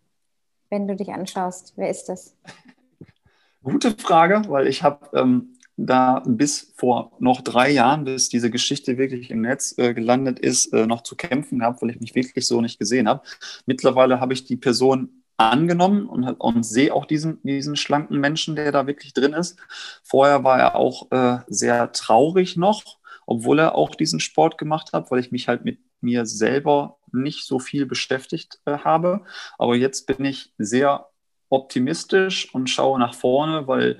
wenn 0.70 0.88
du 0.88 0.96
dich 0.96 1.10
anschaust? 1.10 1.74
Wer 1.76 1.90
ist 1.90 2.06
das? 2.06 2.38
Gute 3.64 3.92
Frage, 3.92 4.44
weil 4.48 4.68
ich 4.68 4.82
habe 4.82 5.10
ähm, 5.14 5.58
da 5.86 6.24
bis 6.26 6.74
vor 6.76 7.12
noch 7.20 7.42
drei 7.42 7.72
Jahren, 7.72 8.04
bis 8.04 8.30
diese 8.30 8.50
Geschichte 8.50 8.98
wirklich 8.98 9.32
im 9.32 9.42
Netz 9.42 9.78
äh, 9.78 9.94
gelandet 9.94 10.40
ist, 10.40 10.74
äh, 10.74 10.86
noch 10.86 11.02
zu 11.02 11.16
kämpfen 11.16 11.60
gehabt, 11.60 11.82
weil 11.82 11.92
ich 11.92 12.00
mich 12.00 12.16
wirklich 12.16 12.48
so 12.48 12.62
nicht 12.62 12.80
gesehen 12.80 13.08
habe. 13.08 13.24
Mittlerweile 13.66 14.20
habe 14.20 14.34
ich 14.34 14.46
die 14.46 14.58
Person 14.58 15.24
angenommen 15.38 16.06
und, 16.08 16.24
und 16.24 16.64
sehe 16.64 16.94
auch 16.94 17.06
diesen, 17.06 17.42
diesen 17.44 17.76
schlanken 17.76 18.20
Menschen, 18.20 18.56
der 18.56 18.72
da 18.72 18.86
wirklich 18.86 19.14
drin 19.14 19.34
ist. 19.34 19.58
Vorher 20.04 20.44
war 20.44 20.60
er 20.60 20.76
auch 20.76 21.12
äh, 21.12 21.40
sehr 21.48 21.92
traurig 21.92 22.58
noch, 22.58 23.00
obwohl 23.26 23.60
er 23.60 23.76
auch 23.76 23.96
diesen 23.96 24.20
Sport 24.20 24.58
gemacht 24.58 24.94
hat, 24.94 25.10
weil 25.10 25.20
ich 25.20 25.32
mich 25.32 25.48
halt 25.48 25.66
mit 25.66 25.80
mir 26.02 26.26
selber 26.26 26.98
nicht 27.12 27.46
so 27.46 27.60
viel 27.60 27.86
beschäftigt 27.86 28.60
äh, 28.66 28.78
habe. 28.80 29.22
Aber 29.58 29.76
jetzt 29.76 30.06
bin 30.06 30.26
ich 30.26 30.54
sehr 30.58 31.08
optimistisch 31.50 32.54
und 32.54 32.70
schaue 32.70 33.00
nach 33.00 33.14
vorne, 33.14 33.68
weil 33.68 34.00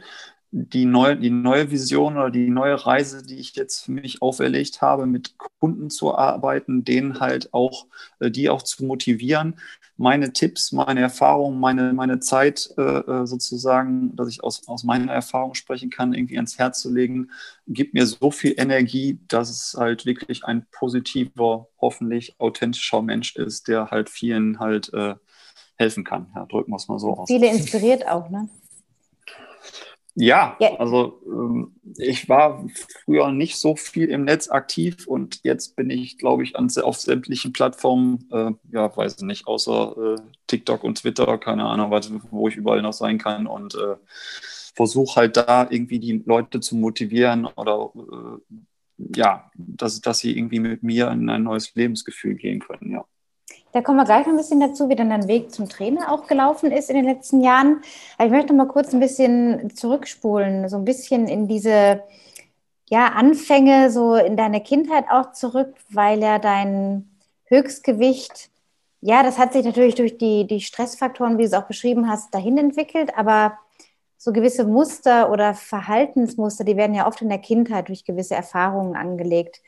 die 0.54 0.86
neue, 0.86 1.16
die 1.16 1.30
neue 1.30 1.72
Vision 1.72 2.18
oder 2.18 2.30
die 2.30 2.50
neue 2.50 2.86
Reise, 2.86 3.24
die 3.24 3.40
ich 3.40 3.56
jetzt 3.56 3.86
für 3.86 3.92
mich 3.92 4.22
auferlegt 4.22 4.82
habe, 4.82 5.06
mit 5.06 5.38
Kunden 5.38 5.90
zu 5.90 6.14
arbeiten, 6.14 6.84
denen 6.84 7.22
halt 7.22 7.54
auch, 7.54 7.88
äh, 8.20 8.30
die 8.30 8.50
auch 8.50 8.62
zu 8.62 8.84
motivieren, 8.84 9.56
meine 9.96 10.34
Tipps, 10.34 10.74
meine 10.74 11.00
Erfahrungen, 11.00 11.60
meine, 11.60 11.94
meine 11.94 12.20
Zeit 12.20 12.70
äh, 12.78 12.82
äh, 12.82 13.26
sozusagen, 13.26 14.16
dass 14.16 14.28
ich 14.28 14.44
aus, 14.44 14.68
aus 14.68 14.84
meiner 14.84 15.14
Erfahrung 15.14 15.54
sprechen 15.54 15.90
kann, 15.90 16.14
irgendwie 16.14 16.36
ans 16.36 16.58
Herz 16.58 16.82
zu 16.82 16.92
legen, 16.92 17.30
gibt 17.68 17.94
mir 17.94 18.06
so 18.06 18.30
viel 18.32 18.56
Energie, 18.58 19.20
dass 19.30 19.50
es 19.50 19.76
halt 19.78 20.06
wirklich 20.06 20.44
ein 20.44 20.66
positiver, 20.72 21.68
hoffentlich 21.80 22.36
authentischer 22.40 23.02
Mensch 23.02 23.38
ist, 23.38 23.70
der 23.70 23.92
halt 23.92 24.10
vielen 24.10 24.60
halt 24.60 24.92
äh, 24.94 25.16
helfen 25.78 26.04
kann. 26.04 26.32
Ja, 26.36 26.46
drücken 26.46 26.72
wir 26.72 26.76
es 26.78 26.90
mal 26.90 27.00
so 27.00 27.16
aus. 27.16 27.28
Viele 27.30 27.50
inspiriert 27.50 28.06
auch, 28.08 28.30
ne? 28.30 28.50
Ja, 30.14 30.58
ja, 30.60 30.76
also 30.76 31.22
ähm, 31.26 31.74
ich 31.98 32.28
war 32.28 32.66
früher 33.06 33.32
nicht 33.32 33.56
so 33.56 33.78
viel 33.78 34.10
im 34.10 34.26
Netz 34.26 34.50
aktiv 34.50 35.08
und 35.08 35.40
jetzt 35.44 35.78
bin 35.78 35.90
ich, 35.90 36.18
glaube 36.18 36.44
ich, 36.44 36.58
an, 36.58 36.70
auf 36.84 36.98
sämtlichen 36.98 37.54
Plattformen, 37.54 38.28
äh, 38.32 38.52
ja, 38.74 38.96
weiß 38.96 39.16
ich 39.18 39.22
nicht, 39.24 39.48
außer 39.48 40.16
äh, 40.18 40.22
TikTok 40.48 40.84
und 40.84 40.98
Twitter, 40.98 41.38
keine 41.38 41.64
Ahnung, 41.66 41.92
was, 41.92 42.12
wo 42.30 42.50
ich 42.50 42.58
überall 42.58 42.82
noch 42.82 42.92
sein 42.94 43.20
kann 43.20 43.48
und 43.48 43.74
äh, 43.76 43.96
versuche 44.76 45.16
halt 45.16 45.38
da 45.38 45.68
irgendwie 45.70 46.00
die 46.00 46.22
Leute 46.26 46.60
zu 46.60 46.76
motivieren 46.76 47.46
oder 47.46 47.92
äh, 47.96 48.54
ja, 49.16 49.50
dass, 49.56 50.02
dass 50.02 50.20
sie 50.20 50.38
irgendwie 50.38 50.60
mit 50.60 50.84
mir 50.84 51.10
in 51.12 51.30
ein 51.30 51.44
neues 51.44 51.74
Lebensgefühl 51.76 52.36
gehen 52.36 52.60
können, 52.60 52.92
ja. 52.92 53.06
Da 53.74 53.82
kommen 53.82 53.98
wir 53.98 54.06
gleich 54.06 54.26
noch 54.26 54.34
ein 54.34 54.38
bisschen 54.38 54.60
dazu, 54.60 54.90
wie 54.90 54.96
dann 54.96 55.10
dein 55.10 55.28
Weg 55.28 55.54
zum 55.54 55.70
Trainer 55.70 56.12
auch 56.12 56.28
gelaufen 56.28 56.72
ist 56.72 56.90
in 56.90 56.98
den 56.98 57.06
letzten 57.06 57.42
Jahren. 57.42 57.82
Aber 58.18 58.26
ich 58.28 58.32
möchte 58.32 58.54
mal 58.54 58.68
kurz 58.68 58.94
ein 58.94 59.00
bisschen 59.00 59.74
zurückspulen, 59.76 60.68
so 60.68 60.78
ein 60.78 60.86
bisschen 60.86 61.28
in 61.28 61.48
diese 61.48 62.04
ja, 62.90 63.08
Anfänge, 63.08 63.90
so 63.90 64.16
in 64.16 64.36
deine 64.36 64.62
Kindheit 64.62 65.06
auch 65.10 65.32
zurück, 65.32 65.76
weil 65.90 66.22
ja 66.22 66.40
dein 66.40 67.10
Höchstgewicht, 67.46 68.50
ja, 69.00 69.24
das 69.24 69.38
hat 69.38 69.54
sich 69.54 69.64
natürlich 69.66 69.96
durch 69.96 70.18
die, 70.18 70.46
die 70.46 70.60
Stressfaktoren, 70.60 71.38
wie 71.38 71.44
du 71.44 71.48
es 71.48 71.54
auch 71.54 71.68
beschrieben 71.68 72.10
hast, 72.10 72.34
dahin 72.34 72.58
entwickelt, 72.58 73.18
aber 73.18 73.58
so 74.18 74.34
gewisse 74.34 74.66
Muster 74.66 75.32
oder 75.32 75.54
Verhaltensmuster, 75.54 76.66
die 76.66 76.78
werden 76.78 76.96
ja 76.96 77.08
oft 77.08 77.22
in 77.22 77.30
der 77.30 77.40
Kindheit 77.40 77.88
durch 77.88 78.06
gewisse 78.06 78.36
Erfahrungen 78.36 78.96
angelegt. 78.96 79.62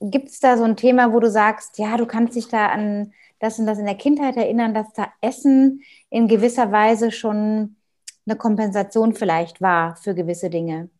Gibt 0.00 0.28
es 0.30 0.40
da 0.40 0.56
so 0.56 0.64
ein 0.64 0.76
Thema, 0.76 1.12
wo 1.12 1.20
du 1.20 1.30
sagst, 1.30 1.76
ja, 1.78 1.96
du 1.96 2.06
kannst 2.06 2.36
dich 2.36 2.48
da 2.48 2.68
an 2.68 3.12
das 3.40 3.58
und 3.58 3.66
das 3.66 3.78
in 3.78 3.86
der 3.86 3.96
Kindheit 3.96 4.36
erinnern, 4.36 4.74
dass 4.74 4.92
da 4.92 5.12
Essen 5.20 5.82
in 6.10 6.28
gewisser 6.28 6.70
Weise 6.70 7.10
schon 7.10 7.76
eine 8.26 8.36
Kompensation 8.36 9.14
vielleicht 9.14 9.60
war 9.60 9.96
für 9.96 10.14
gewisse 10.14 10.50
Dinge. 10.50 10.90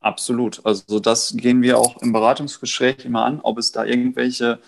Absolut. 0.00 0.64
Also 0.64 0.98
das 0.98 1.34
gehen 1.36 1.60
wir 1.62 1.78
auch 1.78 2.00
im 2.00 2.12
Beratungsgespräch 2.12 3.04
immer 3.04 3.24
an, 3.24 3.40
ob 3.42 3.58
es 3.58 3.70
da 3.70 3.84
irgendwelche 3.84 4.58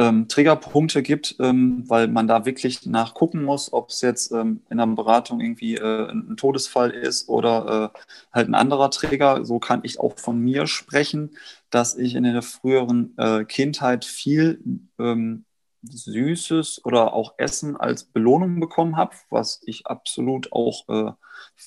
ähm, 0.00 0.28
Triggerpunkte 0.28 1.02
gibt, 1.02 1.36
ähm, 1.40 1.84
weil 1.86 2.08
man 2.08 2.26
da 2.26 2.46
wirklich 2.46 2.86
nachgucken 2.86 3.44
muss, 3.44 3.70
ob 3.72 3.90
es 3.90 4.00
jetzt 4.00 4.32
ähm, 4.32 4.62
in 4.70 4.80
einer 4.80 4.94
Beratung 4.94 5.40
irgendwie 5.40 5.74
äh, 5.76 6.10
ein 6.10 6.38
Todesfall 6.38 6.90
ist 6.90 7.28
oder 7.28 7.92
äh, 7.94 7.98
halt 8.32 8.48
ein 8.48 8.54
anderer 8.54 8.90
Trigger. 8.90 9.44
So 9.44 9.58
kann 9.58 9.80
ich 9.82 10.00
auch 10.00 10.18
von 10.18 10.40
mir 10.40 10.66
sprechen, 10.66 11.36
dass 11.68 11.96
ich 11.96 12.14
in 12.14 12.24
der 12.24 12.40
früheren 12.40 13.14
äh, 13.18 13.44
Kindheit 13.44 14.06
viel 14.06 14.62
ähm, 14.98 15.44
Süßes 15.82 16.84
oder 16.84 17.12
auch 17.12 17.34
Essen 17.36 17.76
als 17.76 18.04
Belohnung 18.04 18.58
bekommen 18.58 18.96
habe, 18.96 19.14
was 19.28 19.60
ich 19.66 19.86
absolut 19.86 20.50
auch 20.52 20.88
äh, 20.88 21.12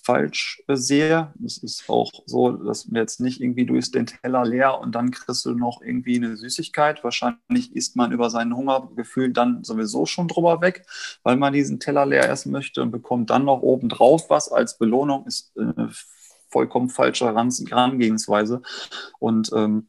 falsch 0.04 0.64
äh, 0.68 0.76
sehe. 0.76 1.34
Es 1.46 1.58
ist 1.58 1.90
auch 1.90 2.12
so, 2.26 2.52
dass 2.52 2.92
wir 2.92 3.02
jetzt 3.02 3.20
nicht 3.20 3.42
irgendwie 3.42 3.66
durchs 3.66 3.92
den 3.92 4.06
Teller 4.06 4.46
leer 4.46 4.80
und 4.80 4.94
dann 4.96 5.12
kriegst 5.12 5.46
du 5.46 5.54
noch 5.54 5.82
irgendwie 5.82 6.18
eine 6.18 6.36
Süßigkeit. 6.36 7.04
Wahrscheinlich 7.04 7.76
isst 7.76 7.96
man 7.96 8.12
über 8.12 8.30
sein 8.30 8.56
Hungergefühl 8.56 9.32
dann 9.32 9.64
sowieso 9.64 10.06
schon 10.06 10.28
drüber 10.28 10.62
weg, 10.62 10.86
weil 11.24 11.38
man 11.38 11.54
diesen 11.54 11.80
Teller 11.80 12.06
leer 12.06 12.30
essen 12.30 12.52
möchte 12.52 12.82
und 12.82 12.92
bekommt 12.92 13.30
dann 13.30 13.46
noch 13.46 13.62
obendrauf 13.62 14.30
was 14.30 14.52
als 14.52 14.78
Belohnung, 14.78 15.26
ist 15.26 15.58
eine 15.58 15.92
vollkommen 16.50 16.90
falsche 16.90 17.26
Herangehensweise. 17.26 18.62
Und 19.20 19.52
ähm, 19.56 19.88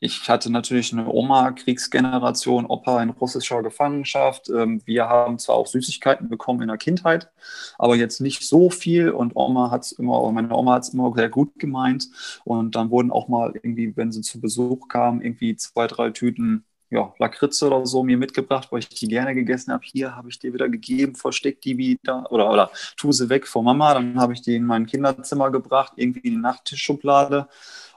ich 0.00 0.28
hatte 0.28 0.50
natürlich 0.50 0.92
eine 0.92 1.08
Oma, 1.08 1.52
Kriegsgeneration, 1.52 2.66
Opa 2.66 3.02
in 3.02 3.10
russischer 3.10 3.62
Gefangenschaft. 3.62 4.48
Ähm, 4.50 4.82
wir 4.84 5.08
haben 5.08 5.38
zwar 5.38 5.56
auch 5.56 5.66
Süßigkeiten 5.66 6.28
bekommen 6.28 6.62
in 6.62 6.68
der 6.68 6.76
Kindheit, 6.76 7.30
aber 7.78 7.96
jetzt 7.96 8.20
nicht 8.20 8.46
so 8.46 8.70
viel. 8.70 9.10
Und 9.10 9.36
Oma 9.36 9.70
hat 9.70 9.82
es 9.82 9.92
immer, 9.92 10.30
meine 10.32 10.54
Oma 10.54 10.74
hat 10.74 10.84
es 10.84 10.90
immer 10.90 11.12
sehr 11.14 11.28
gut 11.28 11.58
gemeint. 11.58 12.08
Und 12.44 12.76
dann 12.76 12.90
wurden 12.90 13.10
auch 13.10 13.28
mal 13.28 13.52
irgendwie, 13.54 13.96
wenn 13.96 14.12
sie 14.12 14.22
zu 14.22 14.40
Besuch 14.40 14.88
kam, 14.88 15.20
irgendwie 15.20 15.56
zwei, 15.56 15.86
drei 15.86 16.10
Tüten 16.10 16.64
ja, 16.90 17.12
Lakritze 17.18 17.66
oder 17.66 17.86
so 17.86 18.04
mir 18.04 18.16
mitgebracht, 18.16 18.68
weil 18.70 18.78
ich 18.78 18.88
die 18.88 19.08
gerne 19.08 19.34
gegessen 19.34 19.72
habe. 19.72 19.82
Hier 19.84 20.14
habe 20.14 20.28
ich 20.28 20.38
dir 20.38 20.54
wieder 20.54 20.68
gegeben, 20.68 21.16
versteck 21.16 21.60
die 21.60 21.76
wieder 21.76 22.30
oder, 22.30 22.50
oder 22.50 22.70
tu 22.96 23.10
sie 23.10 23.28
weg 23.28 23.46
vor 23.48 23.62
Mama. 23.62 23.94
Dann 23.94 24.20
habe 24.20 24.32
ich 24.32 24.42
die 24.42 24.54
in 24.54 24.64
mein 24.64 24.86
Kinderzimmer 24.86 25.50
gebracht, 25.50 25.94
irgendwie 25.96 26.20
in 26.20 26.34
die 26.34 26.40
Nachttischschublade. 26.40 27.48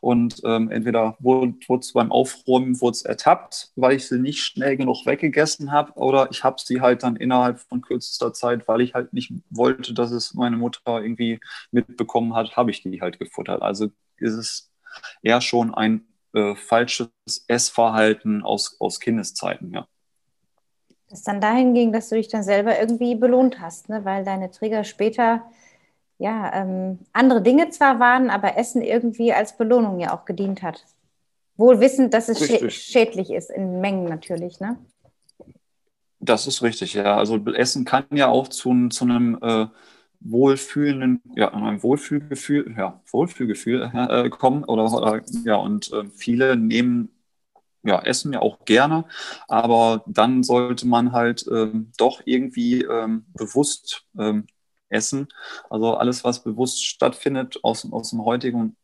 Und 0.02 0.42
ähm, 0.46 0.70
entweder 0.70 1.16
wurde 1.20 1.56
es 1.80 1.94
beim 1.94 2.12
Aufräumen 2.12 2.80
wurde 2.82 3.00
ertappt, 3.06 3.72
weil 3.76 3.96
ich 3.96 4.08
sie 4.08 4.20
nicht 4.20 4.44
schnell 4.44 4.78
genug 4.78 5.06
weggegessen 5.06 5.72
habe, 5.72 5.94
oder 5.94 6.30
ich 6.32 6.44
habe 6.44 6.58
sie 6.60 6.82
halt 6.82 7.04
dann 7.04 7.16
innerhalb 7.16 7.60
von 7.60 7.82
kürzester 7.82 8.34
Zeit, 8.34 8.68
weil 8.68 8.82
ich 8.82 8.94
halt 8.94 9.14
nicht 9.14 9.32
wollte, 9.50 9.94
dass 9.94 10.12
es 10.12 10.34
meine 10.34 10.58
Mutter 10.58 11.02
irgendwie 11.02 11.40
mitbekommen 11.72 12.36
hat, 12.36 12.56
habe 12.56 12.72
ich 12.72 12.84
die 12.84 13.02
halt 13.02 13.20
gefuttert. 13.20 13.62
Also 13.62 13.90
ist 14.18 14.34
es 14.34 14.72
eher 15.22 15.42
schon 15.42 15.74
ein 15.74 16.08
äh, 16.34 16.56
falsches 16.56 17.10
Essverhalten 17.48 18.44
aus, 18.44 18.78
aus 18.80 19.00
Kindeszeiten, 19.00 19.74
ja. 19.74 19.88
Das 21.10 21.24
dann 21.24 21.40
dahin 21.40 21.74
ging, 21.74 21.94
dass 21.94 22.10
du 22.10 22.16
dich 22.16 22.28
dann 22.28 22.44
selber 22.44 22.78
irgendwie 22.78 23.16
belohnt 23.16 23.62
hast, 23.62 23.88
ne? 23.88 24.04
weil 24.04 24.26
deine 24.26 24.52
Trigger 24.52 24.84
später 24.84 25.50
ja 26.18 26.54
ähm, 26.54 27.00
andere 27.14 27.42
Dinge 27.42 27.70
zwar 27.70 28.00
waren, 28.00 28.30
aber 28.30 28.58
Essen 28.58 28.82
irgendwie 28.82 29.34
als 29.34 29.58
Belohnung 29.58 30.00
ja 30.00 30.16
auch 30.16 30.26
gedient 30.26 30.64
hat. 30.64 30.86
Wohl 31.58 31.80
wissend, 31.80 32.14
dass 32.14 32.30
es 32.30 32.46
schä 32.46 32.70
schädlich 32.70 33.32
ist, 33.32 33.50
in 33.50 33.82
Mengen 33.82 34.06
natürlich, 34.06 34.60
ne? 34.60 34.78
Das 36.20 36.48
ist 36.48 36.62
richtig, 36.62 36.94
ja. 36.94 37.16
Also 37.18 37.38
Essen 37.48 37.86
kann 37.86 38.06
ja 38.12 38.28
auch 38.28 38.48
zu, 38.48 38.90
zu 38.90 39.06
einem 39.06 39.38
äh, 39.42 39.68
wohlfühlenden, 40.20 41.22
ja, 41.36 41.54
einem 41.54 41.82
Wohlfühlgefühl, 41.82 42.76
ja, 42.78 43.02
Wohlfühlgefühl 43.12 43.92
äh, 43.94 44.30
kommen 44.30 44.64
oder, 44.64 44.92
oder, 44.92 45.22
ja, 45.46 45.56
und 45.56 45.92
äh, 45.94 46.06
viele 46.16 46.58
nehmen 46.58 47.10
ja, 47.84 48.02
essen 48.02 48.34
ja 48.34 48.42
auch 48.42 48.66
gerne, 48.66 49.06
aber 49.48 50.04
dann 50.08 50.44
sollte 50.44 50.88
man 50.88 51.14
halt 51.14 51.46
ähm, 51.50 51.92
doch 51.98 52.22
irgendwie 52.26 52.82
ähm, 52.82 53.26
bewusst 53.34 54.06
ähm, 54.20 54.48
essen. 54.90 55.28
Also 55.70 55.96
alles, 55.96 56.24
was 56.24 56.44
bewusst 56.44 56.86
stattfindet 56.86 57.60
aus, 57.64 57.92
aus 57.92 58.12
dem 58.12 58.24
heutigen 58.24 58.76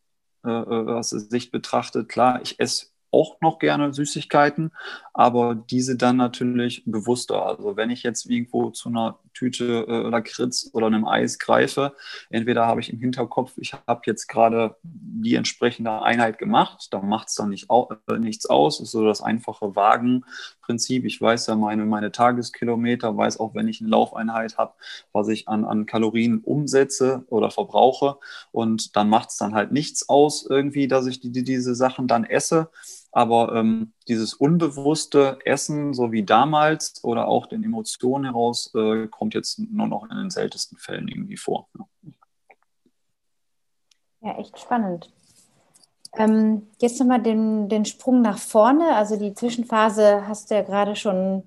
äh, 0.44 0.50
äh 0.50 1.02
Sicht 1.02 1.52
betrachtet, 1.52 2.08
klar, 2.08 2.40
ich 2.42 2.60
esse 2.60 2.86
auch 3.10 3.40
noch 3.40 3.58
gerne 3.58 3.94
Süßigkeiten, 3.94 4.72
aber 5.16 5.54
diese 5.54 5.96
dann 5.96 6.16
natürlich 6.16 6.82
bewusster. 6.86 7.46
Also 7.46 7.76
wenn 7.76 7.88
ich 7.88 8.02
jetzt 8.02 8.28
irgendwo 8.28 8.70
zu 8.70 8.88
einer 8.88 9.20
Tüte 9.32 9.86
äh, 9.88 10.08
Lakritz 10.08 10.70
oder 10.72 10.88
einem 10.88 11.06
Eis 11.06 11.38
greife, 11.38 11.94
entweder 12.30 12.66
habe 12.66 12.80
ich 12.80 12.92
im 12.92 12.98
Hinterkopf, 12.98 13.52
ich 13.56 13.74
habe 13.86 14.02
jetzt 14.06 14.26
gerade 14.26 14.76
die 14.82 15.36
entsprechende 15.36 16.02
Einheit 16.02 16.38
gemacht, 16.38 16.88
da 16.90 17.00
macht 17.00 17.28
es 17.28 17.36
dann 17.36 17.50
nicht 17.50 17.70
au 17.70 17.90
äh, 18.08 18.18
nichts 18.18 18.46
aus, 18.46 18.80
ist 18.80 18.90
so 18.90 19.04
das 19.04 19.22
einfache 19.22 19.76
Wagenprinzip. 19.76 21.04
Ich 21.04 21.20
weiß 21.20 21.46
ja 21.46 21.54
meine, 21.54 21.86
meine 21.86 22.10
Tageskilometer, 22.10 23.16
weiß 23.16 23.38
auch, 23.38 23.54
wenn 23.54 23.68
ich 23.68 23.80
eine 23.80 23.90
Laufeinheit 23.90 24.58
habe, 24.58 24.74
was 25.12 25.28
ich 25.28 25.46
an, 25.46 25.64
an 25.64 25.86
Kalorien 25.86 26.40
umsetze 26.40 27.24
oder 27.28 27.52
verbrauche 27.52 28.18
und 28.50 28.96
dann 28.96 29.08
macht 29.08 29.30
es 29.30 29.36
dann 29.36 29.54
halt 29.54 29.70
nichts 29.70 30.08
aus 30.08 30.44
irgendwie, 30.48 30.88
dass 30.88 31.06
ich 31.06 31.20
die, 31.20 31.30
die, 31.30 31.44
diese 31.44 31.76
Sachen 31.76 32.08
dann 32.08 32.24
esse. 32.24 32.68
Aber 33.14 33.54
ähm, 33.54 33.92
dieses 34.08 34.34
unbewusste 34.34 35.38
Essen, 35.44 35.94
so 35.94 36.10
wie 36.10 36.24
damals 36.24 37.02
oder 37.04 37.28
auch 37.28 37.46
den 37.46 37.62
Emotionen 37.62 38.24
heraus, 38.24 38.74
äh, 38.74 39.06
kommt 39.06 39.34
jetzt 39.34 39.60
nur 39.60 39.86
noch 39.86 40.02
in 40.10 40.16
den 40.16 40.30
seltensten 40.30 40.78
Fällen 40.78 41.06
irgendwie 41.06 41.36
vor. 41.36 41.68
Ja, 41.78 41.84
ja 44.22 44.38
echt 44.38 44.58
spannend. 44.58 45.12
Ähm, 46.16 46.66
jetzt 46.80 46.98
nochmal 46.98 47.22
den, 47.22 47.68
den 47.68 47.84
Sprung 47.84 48.20
nach 48.20 48.38
vorne. 48.38 48.96
Also 48.96 49.16
die 49.16 49.32
Zwischenphase 49.32 50.26
hast 50.26 50.50
du 50.50 50.56
ja 50.56 50.62
gerade 50.62 50.96
schon 50.96 51.44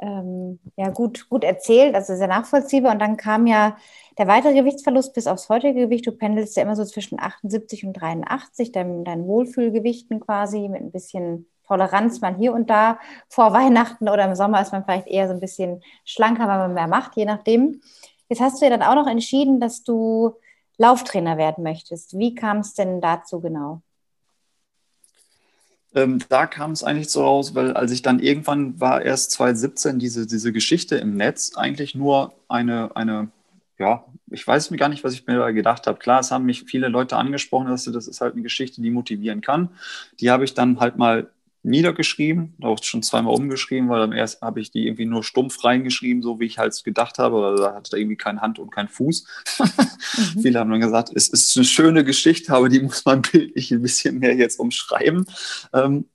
ähm, 0.00 0.60
ja, 0.76 0.90
gut, 0.90 1.28
gut 1.28 1.44
erzählt, 1.44 1.94
also 1.94 2.14
sehr 2.14 2.28
nachvollziehbar. 2.28 2.92
Und 2.92 3.00
dann 3.00 3.16
kam 3.16 3.46
ja 3.46 3.76
der 4.16 4.26
weitere 4.26 4.54
Gewichtsverlust 4.54 5.14
bis 5.14 5.26
aufs 5.26 5.48
heutige 5.48 5.86
Gewicht. 5.86 6.06
Du 6.06 6.12
pendelst 6.12 6.56
ja 6.56 6.62
immer 6.62 6.76
so 6.76 6.84
zwischen 6.84 7.20
78 7.20 7.84
und 7.84 7.94
83, 7.94 8.72
dein, 8.72 9.04
dein 9.04 9.26
Wohlfühlgewichten 9.26 10.20
quasi 10.20 10.68
mit 10.68 10.82
ein 10.82 10.92
bisschen 10.92 11.46
Toleranz 11.66 12.20
mal 12.20 12.34
hier 12.36 12.52
und 12.52 12.70
da. 12.70 12.98
Vor 13.28 13.52
Weihnachten 13.52 14.08
oder 14.08 14.24
im 14.24 14.34
Sommer 14.34 14.62
ist 14.62 14.72
man 14.72 14.84
vielleicht 14.84 15.06
eher 15.06 15.28
so 15.28 15.34
ein 15.34 15.40
bisschen 15.40 15.82
schlanker, 16.04 16.48
weil 16.48 16.58
man 16.58 16.74
mehr 16.74 16.88
macht, 16.88 17.16
je 17.16 17.24
nachdem. 17.24 17.80
Jetzt 18.28 18.40
hast 18.40 18.60
du 18.60 18.66
ja 18.66 18.70
dann 18.70 18.82
auch 18.82 18.94
noch 18.94 19.10
entschieden, 19.10 19.60
dass 19.60 19.84
du 19.84 20.34
Lauftrainer 20.78 21.36
werden 21.36 21.64
möchtest. 21.64 22.18
Wie 22.18 22.34
kam 22.34 22.58
es 22.58 22.74
denn 22.74 23.00
dazu 23.00 23.40
genau? 23.40 23.82
Ähm, 25.94 26.18
da 26.28 26.46
kam 26.46 26.72
es 26.72 26.84
eigentlich 26.84 27.10
so 27.10 27.22
raus, 27.22 27.54
weil 27.54 27.72
als 27.72 27.92
ich 27.92 28.02
dann 28.02 28.20
irgendwann 28.20 28.80
war, 28.80 29.02
erst 29.02 29.30
2017, 29.32 29.98
diese, 29.98 30.26
diese 30.26 30.52
Geschichte 30.52 30.96
im 30.96 31.16
Netz, 31.16 31.56
eigentlich 31.56 31.94
nur 31.94 32.34
eine, 32.48 32.94
eine, 32.94 33.30
ja, 33.78 34.04
ich 34.30 34.46
weiß 34.46 34.70
mir 34.70 34.76
gar 34.76 34.88
nicht, 34.90 35.04
was 35.04 35.14
ich 35.14 35.26
mir 35.26 35.38
da 35.38 35.50
gedacht 35.50 35.86
habe. 35.86 35.98
Klar, 35.98 36.20
es 36.20 36.30
haben 36.30 36.44
mich 36.44 36.64
viele 36.64 36.88
Leute 36.88 37.16
angesprochen, 37.16 37.68
dass 37.68 37.84
das 37.84 38.06
ist 38.06 38.20
halt 38.20 38.34
eine 38.34 38.42
Geschichte, 38.42 38.82
die 38.82 38.90
motivieren 38.90 39.40
kann. 39.40 39.70
Die 40.20 40.30
habe 40.30 40.44
ich 40.44 40.54
dann 40.54 40.80
halt 40.80 40.98
mal 40.98 41.30
niedergeschrieben, 41.68 42.54
auch 42.62 42.82
schon 42.82 43.02
zweimal 43.02 43.34
umgeschrieben, 43.34 43.88
weil 43.88 44.02
am 44.02 44.12
ersten 44.12 44.44
habe 44.44 44.60
ich 44.60 44.70
die 44.70 44.86
irgendwie 44.86 45.06
nur 45.06 45.22
stumpf 45.22 45.62
reingeschrieben, 45.64 46.22
so 46.22 46.40
wie 46.40 46.46
ich 46.46 46.58
halt 46.58 46.82
gedacht 46.84 47.18
habe, 47.18 47.36
oder 47.36 47.56
da 47.56 47.74
hatte 47.74 47.90
da 47.90 47.96
irgendwie 47.96 48.16
keine 48.16 48.40
Hand 48.40 48.58
und 48.58 48.70
kein 48.70 48.88
Fuß. 48.88 49.26
mhm. 49.58 50.40
Viele 50.42 50.58
haben 50.58 50.70
dann 50.70 50.80
gesagt, 50.80 51.10
es 51.14 51.28
ist 51.28 51.56
eine 51.56 51.64
schöne 51.64 52.04
Geschichte, 52.04 52.52
aber 52.52 52.68
die 52.68 52.80
muss 52.82 53.04
man 53.04 53.22
bildlich 53.22 53.70
ein 53.72 53.82
bisschen 53.82 54.18
mehr 54.18 54.34
jetzt 54.34 54.58
umschreiben. 54.58 55.26
Ähm, 55.72 56.06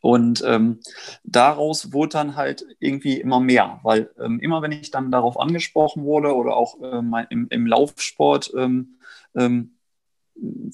und 0.00 0.42
ähm, 0.46 0.80
daraus 1.24 1.92
wurde 1.92 2.10
dann 2.10 2.36
halt 2.36 2.66
irgendwie 2.78 3.20
immer 3.20 3.40
mehr, 3.40 3.80
weil 3.82 4.10
ähm, 4.20 4.40
immer 4.40 4.62
wenn 4.62 4.72
ich 4.72 4.90
dann 4.90 5.10
darauf 5.10 5.38
angesprochen 5.38 6.04
wurde 6.04 6.34
oder 6.34 6.56
auch 6.56 6.76
ähm, 6.82 7.14
im, 7.30 7.46
im 7.50 7.66
Laufsport 7.66 8.52
ähm, 8.56 8.98
ähm, 9.34 9.75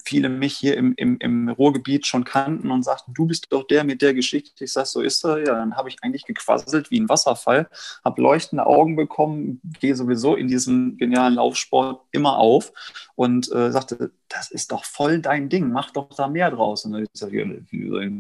viele 0.05 0.29
mich 0.29 0.57
hier 0.57 0.77
im, 0.77 0.95
im, 0.97 1.19
im 1.19 1.49
Ruhrgebiet 1.49 2.07
schon 2.07 2.25
kannten 2.25 2.71
und 2.71 2.83
sagten, 2.83 3.15
du 3.15 3.27
bist 3.27 3.47
doch 3.51 3.67
der 3.67 3.85
mit 3.85 4.03
der 4.03 4.15
Geschichte. 4.15 4.65
Ich 4.65 4.73
sage, 4.73 4.87
so 4.87 5.01
ist 5.01 5.25
er. 5.25 5.39
Ja, 5.39 5.55
dann 5.55 5.77
habe 5.77 5.89
ich 5.89 5.97
eigentlich 6.03 6.25
gequasselt 6.25 6.91
wie 6.91 7.01
ein 7.01 7.09
Wasserfall, 7.09 7.69
habe 8.05 8.23
leuchtende 8.23 8.67
Augen 8.67 8.97
bekommen, 8.97 9.61
gehe 9.81 9.95
sowieso 9.95 10.35
in 10.35 10.49
diesem 10.49 10.97
genialen 10.97 11.35
Laufsport 11.35 12.03
immer 12.11 12.39
auf 12.39 12.73
und 13.15 13.51
äh, 13.53 13.71
sagte, 13.71 14.13
das 14.33 14.51
ist 14.51 14.73
doch 14.73 14.85
voll 14.85 15.21
dein 15.21 15.49
Ding, 15.49 15.71
mach 15.71 15.91
doch 15.91 16.09
da 16.17 16.29
mehr 16.29 16.51
draus. 16.51 16.85
Und 16.85 16.93
dann 16.93 17.03
ich 17.05 17.13
gesagt, 17.13 17.33
ja, 17.33 17.45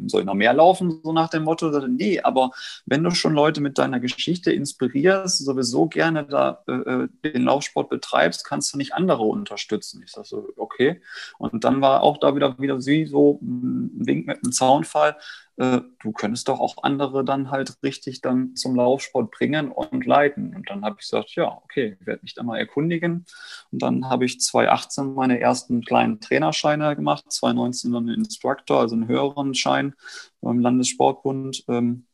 soll 0.06 0.20
ich 0.20 0.26
noch 0.26 0.34
mehr 0.34 0.52
laufen, 0.52 1.00
so 1.02 1.12
nach 1.12 1.30
dem 1.30 1.44
Motto? 1.44 1.70
Nee, 1.88 2.20
aber 2.20 2.50
wenn 2.86 3.02
du 3.02 3.10
schon 3.12 3.34
Leute 3.34 3.60
mit 3.60 3.78
deiner 3.78 4.00
Geschichte 4.00 4.52
inspirierst, 4.52 5.44
sowieso 5.44 5.86
gerne 5.86 6.24
da 6.24 6.62
äh, 6.68 6.72
äh 6.72 7.08
den 7.24 7.44
Laufsport 7.44 7.88
betreibst, 7.88 8.44
kannst 8.44 8.72
du 8.72 8.78
nicht 8.78 8.94
andere 8.94 9.22
unterstützen. 9.22 10.02
Ich 10.04 10.12
sage 10.12 10.26
so, 10.26 10.48
okay. 10.56 11.00
Und 11.38 11.64
dann 11.64 11.80
war 11.80 12.02
auch 12.02 12.18
da 12.18 12.34
wieder, 12.34 12.58
wieder 12.58 12.80
sie 12.80 13.06
so 13.06 13.38
ein 13.42 13.90
Wink 13.94 14.26
mit 14.26 14.42
einem 14.42 14.52
Zaunfall. 14.52 15.16
Äh, 15.56 15.80
du 16.00 16.12
könntest 16.12 16.48
doch 16.48 16.60
auch 16.60 16.82
andere 16.82 17.24
dann 17.24 17.50
halt 17.50 17.76
richtig 17.82 18.20
dann 18.20 18.56
zum 18.56 18.74
Laufsport 18.74 19.30
bringen 19.30 19.70
und 19.70 20.06
leiten. 20.06 20.54
Und 20.54 20.68
dann 20.70 20.84
habe 20.84 20.96
ich 20.98 21.08
gesagt, 21.08 21.34
ja, 21.34 21.60
okay, 21.64 21.96
ich 22.00 22.06
werde 22.06 22.22
mich 22.22 22.34
da 22.34 22.42
mal 22.42 22.58
erkundigen. 22.58 23.26
Und 23.70 23.82
dann 23.82 24.08
habe 24.08 24.24
ich 24.24 24.40
2018 24.40 25.14
meine 25.14 25.40
ersten 25.40 25.82
kleinen 25.82 26.20
Trainerscheine 26.20 26.96
gemacht, 26.96 27.30
2019 27.30 27.92
dann 27.92 28.08
einen 28.08 28.24
Instructor, 28.24 28.80
also 28.80 28.94
einen 28.94 29.08
höheren 29.08 29.54
Schein 29.54 29.94
beim 30.40 30.58
Landessportbund. 30.58 31.64
Ähm, 31.68 32.06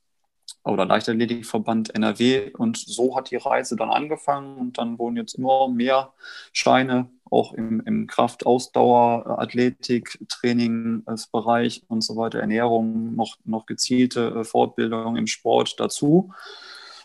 oder 0.64 0.84
Leichtathletikverband 0.84 1.94
NRW. 1.94 2.50
Und 2.52 2.76
so 2.76 3.16
hat 3.16 3.30
die 3.30 3.36
Reise 3.36 3.76
dann 3.76 3.90
angefangen 3.90 4.58
und 4.58 4.78
dann 4.78 4.98
wurden 4.98 5.16
jetzt 5.16 5.34
immer 5.34 5.68
mehr 5.68 6.12
Scheine 6.52 7.10
auch 7.30 7.52
im, 7.52 7.80
im 7.86 8.06
Kraft-, 8.06 8.46
Athletik, 8.46 10.18
Trainingsbereich 10.28 11.84
und 11.88 12.02
so 12.02 12.16
weiter, 12.16 12.40
Ernährung, 12.40 13.14
noch, 13.14 13.36
noch 13.44 13.66
gezielte 13.66 14.40
äh, 14.40 14.44
Fortbildung 14.44 15.16
im 15.16 15.26
Sport 15.26 15.78
dazu. 15.78 16.32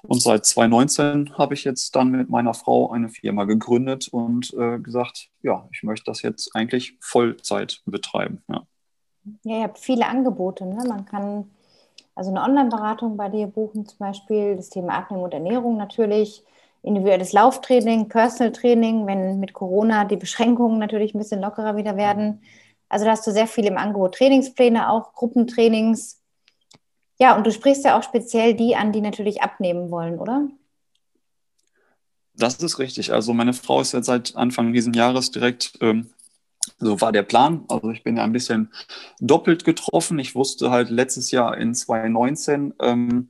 Und 0.06 0.22
seit 0.22 0.46
2019 0.46 1.38
habe 1.38 1.54
ich 1.54 1.64
jetzt 1.64 1.96
dann 1.96 2.12
mit 2.12 2.30
meiner 2.30 2.54
Frau 2.54 2.92
eine 2.92 3.08
Firma 3.08 3.46
gegründet 3.46 4.10
und 4.10 4.54
äh, 4.54 4.78
gesagt, 4.80 5.30
ja, 5.42 5.68
ich 5.72 5.84
möchte 5.84 6.12
das 6.12 6.22
jetzt 6.22 6.54
eigentlich 6.56 6.98
Vollzeit 7.00 7.82
betreiben. 7.86 8.44
Ja, 8.50 8.64
ja 9.44 9.58
ihr 9.60 9.64
habt 9.64 9.80
viele 9.80 10.06
Angebote. 10.08 10.66
Ne? 10.66 10.84
Man 10.88 11.06
kann 11.06 11.50
also 12.16 12.32
eine 12.32 12.42
Online-Beratung 12.42 13.16
bei 13.16 13.30
dir 13.30 13.48
buchen, 13.48 13.86
zum 13.86 13.98
Beispiel 13.98 14.58
das 14.58 14.70
Thema 14.70 14.98
Atmung 14.98 15.24
und 15.24 15.34
Ernährung 15.34 15.78
natürlich 15.78 16.44
individuelles 16.84 17.32
Lauftraining, 17.32 18.10
Personal 18.10 18.52
Training, 18.52 19.08
wenn 19.08 19.40
mit 19.40 19.54
Corona 19.54 20.06
die 20.06 20.18
Beschränkungen 20.18 20.80
natürlich 20.80 21.14
ein 21.14 21.18
bisschen 21.18 21.42
lockerer 21.42 21.76
wieder 21.76 21.98
werden. 21.98 22.42
Also 22.90 23.06
da 23.06 23.12
hast 23.12 23.26
du 23.26 23.32
sehr 23.32 23.48
viel 23.48 23.66
im 23.66 23.78
Angebot. 23.78 24.16
Trainingspläne, 24.16 24.90
auch 24.90 25.14
Gruppentrainings. 25.14 26.22
Ja, 27.20 27.36
und 27.36 27.48
du 27.48 27.52
sprichst 27.52 27.86
ja 27.86 27.98
auch 27.98 28.04
speziell 28.04 28.54
die 28.54 28.76
an, 28.76 28.92
die 28.92 29.02
natürlich 29.02 29.42
abnehmen 29.42 29.90
wollen, 29.90 30.20
oder? 30.20 30.48
Das 32.36 32.56
ist 32.56 32.80
richtig. 32.80 33.14
Also 33.14 33.34
meine 33.34 33.54
Frau 33.54 33.82
ist 33.82 33.94
jetzt 33.94 34.08
seit 34.08 34.36
Anfang 34.36 34.74
dieses 34.74 34.96
Jahres 34.96 35.32
direkt 35.32 35.74
ähm, 35.82 36.10
so 36.80 37.02
war 37.02 37.12
der 37.12 37.24
Plan. 37.24 37.66
Also 37.68 37.92
ich 37.92 38.04
bin 38.04 38.18
ja 38.18 38.24
ein 38.24 38.34
bisschen 38.34 38.72
doppelt 39.20 39.66
getroffen. 39.66 40.20
Ich 40.20 40.36
wusste 40.36 40.72
halt 40.72 40.90
letztes 40.90 41.32
Jahr 41.32 41.58
in 41.58 41.74
2019, 41.74 42.74
ähm, 42.82 43.30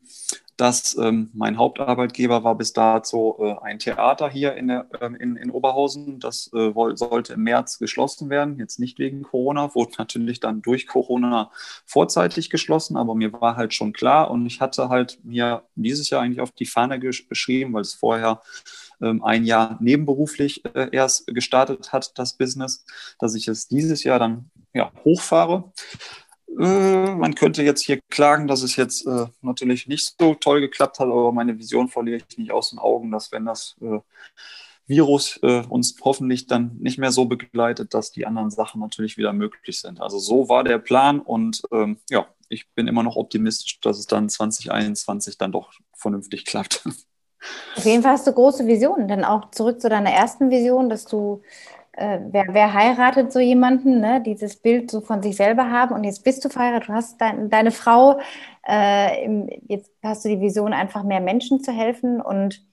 dass 0.57 0.97
ähm, 0.97 1.29
mein 1.33 1.57
Hauptarbeitgeber 1.57 2.43
war 2.43 2.55
bis 2.55 2.73
dato 2.73 3.37
äh, 3.39 3.65
ein 3.65 3.79
Theater 3.79 4.29
hier 4.29 4.55
in, 4.55 4.67
der, 4.67 4.87
ähm, 5.01 5.15
in, 5.15 5.35
in 5.35 5.49
Oberhausen. 5.49 6.19
Das 6.19 6.51
äh, 6.53 6.71
sollte 6.95 7.33
im 7.33 7.43
März 7.43 7.79
geschlossen 7.79 8.29
werden, 8.29 8.59
jetzt 8.59 8.79
nicht 8.79 8.99
wegen 8.99 9.23
Corona, 9.23 9.73
wurde 9.73 9.93
natürlich 9.97 10.39
dann 10.39 10.61
durch 10.61 10.87
Corona 10.87 11.51
vorzeitig 11.85 12.49
geschlossen, 12.49 12.97
aber 12.97 13.15
mir 13.15 13.33
war 13.33 13.55
halt 13.55 13.73
schon 13.73 13.93
klar 13.93 14.29
und 14.29 14.45
ich 14.45 14.61
hatte 14.61 14.89
halt 14.89 15.19
mir 15.23 15.63
dieses 15.75 16.09
Jahr 16.09 16.21
eigentlich 16.21 16.41
auf 16.41 16.51
die 16.51 16.65
Fahne 16.65 16.99
geschrieben, 16.99 17.73
weil 17.73 17.81
es 17.81 17.93
vorher 17.93 18.41
ähm, 19.01 19.23
ein 19.23 19.45
Jahr 19.45 19.77
nebenberuflich 19.81 20.63
äh, 20.75 20.89
erst 20.91 21.27
gestartet 21.27 21.91
hat, 21.91 22.17
das 22.17 22.33
Business, 22.33 22.85
dass 23.19 23.35
ich 23.35 23.47
es 23.47 23.67
dieses 23.67 24.03
Jahr 24.03 24.19
dann 24.19 24.49
ja, 24.73 24.91
hochfahre. 25.03 25.71
Äh, 26.59 27.15
man 27.15 27.35
könnte 27.35 27.63
jetzt 27.63 27.83
hier 27.83 27.99
klagen, 28.09 28.47
dass 28.47 28.63
es 28.63 28.75
jetzt 28.75 29.05
äh, 29.05 29.25
natürlich 29.41 29.87
nicht 29.87 30.15
so 30.19 30.35
toll 30.35 30.61
geklappt 30.61 30.99
hat, 30.99 31.07
aber 31.07 31.31
meine 31.31 31.57
Vision 31.57 31.89
verliere 31.89 32.17
ich 32.17 32.37
nicht 32.37 32.51
aus 32.51 32.69
den 32.69 32.79
Augen, 32.79 33.11
dass 33.11 33.31
wenn 33.31 33.45
das 33.45 33.75
äh, 33.81 33.99
Virus 34.85 35.39
äh, 35.43 35.63
uns 35.69 35.95
hoffentlich 36.03 36.47
dann 36.47 36.77
nicht 36.79 36.97
mehr 36.97 37.11
so 37.11 37.25
begleitet, 37.25 37.93
dass 37.93 38.11
die 38.11 38.25
anderen 38.25 38.51
Sachen 38.51 38.81
natürlich 38.81 39.17
wieder 39.17 39.33
möglich 39.33 39.79
sind. 39.79 40.01
Also 40.01 40.19
so 40.19 40.49
war 40.49 40.63
der 40.63 40.77
Plan 40.77 41.19
und 41.19 41.61
ähm, 41.71 41.97
ja, 42.09 42.27
ich 42.49 42.69
bin 42.73 42.87
immer 42.87 43.03
noch 43.03 43.15
optimistisch, 43.15 43.79
dass 43.79 43.97
es 43.97 44.07
dann 44.07 44.29
2021 44.29 45.37
dann 45.37 45.51
doch 45.51 45.71
vernünftig 45.93 46.45
klappt. 46.45 46.85
Auf 47.75 47.85
jeden 47.85 48.03
Fall 48.03 48.13
hast 48.13 48.27
du 48.27 48.31
große 48.31 48.67
Visionen, 48.67 49.07
denn 49.07 49.25
auch 49.25 49.51
zurück 49.51 49.81
zu 49.81 49.89
deiner 49.89 50.11
ersten 50.11 50.49
Vision, 50.49 50.89
dass 50.89 51.05
du 51.05 51.41
äh, 51.93 52.19
wer, 52.31 52.45
wer, 52.49 52.73
heiratet 52.73 53.31
so 53.31 53.39
jemanden, 53.39 53.99
ne? 53.99 54.21
dieses 54.21 54.55
Bild 54.55 54.89
so 54.89 55.01
von 55.01 55.21
sich 55.21 55.35
selber 55.35 55.69
haben 55.69 55.93
und 55.93 56.03
jetzt 56.03 56.23
bist 56.23 56.43
du 56.43 56.49
verheiratet, 56.49 56.89
du 56.89 56.93
hast 56.93 57.21
dein, 57.21 57.49
deine 57.49 57.71
Frau, 57.71 58.19
äh, 58.67 59.23
im, 59.23 59.47
jetzt 59.67 59.91
hast 60.01 60.25
du 60.25 60.29
die 60.29 60.41
Vision, 60.41 60.73
einfach 60.73 61.03
mehr 61.03 61.21
Menschen 61.21 61.63
zu 61.63 61.71
helfen 61.71 62.19
und 62.19 62.65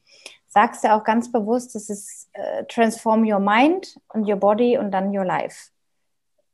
sagst 0.48 0.84
ja 0.84 0.98
auch 0.98 1.04
ganz 1.04 1.30
bewusst, 1.30 1.74
das 1.74 1.90
ist 1.90 2.28
äh, 2.32 2.64
transform 2.64 3.30
your 3.30 3.40
mind 3.40 3.98
und 4.08 4.26
your 4.28 4.36
body 4.36 4.78
und 4.78 4.90
dann 4.90 5.16
your 5.16 5.24
life. 5.24 5.70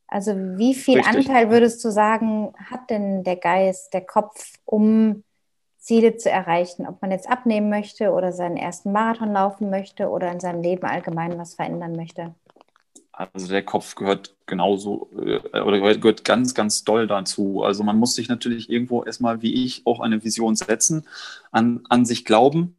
Also 0.08 0.34
wie 0.34 0.74
viel 0.74 0.98
Richtig. 0.98 1.28
Anteil 1.28 1.50
würdest 1.50 1.84
du 1.84 1.90
sagen, 1.90 2.52
hat 2.70 2.90
denn 2.90 3.24
der 3.24 3.36
Geist, 3.36 3.94
der 3.94 4.02
Kopf, 4.02 4.54
um 4.64 5.24
Ziele 5.78 6.16
zu 6.16 6.30
erreichen, 6.30 6.86
ob 6.86 7.00
man 7.00 7.12
jetzt 7.12 7.28
abnehmen 7.28 7.70
möchte 7.70 8.12
oder 8.12 8.32
seinen 8.32 8.56
ersten 8.56 8.92
Marathon 8.92 9.32
laufen 9.32 9.70
möchte 9.70 10.08
oder 10.08 10.30
in 10.32 10.40
seinem 10.40 10.62
Leben 10.62 10.84
allgemein 10.84 11.38
was 11.38 11.54
verändern 11.54 11.94
möchte? 11.94 12.34
Also 13.16 13.48
der 13.48 13.64
Kopf 13.64 13.94
gehört 13.94 14.36
genauso 14.44 15.08
äh, 15.18 15.60
oder 15.60 15.94
gehört 15.94 16.24
ganz, 16.24 16.54
ganz 16.54 16.84
doll 16.84 17.06
dazu. 17.06 17.62
Also 17.62 17.82
man 17.82 17.98
muss 17.98 18.14
sich 18.14 18.28
natürlich 18.28 18.68
irgendwo 18.68 19.04
erstmal, 19.04 19.40
wie 19.40 19.64
ich, 19.64 19.86
auch 19.86 20.00
eine 20.00 20.22
Vision 20.22 20.54
setzen, 20.54 21.06
an, 21.50 21.80
an 21.88 22.04
sich 22.04 22.26
glauben, 22.26 22.76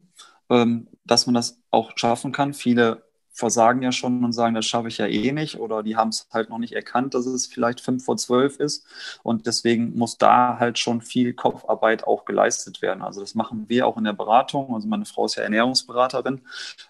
ähm, 0.48 0.86
dass 1.04 1.26
man 1.26 1.34
das 1.34 1.60
auch 1.72 1.92
schaffen 1.96 2.30
kann. 2.30 2.54
Viele 2.54 3.02
versagen 3.32 3.82
ja 3.82 3.90
schon 3.90 4.24
und 4.24 4.32
sagen, 4.32 4.54
das 4.54 4.66
schaffe 4.66 4.88
ich 4.88 4.98
ja 4.98 5.06
eh 5.06 5.32
nicht 5.32 5.58
oder 5.58 5.82
die 5.82 5.96
haben 5.96 6.08
es 6.08 6.28
halt 6.32 6.50
noch 6.50 6.58
nicht 6.58 6.72
erkannt, 6.72 7.14
dass 7.14 7.26
es 7.26 7.46
vielleicht 7.46 7.80
fünf 7.80 8.04
vor 8.04 8.16
zwölf 8.16 8.58
ist 8.58 8.84
und 9.22 9.46
deswegen 9.46 9.96
muss 9.96 10.18
da 10.18 10.58
halt 10.58 10.78
schon 10.78 11.00
viel 11.02 11.34
Kopfarbeit 11.34 12.04
auch 12.04 12.24
geleistet 12.24 12.82
werden. 12.82 13.02
Also 13.02 13.20
das 13.20 13.36
machen 13.36 13.66
wir 13.68 13.86
auch 13.86 13.96
in 13.96 14.04
der 14.04 14.12
Beratung. 14.12 14.74
Also 14.74 14.88
meine 14.88 15.04
Frau 15.04 15.26
ist 15.26 15.36
ja 15.36 15.44
Ernährungsberaterin 15.44 16.42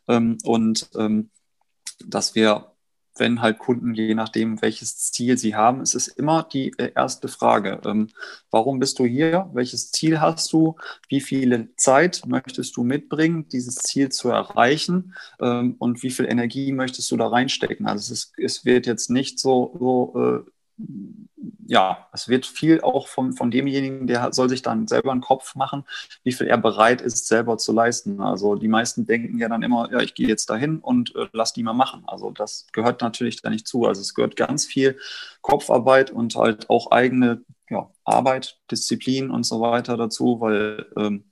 ähm, 0.06 0.38
und 0.44 0.88
ähm, 0.96 1.30
dass 2.06 2.34
wir 2.34 2.72
wenn 3.18 3.42
halt 3.42 3.58
Kunden, 3.58 3.94
je 3.94 4.14
nachdem, 4.14 4.60
welches 4.62 4.96
Ziel 5.12 5.38
sie 5.38 5.54
haben, 5.54 5.80
es 5.80 5.94
ist 5.94 6.08
immer 6.08 6.42
die 6.42 6.72
äh, 6.78 6.92
erste 6.94 7.28
Frage. 7.28 7.80
Ähm, 7.84 8.08
warum 8.50 8.78
bist 8.78 8.98
du 8.98 9.04
hier? 9.04 9.50
Welches 9.52 9.90
Ziel 9.90 10.20
hast 10.20 10.52
du? 10.52 10.76
Wie 11.08 11.20
viel 11.20 11.70
Zeit 11.76 12.22
möchtest 12.26 12.76
du 12.76 12.84
mitbringen, 12.84 13.48
dieses 13.48 13.76
Ziel 13.76 14.10
zu 14.10 14.30
erreichen? 14.30 15.14
Ähm, 15.40 15.76
und 15.78 16.02
wie 16.02 16.10
viel 16.10 16.26
Energie 16.26 16.72
möchtest 16.72 17.10
du 17.10 17.16
da 17.16 17.28
reinstecken? 17.28 17.86
Also 17.86 18.12
es, 18.12 18.24
ist, 18.24 18.32
es 18.38 18.64
wird 18.64 18.86
jetzt 18.86 19.10
nicht 19.10 19.38
so, 19.38 19.76
so 19.78 20.44
äh, 20.46 20.50
ja, 21.66 22.08
es 22.12 22.28
wird 22.28 22.46
viel 22.46 22.80
auch 22.80 23.08
von, 23.08 23.34
von 23.34 23.50
demjenigen, 23.50 24.06
der 24.06 24.32
soll 24.32 24.48
sich 24.48 24.62
dann 24.62 24.88
selber 24.88 25.12
einen 25.12 25.20
Kopf 25.20 25.54
machen, 25.54 25.84
wie 26.24 26.32
viel 26.32 26.46
er 26.46 26.56
bereit 26.56 27.02
ist, 27.02 27.28
selber 27.28 27.58
zu 27.58 27.72
leisten. 27.72 28.22
Also 28.22 28.54
die 28.54 28.68
meisten 28.68 29.06
denken 29.06 29.38
ja 29.38 29.48
dann 29.48 29.62
immer, 29.62 29.90
ja, 29.92 30.00
ich 30.00 30.14
gehe 30.14 30.26
jetzt 30.26 30.48
dahin 30.48 30.78
und 30.78 31.14
äh, 31.14 31.28
lass 31.32 31.52
die 31.52 31.62
mal 31.62 31.74
machen. 31.74 32.04
Also 32.06 32.30
das 32.30 32.66
gehört 32.72 33.02
natürlich 33.02 33.42
da 33.42 33.50
nicht 33.50 33.68
zu. 33.68 33.86
Also 33.86 34.00
es 34.00 34.14
gehört 34.14 34.34
ganz 34.36 34.64
viel 34.64 34.98
Kopfarbeit 35.42 36.10
und 36.10 36.36
halt 36.36 36.70
auch 36.70 36.90
eigene 36.90 37.42
ja, 37.68 37.90
Arbeit, 38.04 38.58
Disziplin 38.70 39.30
und 39.30 39.44
so 39.44 39.60
weiter 39.60 39.98
dazu, 39.98 40.40
weil 40.40 40.86
ähm, 40.96 41.24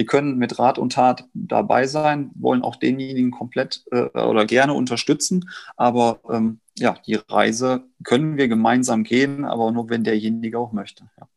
wir 0.00 0.06
können 0.06 0.38
mit 0.38 0.58
Rat 0.58 0.78
und 0.78 0.94
Tat 0.94 1.28
dabei 1.34 1.86
sein, 1.86 2.30
wollen 2.34 2.62
auch 2.62 2.76
denjenigen 2.76 3.30
komplett 3.30 3.84
äh, 3.92 4.08
oder 4.18 4.46
gerne 4.46 4.72
unterstützen, 4.72 5.50
aber 5.76 6.20
ähm, 6.30 6.58
ja, 6.78 6.96
die 7.06 7.16
Reise 7.28 7.84
können 8.02 8.38
wir 8.38 8.48
gemeinsam 8.48 9.04
gehen, 9.04 9.44
aber 9.44 9.70
nur 9.72 9.90
wenn 9.90 10.02
derjenige 10.02 10.58
auch 10.58 10.72
möchte. 10.72 11.04
Ja. 11.18 11.28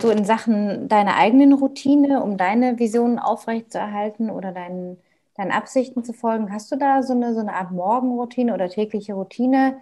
So 0.00 0.08
in 0.08 0.24
Sachen 0.24 0.88
deiner 0.88 1.16
eigenen 1.16 1.52
Routine, 1.52 2.22
um 2.22 2.38
deine 2.38 2.78
Visionen 2.78 3.18
aufrechtzuerhalten 3.18 4.30
oder 4.30 4.52
deinen, 4.52 4.96
deinen 5.34 5.50
Absichten 5.50 6.02
zu 6.02 6.14
folgen, 6.14 6.50
hast 6.50 6.72
du 6.72 6.76
da 6.76 7.02
so 7.02 7.12
eine, 7.12 7.34
so 7.34 7.40
eine 7.40 7.52
Art 7.52 7.72
Morgenroutine 7.72 8.54
oder 8.54 8.70
tägliche 8.70 9.12
Routine, 9.12 9.76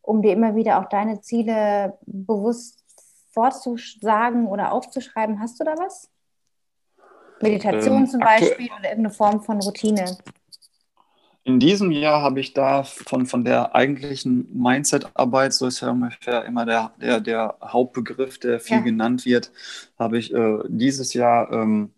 um 0.00 0.22
dir 0.22 0.32
immer 0.32 0.56
wieder 0.56 0.80
auch 0.80 0.88
deine 0.88 1.20
Ziele 1.20 1.96
bewusst 2.04 2.82
vorzusagen 3.30 4.48
oder 4.48 4.72
aufzuschreiben? 4.72 5.38
Hast 5.38 5.60
du 5.60 5.64
da 5.64 5.76
was? 5.78 6.11
Meditation 7.42 7.98
ähm, 7.98 8.06
zum 8.06 8.20
Beispiel 8.20 8.66
oder 8.66 8.90
irgendeine 8.90 9.10
Form 9.10 9.42
von 9.42 9.60
Routine? 9.60 10.16
In 11.44 11.58
diesem 11.58 11.90
Jahr 11.90 12.22
habe 12.22 12.38
ich 12.38 12.54
da 12.54 12.84
von, 12.84 13.26
von 13.26 13.44
der 13.44 13.74
eigentlichen 13.74 14.48
Mindset-Arbeit, 14.56 15.52
so 15.52 15.66
ist 15.66 15.80
ja 15.80 15.90
ungefähr 15.90 16.44
immer 16.44 16.64
der, 16.64 16.92
der, 17.00 17.20
der 17.20 17.56
Hauptbegriff, 17.60 18.38
der 18.38 18.60
viel 18.60 18.76
ja. 18.76 18.82
genannt 18.82 19.24
wird, 19.24 19.50
habe 19.98 20.18
ich 20.18 20.32
äh, 20.32 20.58
dieses 20.68 21.14
Jahr 21.14 21.50
ähm, 21.50 21.90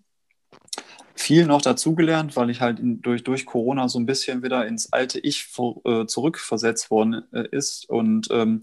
viel 1.15 1.47
noch 1.47 1.61
dazugelernt, 1.61 2.37
weil 2.37 2.49
ich 2.49 2.63
halt 2.63 2.81
in, 2.81 3.03
durch, 3.03 3.23
durch 3.23 3.45
Corona 3.45 3.89
so 3.89 3.99
ein 3.99 4.07
bisschen 4.07 4.43
wieder 4.43 4.67
ins 4.67 4.93
alte 4.93 5.21
Ich 5.21 5.45
vor, 5.45 5.81
äh, 5.85 6.07
zurückversetzt 6.07 6.91
worden 6.91 7.25
äh, 7.33 7.47
ist. 7.51 7.89
Und 7.89 8.29
ähm, 8.31 8.63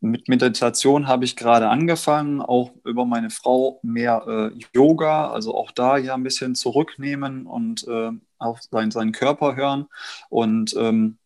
mit 0.00 0.28
Meditation 0.28 1.06
habe 1.06 1.24
ich 1.24 1.36
gerade 1.36 1.68
angefangen, 1.68 2.40
auch 2.40 2.72
über 2.84 3.04
meine 3.04 3.30
Frau 3.30 3.80
mehr 3.82 4.24
äh, 4.26 4.58
Yoga, 4.74 5.30
also 5.30 5.54
auch 5.54 5.70
da 5.70 5.98
ja 5.98 6.14
ein 6.14 6.22
bisschen 6.22 6.54
zurücknehmen 6.54 7.46
und 7.46 7.86
äh, 7.86 8.10
auf 8.38 8.60
seinen, 8.62 8.90
seinen 8.90 9.12
Körper 9.12 9.56
hören. 9.56 9.86
Und 10.30 10.74
ähm, 10.76 11.18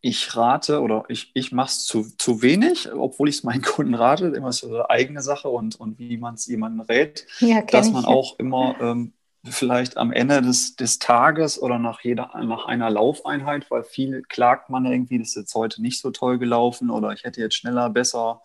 ich 0.00 0.36
rate 0.36 0.82
oder 0.82 1.04
ich, 1.08 1.30
ich 1.34 1.52
mache 1.52 1.68
es 1.68 1.84
zu, 1.84 2.06
zu 2.16 2.42
wenig, 2.42 2.92
obwohl 2.92 3.28
ich 3.28 3.38
es 3.38 3.44
meinen 3.44 3.62
Kunden 3.62 3.94
rate, 3.94 4.26
immer 4.26 4.52
so 4.52 4.68
eine 4.68 4.90
eigene 4.90 5.22
Sache 5.22 5.48
und, 5.48 5.76
und 5.76 5.98
wie 5.98 6.16
man 6.16 6.34
es 6.34 6.46
jemandem 6.46 6.80
rät, 6.80 7.26
ja, 7.40 7.62
dass 7.62 7.90
man 7.90 8.04
auch 8.04 8.38
immer 8.38 8.76
ähm, 8.80 9.12
vielleicht 9.50 9.96
am 9.96 10.12
Ende 10.12 10.42
des, 10.42 10.76
des 10.76 10.98
Tages 10.98 11.60
oder 11.60 11.78
nach, 11.78 12.00
jeder, 12.00 12.30
nach 12.42 12.66
einer 12.66 12.90
Laufeinheit, 12.90 13.70
weil 13.70 13.84
viel 13.84 14.22
klagt 14.22 14.70
man 14.70 14.86
irgendwie, 14.86 15.18
das 15.18 15.28
ist 15.28 15.36
jetzt 15.36 15.54
heute 15.54 15.82
nicht 15.82 16.00
so 16.00 16.10
toll 16.10 16.38
gelaufen 16.38 16.90
oder 16.90 17.12
ich 17.12 17.24
hätte 17.24 17.40
jetzt 17.40 17.56
schneller, 17.56 17.90
besser 17.90 18.42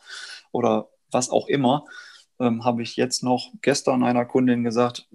oder 0.52 0.90
was 1.12 1.30
auch 1.30 1.48
immer, 1.48 1.86
ähm, 2.40 2.64
habe 2.66 2.82
ich 2.82 2.96
jetzt 2.96 3.24
noch 3.24 3.52
gestern 3.62 4.04
einer 4.04 4.26
Kundin 4.26 4.64
gesagt, 4.64 5.08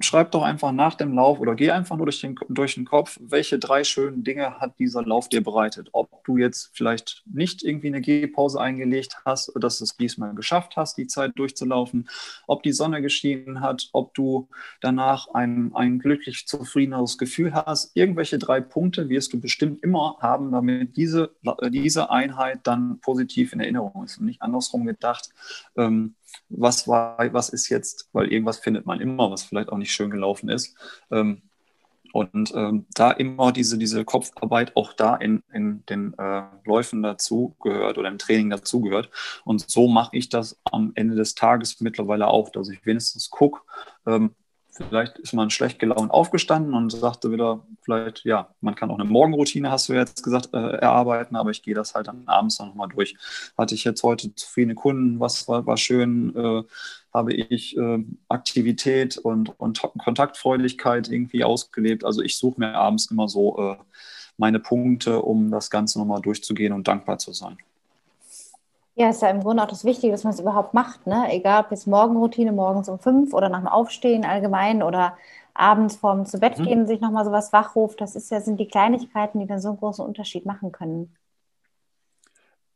schreib 0.00 0.32
doch 0.32 0.42
einfach 0.42 0.72
nach 0.72 0.94
dem 0.94 1.14
Lauf 1.14 1.38
oder 1.38 1.54
geh 1.54 1.70
einfach 1.70 1.96
nur 1.96 2.06
durch 2.06 2.20
den, 2.20 2.36
durch 2.48 2.74
den 2.74 2.84
Kopf, 2.84 3.18
welche 3.20 3.58
drei 3.58 3.84
schönen 3.84 4.24
Dinge 4.24 4.58
hat 4.58 4.78
dieser 4.78 5.02
Lauf 5.02 5.28
dir 5.28 5.42
bereitet. 5.42 5.88
Ob 5.92 6.24
du 6.24 6.36
jetzt 6.36 6.70
vielleicht 6.74 7.22
nicht 7.26 7.62
irgendwie 7.62 7.88
eine 7.88 8.00
Gehpause 8.00 8.60
eingelegt 8.60 9.18
hast, 9.24 9.52
dass 9.60 9.78
du 9.78 9.84
es 9.84 9.96
diesmal 9.96 10.34
geschafft 10.34 10.76
hast, 10.76 10.98
die 10.98 11.06
Zeit 11.06 11.32
durchzulaufen, 11.36 12.08
ob 12.46 12.62
die 12.62 12.72
Sonne 12.72 13.00
geschienen 13.00 13.60
hat, 13.60 13.88
ob 13.92 14.14
du 14.14 14.48
danach 14.80 15.28
ein, 15.34 15.70
ein 15.74 15.98
glücklich 15.98 16.46
zufriedeneres 16.46 17.18
Gefühl 17.18 17.54
hast. 17.54 17.96
Irgendwelche 17.96 18.38
drei 18.38 18.60
Punkte 18.60 19.08
wirst 19.08 19.32
du 19.32 19.40
bestimmt 19.40 19.82
immer 19.82 20.16
haben, 20.20 20.50
damit 20.52 20.96
diese, 20.96 21.30
diese 21.70 22.10
Einheit 22.10 22.60
dann 22.64 22.98
positiv 23.00 23.52
in 23.52 23.60
Erinnerung 23.60 24.04
ist 24.04 24.18
und 24.18 24.26
nicht 24.26 24.42
andersrum 24.42 24.84
gedacht. 24.84 25.30
Ähm, 25.76 26.14
was 26.48 26.88
war, 26.88 27.32
was 27.32 27.48
ist 27.48 27.68
jetzt, 27.68 28.08
weil 28.12 28.32
irgendwas 28.32 28.58
findet 28.58 28.86
man 28.86 29.00
immer, 29.00 29.30
was 29.30 29.44
vielleicht 29.44 29.68
auch 29.70 29.78
nicht 29.78 29.92
schön 29.92 30.10
gelaufen 30.10 30.48
ist. 30.48 30.76
Ähm, 31.10 31.42
und 32.12 32.52
ähm, 32.54 32.86
da 32.94 33.10
immer 33.10 33.52
diese, 33.52 33.76
diese 33.76 34.04
Kopfarbeit 34.04 34.74
auch 34.74 34.94
da 34.94 35.16
in, 35.16 35.42
in 35.52 35.84
den 35.86 36.14
äh, 36.18 36.44
Läufen 36.64 37.02
dazugehört 37.02 37.98
oder 37.98 38.08
im 38.08 38.16
Training 38.16 38.48
dazugehört. 38.48 39.10
Und 39.44 39.68
so 39.68 39.86
mache 39.86 40.16
ich 40.16 40.30
das 40.30 40.58
am 40.64 40.92
Ende 40.94 41.14
des 41.14 41.34
Tages 41.34 41.80
mittlerweile 41.82 42.28
auch, 42.28 42.48
dass 42.48 42.70
ich 42.70 42.84
wenigstens 42.86 43.28
gucke, 43.28 43.60
ähm, 44.06 44.34
vielleicht 44.76 45.18
ist 45.18 45.32
man 45.32 45.50
schlecht 45.50 45.78
gelaunt 45.78 46.10
aufgestanden 46.10 46.74
und 46.74 46.90
sagte 46.90 47.32
wieder, 47.32 47.60
vielleicht, 47.82 48.24
ja, 48.24 48.48
man 48.60 48.74
kann 48.74 48.90
auch 48.90 48.98
eine 48.98 49.08
Morgenroutine, 49.08 49.70
hast 49.70 49.88
du 49.88 49.94
jetzt 49.94 50.22
gesagt, 50.22 50.50
äh, 50.52 50.76
erarbeiten, 50.76 51.36
aber 51.36 51.50
ich 51.50 51.62
gehe 51.62 51.74
das 51.74 51.94
halt 51.94 52.08
dann 52.08 52.22
abends 52.26 52.58
dann 52.58 52.68
nochmal 52.68 52.88
durch. 52.88 53.16
Hatte 53.56 53.74
ich 53.74 53.84
jetzt 53.84 54.02
heute 54.02 54.34
zufriedene 54.34 54.74
Kunden, 54.74 55.20
was 55.20 55.48
war, 55.48 55.66
war 55.66 55.76
schön, 55.76 56.34
äh, 56.36 56.62
habe 57.12 57.32
ich 57.32 57.76
äh, 57.76 58.04
Aktivität 58.28 59.16
und, 59.16 59.58
und 59.58 59.82
Kontaktfreudigkeit 59.98 61.08
irgendwie 61.08 61.44
ausgelebt. 61.44 62.04
Also 62.04 62.22
ich 62.22 62.36
suche 62.36 62.60
mir 62.60 62.74
abends 62.74 63.10
immer 63.10 63.28
so 63.28 63.58
äh, 63.58 63.76
meine 64.36 64.60
Punkte, 64.60 65.22
um 65.22 65.50
das 65.50 65.70
Ganze 65.70 65.98
nochmal 65.98 66.20
durchzugehen 66.20 66.72
und 66.72 66.86
dankbar 66.86 67.18
zu 67.18 67.32
sein. 67.32 67.56
Ja, 68.98 69.10
ist 69.10 69.20
ja 69.20 69.28
im 69.28 69.42
Grunde 69.42 69.62
auch 69.62 69.68
das 69.68 69.84
Wichtige, 69.84 70.10
dass 70.10 70.24
man 70.24 70.32
es 70.32 70.40
überhaupt 70.40 70.72
macht. 70.72 71.06
Ne? 71.06 71.26
Egal, 71.30 71.64
ob 71.64 71.70
jetzt 71.70 71.86
Morgenroutine 71.86 72.50
morgens 72.50 72.88
um 72.88 72.98
fünf 72.98 73.34
oder 73.34 73.50
nach 73.50 73.58
dem 73.58 73.68
Aufstehen 73.68 74.24
allgemein 74.24 74.82
oder 74.82 75.18
abends 75.52 75.96
vorm 75.96 76.24
zu 76.24 76.40
Bett 76.40 76.58
mhm. 76.58 76.64
gehen 76.64 76.80
mhm. 76.80 76.86
sich 76.86 77.00
nochmal 77.02 77.26
sowas 77.26 77.52
wachruft. 77.52 78.00
Das 78.00 78.16
ist 78.16 78.30
ja, 78.30 78.40
sind 78.40 78.58
die 78.58 78.68
Kleinigkeiten, 78.68 79.38
die 79.38 79.46
dann 79.46 79.60
so 79.60 79.68
einen 79.68 79.78
großen 79.78 80.04
Unterschied 80.04 80.46
machen 80.46 80.72
können. 80.72 81.14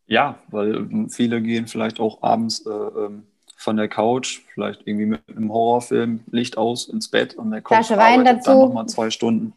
Ja, 0.07 0.37
weil 0.49 0.77
ähm, 0.77 1.09
viele 1.09 1.41
gehen 1.41 1.67
vielleicht 1.69 2.01
auch 2.01 2.23
abends 2.23 2.67
äh, 2.67 2.71
ähm, 2.71 3.27
von 3.57 3.79
der 3.79 3.89
Couch, 3.89 4.43
vielleicht 4.53 4.87
irgendwie 4.87 5.07
mit 5.07 5.23
einem 5.29 5.51
Horrorfilm, 5.51 6.21
Licht 6.31 6.59
aus 6.59 6.87
ins 6.89 7.09
Bett 7.09 7.35
und 7.35 7.51
der 7.51 7.63
Kopf 7.63 7.77
Flasche 7.77 7.97
Wein 7.97 8.27
dazu. 8.27 8.51
dann 8.51 8.59
nochmal 8.59 8.87
zwei 8.87 9.09
Stunden 9.09 9.55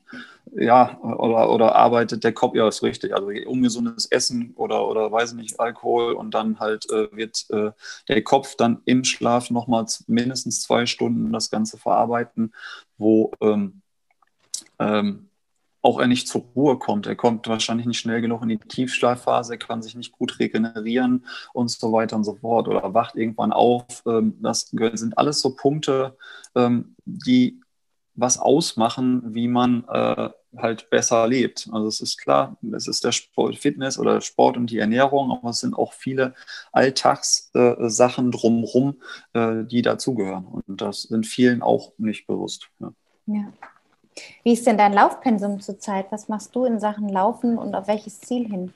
ja, 0.51 0.99
oder, 1.01 1.51
oder 1.51 1.75
arbeitet 1.75 2.23
der 2.23 2.33
Kopf, 2.33 2.55
ja, 2.55 2.67
ist 2.67 2.83
richtig, 2.83 3.13
also 3.13 3.27
ungesundes 3.27 4.05
Essen 4.07 4.53
oder, 4.55 4.87
oder 4.87 5.11
weiß 5.11 5.33
nicht, 5.33 5.59
Alkohol 5.59 6.13
und 6.13 6.33
dann 6.33 6.59
halt 6.59 6.89
äh, 6.91 7.07
wird 7.15 7.45
äh, 7.49 7.71
der 8.07 8.23
Kopf 8.23 8.55
dann 8.55 8.81
im 8.85 9.03
Schlaf 9.03 9.49
nochmal 9.49 9.85
mindestens 10.07 10.61
zwei 10.61 10.85
Stunden 10.85 11.31
das 11.31 11.49
Ganze 11.49 11.77
verarbeiten, 11.77 12.53
wo 12.97 13.31
ähm, 13.41 13.81
ähm, 14.79 15.29
auch 15.81 15.99
er 15.99 16.07
nicht 16.07 16.27
zur 16.29 16.45
Ruhe 16.55 16.79
kommt. 16.79 17.07
Er 17.07 17.15
kommt 17.15 17.47
wahrscheinlich 17.47 17.85
nicht 17.85 17.99
schnell 17.99 18.21
genug 18.21 18.41
in 18.41 18.49
die 18.49 18.57
Tiefschlafphase, 18.57 19.53
er 19.53 19.57
kann 19.57 19.81
sich 19.81 19.95
nicht 19.95 20.13
gut 20.13 20.39
regenerieren 20.39 21.25
und 21.51 21.69
so 21.69 21.91
weiter 21.91 22.15
und 22.15 22.23
so 22.23 22.35
fort 22.35 22.67
oder 22.67 22.93
wacht 22.93 23.15
irgendwann 23.15 23.51
auf. 23.51 24.03
Ähm, 24.05 24.37
das 24.41 24.69
sind 24.71 25.17
alles 25.17 25.41
so 25.41 25.55
Punkte, 25.55 26.15
ähm, 26.55 26.95
die 27.05 27.59
was 28.15 28.37
ausmachen, 28.37 29.33
wie 29.33 29.47
man 29.47 29.85
äh, 29.87 30.29
halt 30.57 30.89
besser 30.89 31.27
lebt. 31.27 31.69
Also 31.71 31.87
es 31.87 31.99
ist 31.99 32.17
klar, 32.17 32.57
es 32.75 32.87
ist 32.87 33.03
der 33.03 33.11
Sport, 33.11 33.57
Fitness 33.57 33.97
oder 33.97 34.21
Sport 34.21 34.57
und 34.57 34.69
die 34.69 34.77
Ernährung, 34.77 35.31
aber 35.31 35.49
es 35.49 35.59
sind 35.59 35.73
auch 35.73 35.93
viele 35.93 36.35
Alltagssachen 36.71 38.27
äh, 38.27 38.31
drumherum, 38.31 39.01
äh, 39.33 39.63
die 39.63 39.81
dazugehören. 39.81 40.45
Und 40.45 40.81
das 40.81 41.03
sind 41.03 41.25
vielen 41.25 41.61
auch 41.61 41.93
nicht 41.97 42.27
bewusst. 42.27 42.69
Ja. 42.79 42.93
ja. 43.27 43.53
Wie 44.43 44.53
ist 44.53 44.67
denn 44.67 44.77
dein 44.77 44.93
Laufpensum 44.93 45.59
zurzeit? 45.59 46.11
Was 46.11 46.27
machst 46.27 46.55
du 46.55 46.65
in 46.65 46.79
Sachen 46.79 47.09
Laufen 47.09 47.57
und 47.57 47.73
auf 47.73 47.87
welches 47.87 48.21
Ziel 48.21 48.47
hin? 48.47 48.73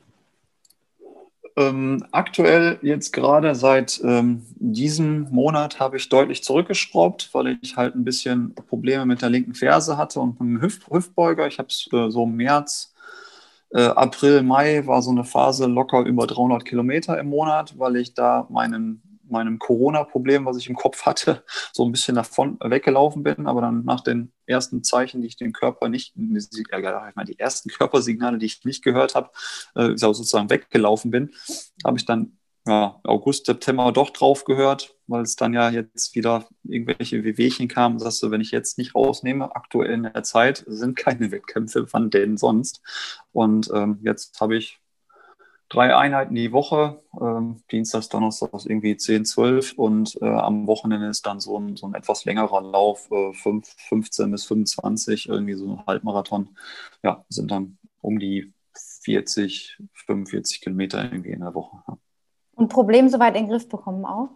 Ähm, 1.58 2.06
aktuell 2.12 2.78
jetzt 2.84 3.12
gerade 3.14 3.56
seit 3.56 4.00
ähm, 4.04 4.46
diesem 4.58 5.28
Monat 5.32 5.80
habe 5.80 5.98
ich 5.98 6.08
deutlich 6.08 6.44
zurückgeschraubt, 6.44 7.30
weil 7.34 7.58
ich 7.62 7.76
halt 7.76 7.96
ein 7.96 8.04
bisschen 8.04 8.54
Probleme 8.54 9.08
mit 9.08 9.24
der 9.24 9.32
linken 9.32 9.56
Ferse 9.56 9.98
hatte 9.98 10.20
und 10.20 10.40
mit 10.40 10.50
dem 10.50 10.62
Hüft 10.62 10.88
Hüftbeuger. 10.88 11.48
Ich 11.48 11.58
habe 11.58 11.70
es 11.70 11.90
äh, 11.92 12.12
so 12.12 12.26
im 12.26 12.36
März, 12.36 12.94
äh, 13.72 13.82
April, 13.82 14.44
Mai 14.44 14.86
war 14.86 15.02
so 15.02 15.10
eine 15.10 15.24
Phase 15.24 15.66
locker 15.66 16.02
über 16.02 16.28
300 16.28 16.64
Kilometer 16.64 17.20
im 17.20 17.30
Monat, 17.30 17.74
weil 17.80 17.96
ich 17.96 18.14
da 18.14 18.46
meinen 18.52 19.02
meinem 19.30 19.60
Corona-Problem, 19.60 20.46
was 20.46 20.58
ich 20.58 20.70
im 20.70 20.76
Kopf 20.76 21.06
hatte, 21.06 21.44
so 21.74 21.86
ein 21.86 21.92
bisschen 21.92 22.16
davon 22.16 22.58
weggelaufen 22.62 23.24
bin. 23.24 23.48
Aber 23.48 23.62
dann 23.62 23.84
nach 23.86 24.02
den 24.02 24.32
ersten 24.46 24.84
Zeichen, 24.84 25.22
die 25.22 25.28
ich 25.28 25.38
den 25.38 25.54
Körper 25.54 25.90
nicht, 25.90 26.16
ich 26.16 27.16
meine, 27.16 27.26
die 27.26 27.40
ersten 27.40 27.70
Körpersignale, 27.78 28.38
die 28.38 28.46
ich 28.46 28.64
nicht 28.66 28.84
gehört 28.84 29.16
habe, 29.16 29.30
äh, 29.76 29.96
sozusagen 29.96 30.50
weggelaufen 30.50 31.12
bin, 31.12 31.32
habe 31.84 31.98
ich 31.98 32.06
dann 32.06 32.38
ja, 32.68 33.00
August, 33.04 33.46
September 33.46 33.92
doch 33.92 34.10
drauf 34.10 34.44
gehört, 34.44 34.96
weil 35.08 35.24
es 35.24 35.36
dann 35.38 35.54
ja 35.54 35.70
jetzt 35.70 36.16
wieder 36.16 36.48
irgendwelche 36.64 37.24
Wehwehchen 37.24 37.68
kamen. 37.68 37.98
Sagst 37.98 38.22
du, 38.22 38.30
wenn 38.30 38.42
ich 38.42 38.52
jetzt 38.52 38.78
nicht 38.78 38.94
rausnehme, 38.94 39.56
aktuell 39.56 39.94
in 39.94 40.04
der 40.04 40.24
Zeit 40.24 40.64
sind 40.68 40.98
keine 40.98 41.32
Wettkämpfe, 41.32 41.88
wann 41.92 42.10
denn 42.10 42.38
sonst? 42.38 42.82
Und 43.32 43.70
ähm, 43.74 44.00
jetzt 44.04 44.40
habe 44.42 44.58
ich 44.58 44.80
drei 45.70 45.96
Einheiten 45.96 46.36
die 46.36 46.52
Woche, 46.52 47.02
ähm, 47.20 47.62
Dienstags, 47.72 48.10
Donnerstags 48.10 48.66
irgendwie 48.66 48.96
10, 48.96 49.26
12 49.26 49.74
und 49.74 50.18
äh, 50.22 50.26
am 50.26 50.68
Wochenende 50.68 51.08
ist 51.08 51.26
dann 51.26 51.40
so 51.40 51.60
ein, 51.60 51.76
so 51.76 51.88
ein 51.88 51.94
etwas 51.94 52.26
längerer 52.26 52.62
Lauf, 52.62 53.10
äh, 53.12 53.34
5, 53.34 53.68
15 53.68 54.32
bis 54.32 54.46
25, 54.46 55.30
irgendwie 55.30 55.56
so 55.56 55.66
ein 55.66 55.86
Halbmarathon. 55.86 56.58
Ja, 57.04 57.26
sind 57.30 57.52
dann 57.52 57.78
um 58.02 58.20
die 58.20 58.54
40, 59.04 59.78
45 59.94 60.62
Kilometer 60.62 61.04
irgendwie 61.04 61.32
in 61.32 61.42
der 61.42 61.54
Woche. 61.54 61.78
Ja. 61.88 61.98
Und 62.56 62.70
Problem 62.70 63.10
soweit 63.10 63.36
in 63.36 63.44
den 63.44 63.52
Griff 63.52 63.68
bekommen 63.68 64.06
auch? 64.06 64.30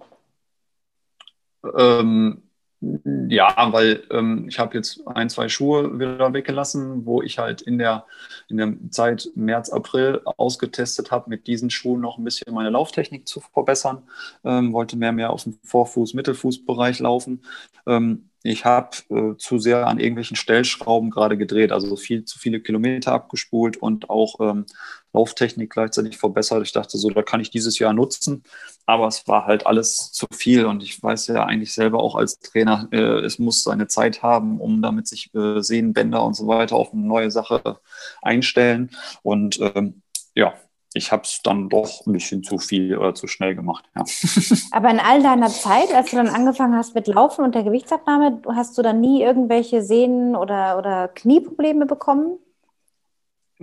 Ähm, 1.78 2.44
ja, 2.82 3.72
weil 3.72 4.04
ähm, 4.10 4.48
ich 4.50 4.58
habe 4.58 4.76
jetzt 4.76 5.08
ein, 5.08 5.30
zwei 5.30 5.50
Schuhe 5.50 6.00
wieder 6.00 6.34
weggelassen, 6.34 7.06
wo 7.06 7.22
ich 7.22 7.38
halt 7.38 7.62
in 7.62 7.78
der, 7.78 8.06
in 8.50 8.58
der 8.58 8.74
Zeit 8.90 9.30
März, 9.36 9.70
April 9.70 10.22
ausgetestet 10.26 11.12
habe, 11.12 11.30
mit 11.30 11.46
diesen 11.46 11.70
Schuhen 11.70 12.02
noch 12.02 12.18
ein 12.18 12.24
bisschen 12.24 12.54
meine 12.54 12.72
Lauftechnik 12.72 13.28
zu 13.28 13.40
verbessern. 13.40 14.02
Ähm, 14.44 14.74
wollte 14.74 14.98
mehr 14.98 15.12
mehr 15.12 15.30
auf 15.30 15.44
dem 15.44 15.60
Vorfuß-, 15.64 16.16
Mittelfußbereich 16.16 17.00
laufen. 17.00 17.44
Ähm, 17.86 18.30
ich 18.44 18.66
habe 18.66 18.98
äh, 19.10 19.38
zu 19.38 19.60
sehr 19.60 19.86
an 19.86 20.00
irgendwelchen 20.00 20.36
Stellschrauben 20.36 21.12
gerade 21.12 21.38
gedreht, 21.38 21.72
also 21.72 21.96
viel 21.96 22.26
zu 22.26 22.40
viele 22.40 22.60
Kilometer 22.60 23.14
abgespult 23.14 23.78
und 23.78 24.10
auch 24.10 24.40
ähm, 24.40 24.66
Lauftechnik 25.14 25.72
gleichzeitig 25.72 26.18
verbessert. 26.18 26.64
Ich 26.64 26.72
dachte 26.72 26.98
so, 26.98 27.10
da 27.10 27.22
kann 27.22 27.42
ich 27.42 27.50
dieses 27.50 27.80
Jahr 27.80 27.94
nutzen, 27.94 28.44
aber 28.86 29.08
es 29.08 29.28
war 29.28 29.46
halt 29.46 29.66
alles 29.66 30.12
zu 30.12 30.26
viel 30.34 30.66
und 30.66 30.84
ich 30.84 31.02
weiß 31.02 31.28
ja 31.28 31.46
eigentlich 31.46 31.74
selber 31.74 32.02
auch 32.02 32.16
als 32.16 32.40
Trainer, 32.40 32.88
äh, 32.92 33.20
es 33.20 33.40
muss 33.40 33.64
seine 33.64 33.88
Zeit 33.88 34.24
haben, 34.24 34.60
um 34.60 34.82
damit 34.82 35.08
sich 35.08 35.34
äh, 35.34 35.62
Sehnenbänder 35.62 36.24
und 36.24 36.36
so 36.36 36.48
weiter 36.48 36.76
auf 36.76 36.94
eine 36.94 37.02
neue 37.04 37.32
Sache 37.32 37.80
einstellen 38.22 38.92
und 39.24 39.60
ähm, 39.60 40.02
ja, 40.36 40.54
ich 40.94 41.12
habe 41.12 41.24
es 41.24 41.42
dann 41.42 41.70
doch 41.70 42.06
ein 42.06 42.14
bisschen 42.14 42.44
zu 42.44 42.58
viel 42.58 42.98
oder 42.98 43.16
zu 43.16 43.28
schnell 43.28 43.56
gemacht. 43.56 43.86
Ja. 43.96 44.04
Aber 44.72 44.90
in 44.90 45.00
all 45.00 45.24
deiner 45.24 45.48
Zeit, 45.48 45.94
als 45.94 46.12
du 46.12 46.18
dann 46.18 46.28
angefangen 46.28 46.76
hast 46.76 46.96
mit 46.96 47.08
Laufen 47.08 47.46
und 47.46 47.56
der 47.56 47.64
Gewichtsabnahme, 47.64 48.42
hast 48.56 48.78
du 48.78 48.82
dann 48.82 49.00
nie 49.00 49.22
irgendwelche 49.22 49.82
Sehnen- 49.82 50.36
oder, 50.36 50.78
oder 50.78 51.08
Knieprobleme 51.08 51.86
bekommen? 51.86 52.40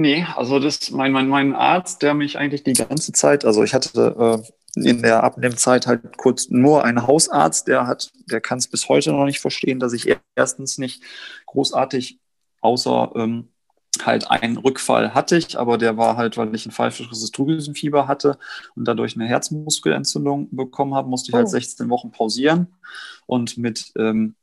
Nee, 0.01 0.25
also 0.37 0.61
das 0.61 0.93
mein, 0.93 1.11
mein, 1.11 1.29
mein 1.29 1.57
Arzt, 1.57 2.03
der 2.03 2.15
mich 2.15 2.39
eigentlich 2.39 2.63
die 2.63 2.75
ganze 2.75 3.11
Zeit, 3.11 3.45
also 3.45 3.65
ich 3.65 3.75
hatte 3.75 4.45
äh, 4.77 4.89
in 4.89 5.03
der 5.03 5.25
Abnehmzeit 5.25 5.89
halt 5.89 6.17
kurz 6.17 6.51
nur 6.51 6.85
einen 6.85 7.05
Hausarzt, 7.05 7.67
der 7.67 7.89
hat, 7.89 8.13
der 8.31 8.41
kann 8.41 8.59
es 8.59 8.69
bis 8.69 8.89
heute 8.89 9.11
noch 9.11 9.25
nicht 9.25 9.41
verstehen, 9.41 9.81
dass 9.81 9.93
ich 9.93 10.17
erstens 10.37 10.79
nicht 10.79 11.03
großartig 11.47 12.21
außer 12.61 13.11
ähm, 13.17 13.49
halt 14.05 14.31
einen 14.31 14.57
Rückfall 14.57 15.15
hatte 15.15 15.37
ich, 15.37 15.59
aber 15.59 15.79
der 15.79 15.97
war 15.97 16.17
halt, 16.17 16.37
weil 16.37 16.55
ich 16.55 16.65
ein 16.65 16.71
pfeifisches 16.71 17.33
Drüsenfieber 17.33 18.07
hatte 18.07 18.39
und 18.77 18.87
dadurch 18.87 19.17
eine 19.17 19.27
Herzmuskelentzündung 19.27 20.55
bekommen 20.55 20.95
habe, 20.95 21.09
musste 21.09 21.31
ich 21.31 21.35
halt 21.35 21.49
16 21.49 21.91
Wochen 21.91 22.13
pausieren. 22.13 22.69
Und 23.27 23.59
mit 23.59 23.93
ähm, 23.97 24.37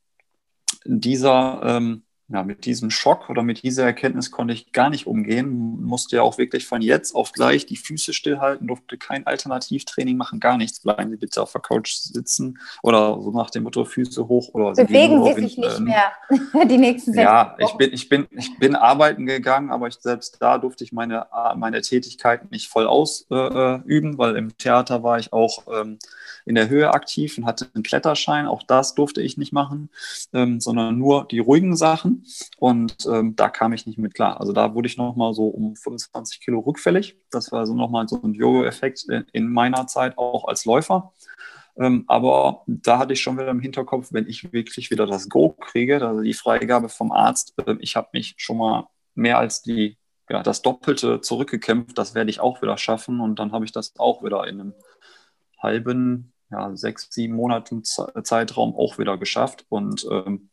dieser 0.83 1.61
ähm, 1.63 2.03
ja, 2.27 2.41
mit 2.41 2.65
diesem 2.65 2.89
Schock 2.89 3.29
oder 3.29 3.43
mit 3.43 3.61
dieser 3.61 3.83
Erkenntnis 3.83 4.31
konnte 4.31 4.53
ich 4.53 4.71
gar 4.71 4.89
nicht 4.89 5.05
umgehen. 5.05 5.83
Musste 5.83 6.15
ja 6.15 6.21
auch 6.23 6.39
wirklich 6.39 6.65
von 6.65 6.81
jetzt 6.81 7.13
auf 7.13 7.31
gleich 7.31 7.67
die 7.67 7.77
Füße 7.77 8.13
stillhalten, 8.13 8.67
durfte 8.67 8.97
kein 8.97 9.27
Alternativtraining 9.27 10.17
machen, 10.17 10.39
gar 10.39 10.57
nichts. 10.57 10.79
Bleiben 10.79 11.11
Sie 11.11 11.17
bitte 11.17 11.43
auf 11.43 11.51
der 11.51 11.61
Couch 11.61 11.91
sitzen 11.93 12.57
oder 12.81 13.21
so 13.21 13.31
nach 13.31 13.51
dem 13.51 13.63
Motto 13.63 13.85
Füße 13.85 14.27
hoch 14.27 14.49
oder 14.53 14.71
Bewegen 14.71 15.23
Sie 15.23 15.33
sich 15.33 15.57
nicht 15.57 15.77
ähm, 15.77 15.83
mehr 15.83 16.13
die 16.65 16.77
nächsten 16.79 17.13
sechs 17.13 17.23
Ja, 17.23 17.55
ich 17.59 17.73
bin, 17.73 17.93
ich, 17.93 18.09
bin, 18.09 18.27
ich 18.31 18.57
bin 18.57 18.75
arbeiten 18.75 19.27
gegangen, 19.27 19.69
aber 19.69 19.87
ich, 19.87 19.95
selbst 19.99 20.37
da 20.39 20.57
durfte 20.57 20.83
ich 20.83 20.91
meine, 20.91 21.27
meine 21.55 21.81
Tätigkeit 21.81 22.49
nicht 22.49 22.69
voll 22.69 22.87
ausüben, 22.87 24.13
äh, 24.13 24.17
weil 24.17 24.35
im 24.35 24.57
Theater 24.57 25.03
war 25.03 25.19
ich 25.19 25.31
auch 25.31 25.65
ähm, 25.71 25.99
in 26.45 26.55
der 26.55 26.69
Höhe 26.69 26.93
aktiv 26.93 27.37
und 27.37 27.45
hatte 27.45 27.69
einen 27.73 27.83
Kletterschein. 27.83 28.47
Auch 28.47 28.63
das 28.63 28.95
durfte 28.95 29.21
ich 29.21 29.37
nicht 29.37 29.51
machen, 29.51 29.89
ähm, 30.33 30.61
sondern 30.61 30.97
nur 30.97 31.27
die 31.27 31.39
ruhigen 31.39 31.75
Sachen. 31.75 32.25
Und 32.57 33.05
ähm, 33.11 33.35
da 33.35 33.49
kam 33.49 33.73
ich 33.73 33.85
nicht 33.85 33.97
mit 33.97 34.13
klar. 34.13 34.39
Also 34.39 34.53
da 34.53 34.73
wurde 34.73 34.87
ich 34.87 34.97
nochmal 34.97 35.33
so 35.33 35.47
um 35.47 35.75
25 35.75 36.39
Kilo 36.41 36.59
rückfällig. 36.59 37.17
Das 37.31 37.51
war 37.51 37.65
so 37.65 37.73
nochmal 37.73 38.07
so 38.07 38.21
ein 38.21 38.33
Jojo-Effekt 38.33 39.05
in 39.33 39.51
meiner 39.51 39.87
Zeit 39.87 40.17
auch 40.17 40.47
als 40.47 40.65
Läufer. 40.65 41.11
Ähm, 41.77 42.05
aber 42.07 42.63
da 42.67 42.99
hatte 42.99 43.13
ich 43.13 43.21
schon 43.21 43.37
wieder 43.37 43.49
im 43.49 43.59
Hinterkopf, 43.59 44.09
wenn 44.11 44.27
ich 44.27 44.53
wirklich 44.53 44.91
wieder 44.91 45.05
das 45.05 45.27
Go 45.27 45.49
kriege, 45.49 46.05
also 46.05 46.21
die 46.21 46.33
Freigabe 46.33 46.89
vom 46.89 47.11
Arzt, 47.11 47.53
äh, 47.65 47.75
ich 47.79 47.95
habe 47.95 48.09
mich 48.13 48.35
schon 48.37 48.57
mal 48.57 48.87
mehr 49.13 49.39
als 49.39 49.61
die, 49.61 49.97
ja, 50.29 50.41
das 50.41 50.61
Doppelte 50.61 51.21
zurückgekämpft, 51.21 51.97
das 51.97 52.15
werde 52.15 52.29
ich 52.29 52.39
auch 52.39 52.61
wieder 52.61 52.77
schaffen 52.77 53.19
und 53.19 53.39
dann 53.39 53.51
habe 53.51 53.65
ich 53.65 53.71
das 53.73 53.93
auch 53.97 54.23
wieder 54.23 54.47
in 54.47 54.61
einem 54.61 54.73
halben, 55.61 56.33
ja, 56.51 56.75
sechs, 56.75 57.07
sieben 57.11 57.35
Monaten 57.35 57.83
Zeitraum 57.83 58.75
auch 58.75 58.97
wieder 58.97 59.17
geschafft 59.17 59.65
und 59.69 60.07
ähm, 60.11 60.49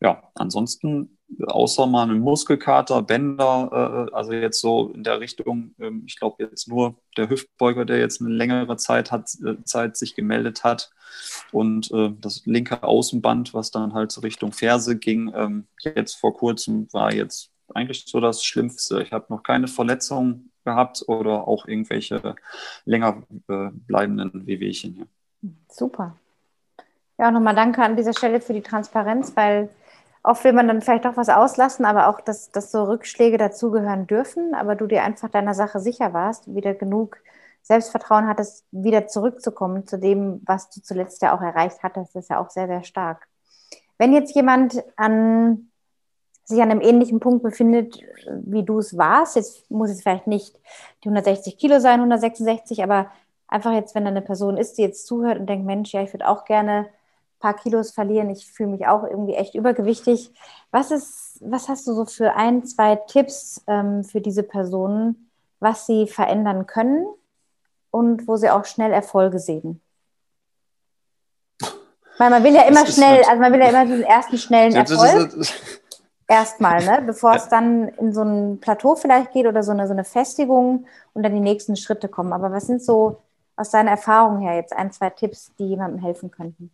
ja, 0.00 0.22
ansonsten 0.34 1.18
außer 1.46 1.86
mal 1.86 2.04
einen 2.04 2.20
Muskelkater, 2.20 3.02
Bänder, 3.02 4.08
äh, 4.10 4.14
also 4.14 4.32
jetzt 4.32 4.60
so 4.60 4.90
in 4.94 5.02
der 5.02 5.20
Richtung, 5.20 5.74
ähm, 5.78 6.04
ich 6.06 6.16
glaube 6.16 6.42
jetzt 6.42 6.68
nur 6.68 6.96
der 7.16 7.28
Hüftbeuger, 7.28 7.84
der 7.84 7.98
jetzt 7.98 8.20
eine 8.20 8.30
längere 8.30 8.76
Zeit 8.76 9.10
hat, 9.12 9.30
äh, 9.44 9.62
Zeit 9.64 9.96
sich 9.96 10.14
gemeldet 10.14 10.64
hat 10.64 10.90
und 11.52 11.90
äh, 11.92 12.10
das 12.20 12.46
linke 12.46 12.82
Außenband, 12.82 13.54
was 13.54 13.70
dann 13.70 13.94
halt 13.94 14.12
so 14.12 14.20
Richtung 14.22 14.52
Ferse 14.52 14.96
ging, 14.98 15.32
ähm, 15.34 15.66
jetzt 15.80 16.14
vor 16.14 16.34
kurzem 16.34 16.88
war 16.92 17.12
jetzt 17.12 17.50
eigentlich 17.74 18.04
so 18.06 18.20
das 18.20 18.44
Schlimmste. 18.44 19.02
Ich 19.02 19.12
habe 19.12 19.26
noch 19.28 19.42
keine 19.42 19.68
Verletzung 19.68 20.50
gehabt 20.64 21.04
oder 21.06 21.46
auch 21.46 21.66
irgendwelche 21.66 22.36
länger 22.84 23.22
äh, 23.48 23.70
bleibenden 23.72 24.46
Wehwehchen 24.46 24.94
hier. 24.94 25.06
Super. 25.68 26.16
Ja, 27.18 27.30
nochmal 27.30 27.54
danke 27.54 27.82
an 27.82 27.96
dieser 27.96 28.12
Stelle 28.12 28.40
für 28.40 28.52
die 28.52 28.62
Transparenz, 28.62 29.34
weil 29.36 29.68
Oft 30.28 30.44
will 30.44 30.52
man 30.52 30.68
dann 30.68 30.82
vielleicht 30.82 31.06
auch 31.06 31.16
was 31.16 31.28
auslassen, 31.28 31.84
aber 31.84 32.08
auch, 32.08 32.20
dass, 32.20 32.50
dass 32.50 32.72
so 32.72 32.84
Rückschläge 32.84 33.38
dazugehören 33.38 34.06
dürfen, 34.06 34.54
aber 34.54 34.74
du 34.74 34.86
dir 34.86 35.02
einfach 35.02 35.30
deiner 35.30 35.54
Sache 35.54 35.80
sicher 35.80 36.12
warst, 36.12 36.54
wieder 36.54 36.74
genug 36.74 37.18
Selbstvertrauen 37.62 38.26
hattest, 38.26 38.64
wieder 38.70 39.06
zurückzukommen 39.06 39.86
zu 39.86 39.98
dem, 39.98 40.42
was 40.44 40.70
du 40.70 40.82
zuletzt 40.82 41.22
ja 41.22 41.36
auch 41.36 41.40
erreicht 41.40 41.82
hattest, 41.82 42.14
das 42.14 42.24
ist 42.24 42.30
ja 42.30 42.40
auch 42.40 42.50
sehr, 42.50 42.66
sehr 42.66 42.82
stark. 42.82 43.28
Wenn 43.96 44.12
jetzt 44.12 44.34
jemand 44.34 44.82
an, 44.96 45.70
sich 46.44 46.60
an 46.60 46.70
einem 46.70 46.80
ähnlichen 46.80 47.20
Punkt 47.20 47.42
befindet, 47.42 47.98
wie 48.30 48.64
du 48.64 48.80
es 48.80 48.98
warst, 48.98 49.36
jetzt 49.36 49.70
muss 49.70 49.90
es 49.90 50.02
vielleicht 50.02 50.26
nicht 50.26 50.56
die 51.04 51.08
160 51.08 51.58
Kilo 51.58 51.78
sein, 51.78 52.00
166, 52.00 52.82
aber 52.82 53.10
einfach 53.48 53.72
jetzt, 53.72 53.94
wenn 53.94 54.04
da 54.04 54.10
eine 54.10 54.22
Person 54.22 54.56
ist, 54.56 54.78
die 54.78 54.82
jetzt 54.82 55.06
zuhört 55.06 55.38
und 55.38 55.46
denkt, 55.46 55.66
Mensch, 55.66 55.92
ja, 55.92 56.02
ich 56.02 56.12
würde 56.12 56.28
auch 56.28 56.44
gerne 56.44 56.88
paar 57.40 57.54
Kilos 57.54 57.90
verlieren. 57.92 58.30
Ich 58.30 58.50
fühle 58.50 58.70
mich 58.70 58.86
auch 58.86 59.04
irgendwie 59.04 59.34
echt 59.34 59.54
übergewichtig. 59.54 60.32
Was 60.70 60.90
ist, 60.90 61.38
was 61.40 61.68
hast 61.68 61.86
du 61.86 61.94
so 61.94 62.04
für 62.04 62.34
ein, 62.34 62.64
zwei 62.64 62.96
Tipps 62.96 63.62
ähm, 63.66 64.04
für 64.04 64.20
diese 64.20 64.42
Personen, 64.42 65.30
was 65.60 65.86
sie 65.86 66.06
verändern 66.06 66.66
können 66.66 67.06
und 67.90 68.26
wo 68.26 68.36
sie 68.36 68.50
auch 68.50 68.64
schnell 68.64 68.92
Erfolge 68.92 69.38
sehen? 69.38 69.80
Weil 72.18 72.30
man 72.30 72.42
will 72.42 72.54
ja 72.54 72.62
immer 72.62 72.84
schnell, 72.86 73.22
also 73.24 73.40
man 73.40 73.52
will 73.52 73.60
ja 73.60 73.68
immer 73.68 73.86
diesen 73.86 74.02
ersten 74.02 74.38
schnellen 74.38 74.74
Erfolg. 74.74 75.30
Erstmal, 76.30 76.84
ne? 76.84 77.02
bevor 77.06 77.36
es 77.36 77.48
dann 77.48 77.88
in 77.88 78.12
so 78.12 78.22
ein 78.22 78.60
Plateau 78.60 78.96
vielleicht 78.96 79.32
geht 79.32 79.46
oder 79.46 79.62
so 79.62 79.70
eine, 79.70 79.86
so 79.86 79.94
eine 79.94 80.04
Festigung 80.04 80.84
und 81.14 81.22
dann 81.22 81.32
die 81.32 81.40
nächsten 81.40 81.74
Schritte 81.74 82.08
kommen. 82.08 82.34
Aber 82.34 82.52
was 82.52 82.66
sind 82.66 82.82
so 82.82 83.22
aus 83.58 83.70
deiner 83.70 83.90
Erfahrung 83.90 84.40
her 84.40 84.54
jetzt 84.54 84.72
ein, 84.72 84.92
zwei 84.92 85.10
Tipps, 85.10 85.52
die 85.58 85.68
jemandem 85.68 86.00
helfen 86.00 86.30
könnten? 86.30 86.70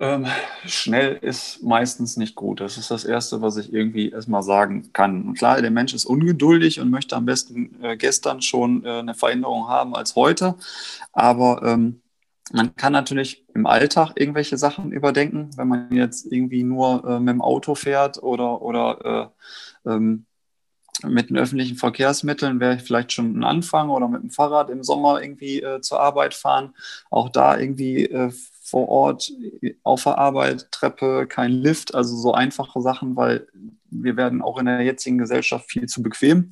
Ähm, 0.00 0.26
schnell 0.66 1.18
ist 1.22 1.62
meistens 1.62 2.16
nicht 2.16 2.34
gut. 2.34 2.60
Das 2.60 2.78
ist 2.78 2.90
das 2.90 3.04
Erste, 3.04 3.42
was 3.42 3.56
ich 3.56 3.72
irgendwie 3.72 4.10
erstmal 4.10 4.42
sagen 4.42 4.92
kann. 4.92 5.22
Und 5.22 5.38
klar, 5.38 5.60
der 5.62 5.70
Mensch 5.70 5.94
ist 5.94 6.04
ungeduldig 6.04 6.80
und 6.80 6.90
möchte 6.90 7.14
am 7.14 7.26
besten 7.26 7.80
äh, 7.82 7.96
gestern 7.96 8.42
schon 8.42 8.84
äh, 8.84 8.98
eine 8.98 9.14
Veränderung 9.14 9.68
haben 9.68 9.94
als 9.94 10.16
heute. 10.16 10.56
Aber 11.12 11.62
ähm, 11.62 12.00
man 12.52 12.74
kann 12.74 12.92
natürlich 12.92 13.44
im 13.54 13.66
Alltag 13.66 14.14
irgendwelche 14.16 14.58
Sachen 14.58 14.90
überdenken, 14.90 15.50
wenn 15.56 15.68
man 15.68 15.92
jetzt 15.92 16.30
irgendwie 16.30 16.64
nur 16.64 17.04
äh, 17.04 17.20
mit 17.20 17.34
dem 17.34 17.42
Auto 17.42 17.74
fährt 17.74 18.20
oder, 18.20 18.62
oder 18.62 19.32
äh, 19.86 19.90
ähm, 19.90 20.26
mit 21.02 21.30
den 21.30 21.38
öffentlichen 21.38 21.76
Verkehrsmitteln 21.76 22.60
wäre 22.60 22.78
vielleicht 22.78 23.12
schon 23.12 23.38
ein 23.38 23.44
Anfang 23.44 23.90
oder 23.90 24.08
mit 24.08 24.22
dem 24.22 24.30
Fahrrad 24.30 24.70
im 24.70 24.84
Sommer 24.84 25.20
irgendwie 25.20 25.60
äh, 25.60 25.80
zur 25.80 26.00
Arbeit 26.00 26.34
fahren. 26.34 26.74
Auch 27.10 27.28
da 27.28 27.58
irgendwie 27.58 28.06
äh, 28.06 28.30
vor 28.62 28.88
Ort 28.88 29.32
auf 29.82 30.04
der 30.04 30.18
Arbeit, 30.18 30.70
Treppe, 30.72 31.26
kein 31.26 31.52
Lift, 31.52 31.94
also 31.94 32.16
so 32.16 32.32
einfache 32.32 32.80
Sachen, 32.80 33.16
weil 33.16 33.46
wir 34.02 34.16
werden 34.16 34.42
auch 34.42 34.58
in 34.58 34.66
der 34.66 34.82
jetzigen 34.82 35.18
Gesellschaft 35.18 35.70
viel 35.70 35.86
zu 35.86 36.02
bequem. 36.02 36.50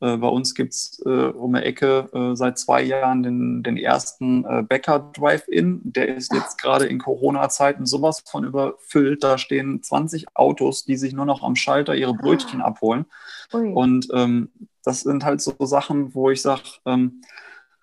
Äh, 0.00 0.16
bei 0.16 0.28
uns 0.28 0.54
gibt 0.54 0.72
es 0.72 1.02
äh, 1.04 1.08
um 1.08 1.54
die 1.54 1.62
Ecke 1.62 2.08
äh, 2.12 2.36
seit 2.36 2.58
zwei 2.58 2.82
Jahren 2.82 3.22
den, 3.22 3.62
den 3.62 3.76
ersten 3.76 4.44
äh, 4.44 4.62
Bäcker 4.62 5.10
Drive-In. 5.14 5.80
Der 5.84 6.16
ist 6.16 6.32
jetzt 6.32 6.60
gerade 6.60 6.86
in 6.86 6.98
Corona-Zeiten 6.98 7.86
sowas 7.86 8.22
von 8.26 8.44
überfüllt. 8.44 9.24
Da 9.24 9.38
stehen 9.38 9.82
20 9.82 10.26
Autos, 10.34 10.84
die 10.84 10.96
sich 10.96 11.12
nur 11.12 11.26
noch 11.26 11.42
am 11.42 11.56
Schalter 11.56 11.94
ihre 11.94 12.14
Brötchen 12.14 12.60
ah. 12.60 12.66
abholen. 12.66 13.06
Ui. 13.52 13.72
Und 13.72 14.08
ähm, 14.12 14.50
das 14.82 15.00
sind 15.00 15.24
halt 15.24 15.40
so 15.40 15.54
Sachen, 15.60 16.14
wo 16.14 16.30
ich 16.30 16.42
sage, 16.42 16.62
ähm, 16.86 17.22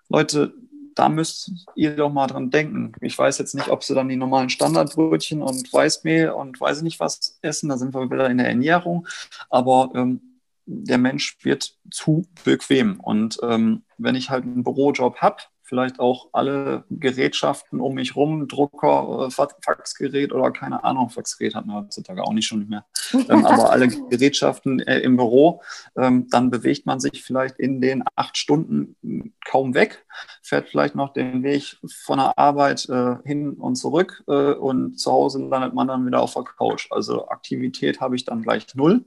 Leute, 0.09 0.53
da 1.01 1.09
müsst 1.09 1.51
ihr 1.73 1.95
doch 1.95 2.13
mal 2.13 2.27
dran 2.27 2.51
denken. 2.51 2.91
Ich 3.01 3.17
weiß 3.17 3.39
jetzt 3.39 3.55
nicht, 3.55 3.69
ob 3.69 3.83
sie 3.83 3.95
dann 3.95 4.07
die 4.07 4.15
normalen 4.15 4.51
Standardbrötchen 4.51 5.41
und 5.41 5.73
Weißmehl 5.73 6.29
und 6.29 6.61
weiß 6.61 6.77
ich 6.77 6.83
nicht 6.83 6.99
was 6.99 7.39
essen. 7.41 7.69
Da 7.69 7.77
sind 7.79 7.95
wir 7.95 8.11
wieder 8.11 8.29
in 8.29 8.37
der 8.37 8.47
Ernährung. 8.47 9.07
Aber 9.49 9.89
ähm, 9.95 10.21
der 10.67 10.99
Mensch 10.99 11.37
wird 11.41 11.75
zu 11.89 12.27
bequem. 12.43 12.99
Und 12.99 13.39
ähm, 13.41 13.81
wenn 13.97 14.13
ich 14.13 14.29
halt 14.29 14.43
einen 14.43 14.63
Bürojob 14.63 15.17
habe, 15.17 15.37
vielleicht 15.71 16.01
auch 16.01 16.27
alle 16.33 16.83
Gerätschaften 16.89 17.79
um 17.79 17.93
mich 17.93 18.17
rum, 18.17 18.49
Drucker, 18.49 19.27
äh, 19.27 19.31
Faxgerät 19.31 20.33
oder 20.33 20.51
keine 20.51 20.83
Ahnung, 20.83 21.09
Faxgerät 21.09 21.55
hat 21.55 21.65
man 21.65 21.77
heutzutage 21.77 22.21
auch 22.25 22.33
nicht 22.33 22.45
schon 22.45 22.59
nicht 22.59 22.69
mehr, 22.69 22.85
ähm, 23.29 23.45
aber 23.45 23.71
alle 23.71 23.87
Gerätschaften 23.87 24.81
äh, 24.81 24.99
im 24.99 25.15
Büro, 25.15 25.61
ähm, 25.95 26.27
dann 26.29 26.51
bewegt 26.51 26.85
man 26.85 26.99
sich 26.99 27.23
vielleicht 27.23 27.57
in 27.57 27.79
den 27.79 28.03
acht 28.15 28.37
Stunden 28.37 28.97
hm, 29.01 29.33
kaum 29.45 29.73
weg, 29.73 30.05
fährt 30.43 30.67
vielleicht 30.67 30.95
noch 30.95 31.13
den 31.13 31.41
Weg 31.41 31.77
von 32.03 32.17
der 32.17 32.37
Arbeit 32.37 32.89
äh, 32.89 33.15
hin 33.23 33.53
und 33.53 33.75
zurück 33.75 34.25
äh, 34.27 34.51
und 34.51 34.99
zu 34.99 35.09
Hause 35.09 35.39
landet 35.41 35.73
man 35.73 35.87
dann 35.87 36.05
wieder 36.05 36.21
auf 36.21 36.33
der 36.33 36.43
Couch. 36.43 36.87
Also 36.91 37.29
Aktivität 37.29 38.01
habe 38.01 38.17
ich 38.17 38.25
dann 38.25 38.41
gleich 38.41 38.67
null. 38.75 39.05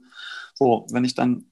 So, 0.55 0.87
wenn 0.89 1.05
ich 1.05 1.13
dann 1.13 1.45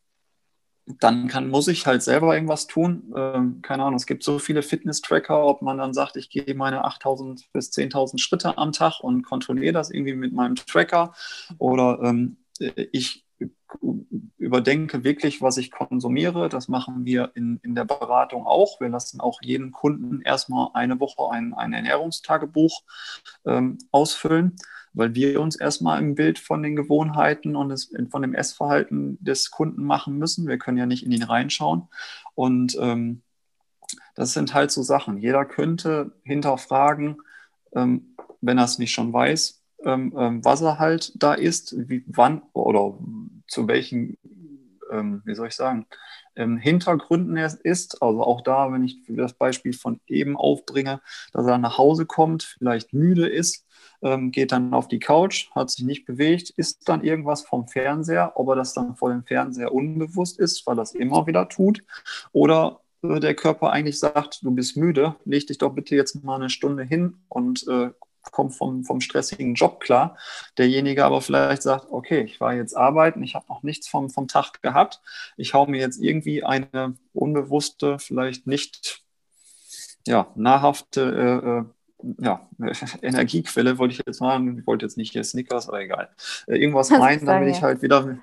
dann 0.86 1.28
kann, 1.28 1.50
muss 1.50 1.68
ich 1.68 1.86
halt 1.86 2.04
selber 2.04 2.34
irgendwas 2.34 2.68
tun. 2.68 3.14
Ähm, 3.16 3.62
keine 3.62 3.84
Ahnung, 3.84 3.96
es 3.96 4.06
gibt 4.06 4.24
so 4.24 4.40
viele 4.40 4.62
Fitness-Tracker, 4.62 5.46
ob 5.46 5.62
man 5.62 5.78
dann 5.78 5.94
sagt, 5.94 6.18
ich 6.18 6.30
gehe 6.30 6.56
meine 6.56 6.84
8000 6.84 7.52
bis 7.54 7.72
10.000 7.72 8.20
Schritte 8.20 8.58
am 8.58 8.72
Tag 8.72 9.00
und 9.00 9.24
kontrolliere 9.24 9.74
das 9.74 9.92
irgendwie 9.92 10.16
mit 10.16 10.34
meinem 10.34 10.56
Tracker 10.56 11.14
oder 11.58 12.00
ähm, 12.04 12.38
ich 12.92 13.26
überdenke 14.38 15.04
wirklich, 15.04 15.42
was 15.42 15.58
ich 15.58 15.72
konsumiere. 15.72 16.50
Das 16.50 16.68
machen 16.68 17.06
wir 17.06 17.32
in, 17.36 17.60
in 17.64 17.76
der 17.76 17.86
Beratung 17.86 18.46
auch. 18.46 18.80
Wir 18.80 18.90
lassen 18.90 19.20
auch 19.20 19.42
jeden 19.42 19.72
Kunden 19.72 20.22
erstmal 20.22 20.70
eine 20.74 21.00
Woche 21.00 21.32
ein, 21.32 21.54
ein 21.54 21.74
Ernährungstagebuch 21.74 22.84
ähm, 23.46 23.78
ausfüllen 23.92 24.56
weil 24.94 25.16
wir 25.16 25.42
uns 25.42 25.56
erstmal 25.56 25.98
ein 25.98 26.16
Bild 26.16 26.40
von 26.40 26.62
den 26.62 26.76
Gewohnheiten 26.76 27.56
und 27.56 27.70
des, 27.70 27.92
von 28.10 28.22
dem 28.22 28.36
Essverhalten 28.36 29.18
des 29.24 29.52
Kunden 29.52 29.84
machen 29.84 30.18
müssen. 30.18 30.48
Wir 30.48 30.58
können 30.58 30.78
ja 30.78 30.86
nicht 30.86 31.06
in 31.06 31.12
ihn 31.12 31.24
reinschauen. 31.24 31.88
Und 32.36 32.78
ähm, 32.80 33.22
das 34.16 34.34
sind 34.34 34.54
halt 34.54 34.72
so 34.72 34.84
Sachen. 34.84 35.18
Jeder 35.18 35.46
könnte 35.46 36.14
hinterfragen, 36.24 37.18
ähm, 37.74 38.16
wenn 38.42 38.58
er 38.58 38.66
es 38.66 38.78
nicht 38.78 38.94
schon 38.94 39.12
weiß, 39.12 39.64
ähm, 39.84 40.14
ähm 40.18 40.46
was 40.46 40.62
er 40.62 40.80
halt 40.80 41.12
da 41.16 41.34
ist, 41.34 41.76
wie, 41.90 42.04
wann 42.08 42.44
oder 42.54 42.98
zu 43.48 43.68
welchen, 43.68 44.18
ähm, 44.92 45.22
wie 45.26 45.36
soll 45.36 45.48
ich 45.48 45.56
sagen, 45.56 45.86
Hintergründen 46.36 47.38
er 47.38 47.56
ist. 47.64 48.02
Also 48.02 48.24
auch 48.24 48.42
da, 48.42 48.72
wenn 48.72 48.84
ich 48.84 48.98
das 49.08 49.34
Beispiel 49.34 49.72
von 49.72 50.02
eben 50.08 50.36
aufbringe, 50.36 51.00
dass 51.32 51.46
er 51.46 51.60
nach 51.60 51.78
Hause 51.78 52.08
kommt, 52.08 52.56
vielleicht 52.58 52.92
müde 52.92 53.28
ist, 53.28 53.68
ähm, 54.04 54.32
geht 54.32 54.52
dann 54.52 54.74
auf 54.74 54.88
die 54.88 55.00
Couch, 55.00 55.50
hat 55.56 55.72
sich 55.72 55.86
nicht 55.86 56.06
bewegt, 56.06 56.50
isst 56.52 56.88
dann 56.88 57.04
irgendwas 57.04 57.44
vom 57.44 57.68
Fernseher, 57.68 58.34
ob 58.36 58.50
er 58.50 58.56
das 58.56 58.74
dann 58.74 58.96
vor 58.96 59.10
dem 59.10 59.24
Fernseher 59.24 59.74
unbewusst 59.74 60.40
ist, 60.40 60.66
weil 60.68 60.78
es 60.80 60.94
immer 60.94 61.26
wieder 61.26 61.50
tut, 61.50 61.84
oder 62.32 62.82
äh, 63.02 63.20
der 63.20 63.36
Körper 63.36 63.72
eigentlich 63.72 64.00
sagt, 64.00 64.44
du 64.44 64.52
bist 64.52 64.78
müde, 64.78 65.16
leg 65.26 65.48
dich 65.48 65.58
doch 65.58 65.74
bitte 65.74 65.96
jetzt 65.96 66.24
mal 66.24 66.36
eine 66.36 66.50
Stunde 66.50 66.84
hin 66.84 67.18
und 67.30 67.68
äh, 67.68 67.92
komm 68.32 68.52
vom, 68.52 68.84
vom 68.84 69.02
stressigen 69.02 69.54
Job 69.54 69.80
klar. 69.80 70.18
Derjenige 70.58 71.06
aber 71.06 71.22
vielleicht 71.22 71.62
sagt, 71.62 71.88
okay, 71.92 72.22
ich 72.22 72.40
war 72.40 72.54
jetzt 72.54 72.76
arbeiten, 72.76 73.24
ich 73.24 73.36
habe 73.36 73.46
noch 73.50 73.64
nichts 73.64 73.88
vom, 73.88 74.10
vom 74.10 74.28
Tag 74.28 74.62
gehabt, 74.62 75.02
ich 75.38 75.54
hau 75.54 75.66
mir 75.66 75.80
jetzt 75.80 76.02
irgendwie 76.02 76.44
eine 76.44 76.96
unbewusste, 77.14 78.00
vielleicht 78.00 78.48
nicht 78.48 79.02
ja, 80.08 80.28
nahrhafte 80.36 81.02
äh, 81.02 81.48
äh 81.50 81.66
ja, 82.20 82.48
Energiequelle 83.02 83.78
wollte 83.78 83.94
ich 83.94 84.02
jetzt 84.06 84.22
machen. 84.22 84.60
Ich 84.60 84.68
wollte 84.68 84.86
jetzt 84.86 84.98
nicht 84.98 85.12
hier 85.12 85.24
Snickers, 85.24 85.68
aber 85.68 85.82
egal. 85.82 86.10
Äh, 86.48 86.58
irgendwas 86.58 86.92
rein, 86.92 87.26
damit 87.26 87.56
ich 87.56 87.62
halt 87.62 87.82
wieder, 87.82 88.18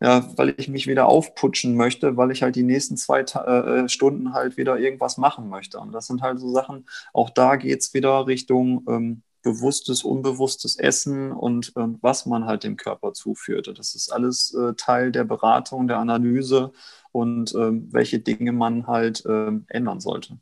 ja, 0.00 0.28
weil 0.36 0.54
ich 0.56 0.68
mich 0.68 0.86
wieder 0.86 1.06
aufputschen 1.06 1.76
möchte, 1.76 2.16
weil 2.16 2.30
ich 2.30 2.42
halt 2.42 2.56
die 2.56 2.62
nächsten 2.62 2.96
zwei 2.96 3.20
äh, 3.20 3.88
Stunden 3.88 4.32
halt 4.32 4.56
wieder 4.56 4.78
irgendwas 4.78 5.18
machen 5.18 5.48
möchte. 5.48 5.78
Und 5.78 5.92
das 5.92 6.06
sind 6.06 6.22
halt 6.22 6.40
so 6.40 6.50
Sachen, 6.52 6.86
auch 7.12 7.30
da 7.30 7.56
geht 7.56 7.80
es 7.80 7.94
wieder 7.94 8.26
Richtung 8.26 8.84
ähm, 8.88 9.22
bewusstes, 9.42 10.04
unbewusstes 10.04 10.76
Essen 10.76 11.32
und 11.32 11.72
äh, 11.76 11.86
was 12.00 12.26
man 12.26 12.44
halt 12.44 12.64
dem 12.64 12.76
Körper 12.76 13.12
zuführt. 13.12 13.72
Das 13.78 13.94
ist 13.94 14.12
alles 14.12 14.54
äh, 14.54 14.74
Teil 14.74 15.12
der 15.12 15.24
Beratung, 15.24 15.88
der 15.88 15.98
Analyse 15.98 16.72
und 17.12 17.54
ähm, 17.54 17.88
welche 17.90 18.18
Dinge 18.18 18.52
man 18.52 18.86
halt 18.86 19.24
ähm, 19.26 19.64
ändern 19.68 20.00
sollte. 20.00 20.38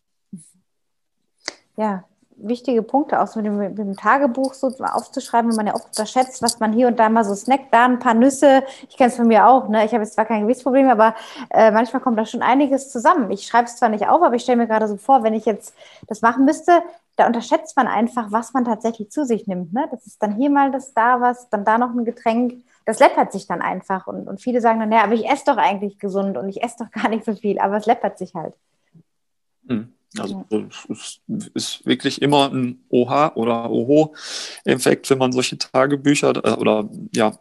Ja, 1.76 2.04
wichtige 2.40 2.82
Punkte, 2.82 3.20
auch 3.20 3.26
so 3.26 3.40
mit 3.40 3.46
dem, 3.46 3.58
mit 3.58 3.78
dem, 3.78 3.96
Tagebuch 3.96 4.54
so 4.54 4.68
aufzuschreiben, 4.68 5.50
wenn 5.50 5.56
man 5.56 5.66
ja 5.66 5.74
oft 5.74 5.86
unterschätzt, 5.86 6.42
was 6.42 6.60
man 6.60 6.72
hier 6.72 6.86
und 6.88 6.98
da 6.98 7.08
mal 7.08 7.24
so 7.24 7.34
snackt, 7.34 7.72
da 7.72 7.84
ein 7.84 7.98
paar 7.98 8.14
Nüsse. 8.14 8.62
Ich 8.88 8.96
kenne 8.96 9.10
es 9.10 9.16
von 9.16 9.26
mir 9.26 9.46
auch, 9.46 9.68
ne? 9.68 9.84
Ich 9.84 9.92
habe 9.92 10.04
jetzt 10.04 10.14
zwar 10.14 10.24
kein 10.24 10.42
Gewichtsproblem, 10.42 10.88
aber 10.88 11.14
äh, 11.50 11.70
manchmal 11.70 12.00
kommt 12.00 12.18
da 12.18 12.26
schon 12.26 12.42
einiges 12.42 12.90
zusammen. 12.90 13.30
Ich 13.30 13.46
schreibe 13.46 13.64
es 13.64 13.76
zwar 13.76 13.88
nicht 13.88 14.08
auf, 14.08 14.22
aber 14.22 14.34
ich 14.34 14.42
stelle 14.42 14.58
mir 14.58 14.66
gerade 14.66 14.88
so 14.88 14.96
vor, 14.96 15.22
wenn 15.22 15.34
ich 15.34 15.44
jetzt 15.44 15.74
das 16.06 16.22
machen 16.22 16.44
müsste, 16.44 16.82
da 17.16 17.26
unterschätzt 17.26 17.76
man 17.76 17.88
einfach, 17.88 18.30
was 18.30 18.52
man 18.52 18.64
tatsächlich 18.64 19.10
zu 19.10 19.24
sich 19.24 19.46
nimmt. 19.48 19.72
Ne? 19.72 19.88
Das 19.90 20.06
ist 20.06 20.22
dann 20.22 20.36
hier 20.36 20.50
mal 20.50 20.70
das, 20.70 20.94
da 20.94 21.20
was, 21.20 21.50
dann 21.50 21.64
da 21.64 21.76
noch 21.76 21.90
ein 21.90 22.04
Getränk. 22.04 22.62
Das 22.84 23.00
läppert 23.00 23.32
sich 23.32 23.48
dann 23.48 23.60
einfach. 23.60 24.06
Und, 24.06 24.28
und 24.28 24.40
viele 24.40 24.60
sagen 24.60 24.78
dann, 24.78 24.92
ja, 24.92 25.02
aber 25.02 25.14
ich 25.14 25.28
esse 25.28 25.46
doch 25.46 25.56
eigentlich 25.56 25.98
gesund 25.98 26.38
und 26.38 26.48
ich 26.48 26.62
esse 26.62 26.84
doch 26.84 26.90
gar 26.92 27.08
nicht 27.08 27.24
so 27.24 27.34
viel, 27.34 27.58
aber 27.58 27.76
es 27.76 27.86
läppert 27.86 28.18
sich 28.18 28.34
halt. 28.34 28.54
Hm. 29.66 29.92
Also 30.16 30.46
es 30.88 31.20
ist 31.54 31.86
wirklich 31.86 32.22
immer 32.22 32.50
ein 32.50 32.82
Oha 32.88 33.32
oder 33.34 33.70
Oho-Effekt, 33.70 35.10
wenn 35.10 35.18
man 35.18 35.32
solche 35.32 35.58
Tagebücher 35.58 36.32
äh, 36.44 36.52
oder 36.52 36.88
ja, 37.14 37.38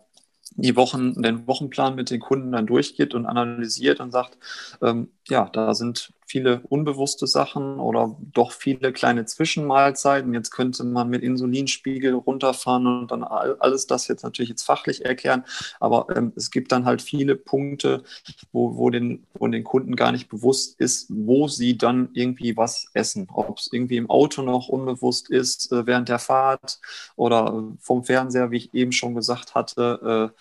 die 0.58 0.76
Wochen, 0.76 1.22
den 1.22 1.48
Wochenplan 1.48 1.96
mit 1.96 2.10
den 2.10 2.20
Kunden 2.20 2.52
dann 2.52 2.68
durchgeht 2.68 3.14
und 3.14 3.26
analysiert 3.26 4.00
und 4.00 4.12
sagt, 4.12 4.38
ähm, 4.82 5.12
ja, 5.30 5.50
da 5.54 5.74
sind 5.76 6.12
viele 6.28 6.62
unbewusste 6.68 7.26
Sachen 7.26 7.80
oder 7.80 8.16
doch 8.34 8.52
viele 8.52 8.92
kleine 8.92 9.26
Zwischenmahlzeiten. 9.26 10.34
Jetzt 10.34 10.52
könnte 10.52 10.84
man 10.84 11.10
mit 11.10 11.24
Insulinspiegel 11.24 12.14
runterfahren 12.14 12.86
und 12.86 13.12
dann 13.12 13.24
alles 13.24 13.88
das 13.88 14.08
jetzt 14.08 14.24
natürlich 14.24 14.50
jetzt 14.50 14.64
fachlich 14.64 15.06
erklären. 15.06 15.46
Aber 15.80 16.08
ähm, 16.16 16.34
es 16.36 16.52
gibt 16.52 16.72
dann 16.72 16.86
halt 16.86 17.02
viele 17.02 17.36
Punkte, 17.36 18.04
wo, 18.52 18.76
wo, 18.76 18.90
den, 18.90 19.26
wo 19.34 19.48
den 19.48 19.64
Kunden 19.64 19.96
gar 19.96 20.12
nicht 20.12 20.28
bewusst 20.28 20.80
ist, 20.80 21.08
wo 21.10 21.48
sie 21.48 21.78
dann 21.78 22.10
irgendwie 22.14 22.58
was 22.58 22.88
essen. 22.94 23.28
Ob 23.34 23.58
es 23.58 23.70
irgendwie 23.72 23.98
im 23.98 24.10
Auto 24.10 24.42
noch 24.42 24.68
unbewusst 24.68 25.30
ist, 25.30 25.72
äh, 25.72 25.88
während 25.88 26.10
der 26.10 26.20
Fahrt 26.20 26.80
oder 27.16 27.64
vom 27.80 28.04
Fernseher, 28.04 28.52
wie 28.52 28.58
ich 28.58 28.74
eben 28.74 28.92
schon 28.92 29.16
gesagt 29.16 29.56
hatte. 29.56 30.34
Äh, 30.34 30.38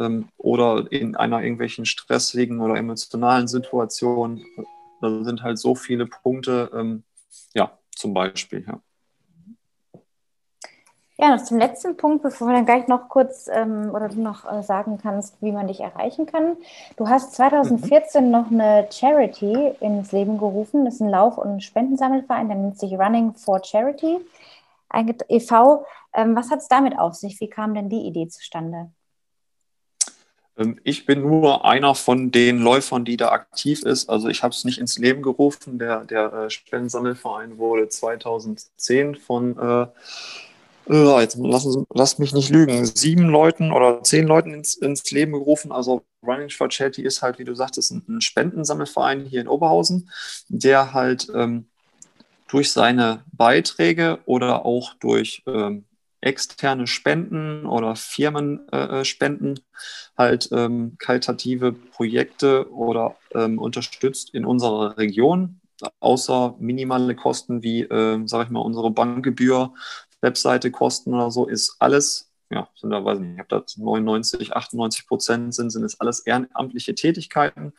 ähm, 0.00 0.28
oder 0.38 0.90
in 0.90 1.16
einer 1.16 1.42
irgendwelchen 1.42 1.84
stressigen 1.84 2.60
oder 2.60 2.76
emotionalen 2.76 3.48
Situation 3.48 4.44
da 5.00 5.24
sind 5.24 5.42
halt 5.42 5.58
so 5.58 5.74
viele 5.74 6.06
Punkte, 6.06 6.70
ähm, 6.74 7.04
ja, 7.54 7.78
zum 7.94 8.14
Beispiel, 8.14 8.64
ja. 8.66 8.80
Ja, 11.18 11.36
noch 11.36 11.44
zum 11.44 11.58
letzten 11.58 11.98
Punkt, 11.98 12.22
bevor 12.22 12.48
wir 12.48 12.54
dann 12.54 12.64
gleich 12.64 12.88
noch 12.88 13.10
kurz 13.10 13.46
ähm, 13.52 13.90
oder 13.92 14.08
du 14.08 14.22
noch 14.22 14.50
äh, 14.50 14.62
sagen 14.62 14.96
kannst, 14.96 15.36
wie 15.42 15.52
man 15.52 15.66
dich 15.66 15.80
erreichen 15.80 16.24
kann. 16.24 16.56
Du 16.96 17.10
hast 17.10 17.34
2014 17.34 18.24
mhm. 18.24 18.30
noch 18.30 18.50
eine 18.50 18.88
Charity 18.90 19.74
ins 19.80 20.12
Leben 20.12 20.38
gerufen. 20.38 20.86
Das 20.86 20.94
ist 20.94 21.00
ein 21.00 21.10
Lauf- 21.10 21.36
und 21.36 21.62
Spendensammelverein, 21.62 22.48
der 22.48 22.56
nennt 22.56 22.78
sich 22.78 22.94
Running 22.94 23.34
for 23.34 23.62
Charity 23.62 24.18
e.V. 25.28 25.84
Ähm, 26.14 26.34
was 26.34 26.50
hat 26.50 26.60
es 26.60 26.68
damit 26.68 26.98
auf 26.98 27.14
sich? 27.14 27.38
Wie 27.40 27.50
kam 27.50 27.74
denn 27.74 27.88
die 27.88 28.06
Idee 28.06 28.28
zustande? 28.28 28.90
Ähm, 30.60 30.78
ich 30.84 31.06
bin 31.06 31.22
nur 31.22 31.64
einer 31.64 31.94
von 31.94 32.30
den 32.30 32.58
Läufern, 32.58 33.04
die 33.04 33.16
da 33.16 33.30
aktiv 33.30 33.82
ist. 33.82 34.08
Also 34.08 34.28
ich 34.28 34.42
habe 34.42 34.52
es 34.52 34.64
nicht 34.64 34.78
ins 34.78 34.98
Leben 34.98 35.22
gerufen. 35.22 35.78
Der, 35.78 36.04
der 36.04 36.32
äh, 36.32 36.50
Spendensammelverein 36.50 37.58
wurde 37.58 37.88
2010 37.88 39.16
von, 39.16 39.58
äh, 39.58 39.86
äh, 40.88 41.20
jetzt 41.20 41.36
lassen, 41.36 41.86
lass 41.92 42.18
mich 42.18 42.32
nicht 42.32 42.50
lügen, 42.50 42.84
sieben 42.84 43.28
Leuten 43.28 43.72
oder 43.72 44.02
zehn 44.02 44.26
Leuten 44.26 44.52
ins, 44.54 44.74
ins 44.74 45.10
Leben 45.10 45.32
gerufen. 45.32 45.72
Also 45.72 46.02
Running 46.26 46.50
for 46.50 46.70
Charity 46.70 47.02
ist 47.02 47.22
halt, 47.22 47.38
wie 47.38 47.44
du 47.44 47.54
sagtest, 47.54 47.92
ein, 47.92 48.02
ein 48.08 48.20
Spendensammelverein 48.20 49.24
hier 49.24 49.40
in 49.40 49.48
Oberhausen, 49.48 50.10
der 50.48 50.92
halt 50.92 51.28
ähm, 51.34 51.66
durch 52.48 52.72
seine 52.72 53.22
Beiträge 53.32 54.18
oder 54.26 54.66
auch 54.66 54.94
durch 54.94 55.42
ähm, 55.46 55.84
externe 56.20 56.86
Spenden 56.86 57.66
oder 57.66 57.96
Firmenspenden 57.96 59.56
äh, 59.56 59.60
halt 60.16 60.48
ähm, 60.52 60.96
kaltative 60.98 61.72
Projekte 61.72 62.70
oder 62.72 63.16
ähm, 63.34 63.58
unterstützt 63.58 64.34
in 64.34 64.44
unserer 64.44 64.98
Region, 64.98 65.60
außer 66.00 66.56
minimale 66.58 67.14
Kosten 67.14 67.62
wie, 67.62 67.82
äh, 67.82 68.26
sage 68.26 68.44
ich 68.44 68.50
mal, 68.50 68.60
unsere 68.60 68.90
Bankgebühr, 68.90 69.72
Webseite 70.20 70.70
Kosten 70.70 71.14
oder 71.14 71.30
so, 71.30 71.46
ist 71.46 71.76
alles, 71.78 72.30
ja, 72.50 72.68
sind 72.74 72.90
da, 72.90 73.02
weiß 73.02 73.18
nicht, 73.18 73.32
ich 73.32 73.38
habe 73.38 73.48
da 73.48 73.64
99, 73.76 74.52
98 74.52 75.06
Prozent 75.06 75.54
sind, 75.54 75.70
sind 75.70 75.84
es 75.84 75.98
alles 76.00 76.20
ehrenamtliche 76.20 76.94
Tätigkeiten. 76.94 77.72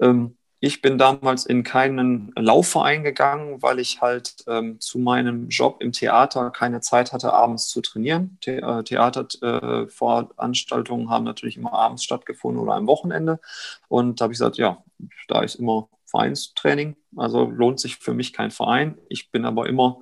Ähm, 0.00 0.36
ich 0.60 0.82
bin 0.82 0.98
damals 0.98 1.46
in 1.46 1.62
keinen 1.62 2.32
Laufverein 2.36 3.04
gegangen, 3.04 3.62
weil 3.62 3.78
ich 3.78 4.00
halt 4.00 4.42
ähm, 4.48 4.80
zu 4.80 4.98
meinem 4.98 5.48
Job 5.48 5.76
im 5.80 5.92
Theater 5.92 6.50
keine 6.50 6.80
Zeit 6.80 7.12
hatte, 7.12 7.32
abends 7.32 7.68
zu 7.68 7.80
trainieren. 7.80 8.38
The 8.44 8.56
äh, 8.56 8.82
Theaterveranstaltungen 8.82 11.06
äh, 11.06 11.10
haben 11.10 11.24
natürlich 11.24 11.56
immer 11.56 11.72
abends 11.72 12.02
stattgefunden 12.02 12.60
oder 12.60 12.74
am 12.74 12.88
Wochenende. 12.88 13.38
Und 13.86 14.20
da 14.20 14.24
habe 14.24 14.32
ich 14.32 14.38
gesagt, 14.38 14.56
ja, 14.56 14.82
da 15.28 15.42
ist 15.42 15.54
immer 15.54 15.88
Vereinstraining, 16.06 16.96
also 17.16 17.44
lohnt 17.44 17.78
sich 17.78 17.96
für 17.96 18.14
mich 18.14 18.32
kein 18.32 18.50
Verein. 18.50 18.98
Ich 19.08 19.30
bin 19.30 19.44
aber 19.44 19.68
immer 19.68 20.00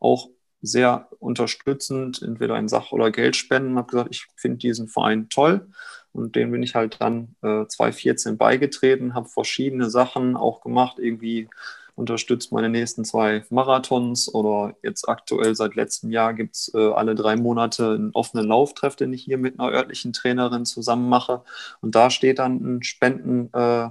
auch 0.00 0.28
sehr 0.60 1.08
unterstützend, 1.18 2.20
entweder 2.20 2.58
in 2.58 2.68
Sach- 2.68 2.92
oder 2.92 3.10
Geldspenden. 3.10 3.78
Habe 3.78 3.90
gesagt, 3.90 4.10
ich 4.10 4.26
finde 4.36 4.58
diesen 4.58 4.88
Verein 4.88 5.30
toll 5.30 5.66
und 6.14 6.36
dem 6.36 6.50
bin 6.50 6.62
ich 6.62 6.74
halt 6.74 7.00
dann 7.00 7.34
äh, 7.42 7.66
2014 7.66 8.36
beigetreten, 8.38 9.14
habe 9.14 9.28
verschiedene 9.28 9.90
Sachen 9.90 10.36
auch 10.36 10.62
gemacht, 10.62 10.98
irgendwie 10.98 11.48
unterstützt 11.96 12.52
meine 12.52 12.68
nächsten 12.68 13.04
zwei 13.04 13.44
Marathons 13.50 14.32
oder 14.32 14.74
jetzt 14.82 15.08
aktuell 15.08 15.54
seit 15.54 15.76
letztem 15.76 16.10
Jahr 16.10 16.34
gibt 16.34 16.56
es 16.56 16.72
äh, 16.74 16.90
alle 16.90 17.14
drei 17.14 17.36
Monate 17.36 17.90
einen 17.90 18.10
offenen 18.14 18.46
Lauftreff, 18.46 18.96
den 18.96 19.12
ich 19.12 19.22
hier 19.22 19.38
mit 19.38 19.60
einer 19.60 19.70
örtlichen 19.70 20.12
Trainerin 20.12 20.64
zusammen 20.64 21.08
mache. 21.08 21.42
Und 21.80 21.94
da 21.94 22.10
steht 22.10 22.38
dann 22.40 22.78
ein 22.78 22.82
Spenden. 22.82 23.52
Äh, 23.52 23.90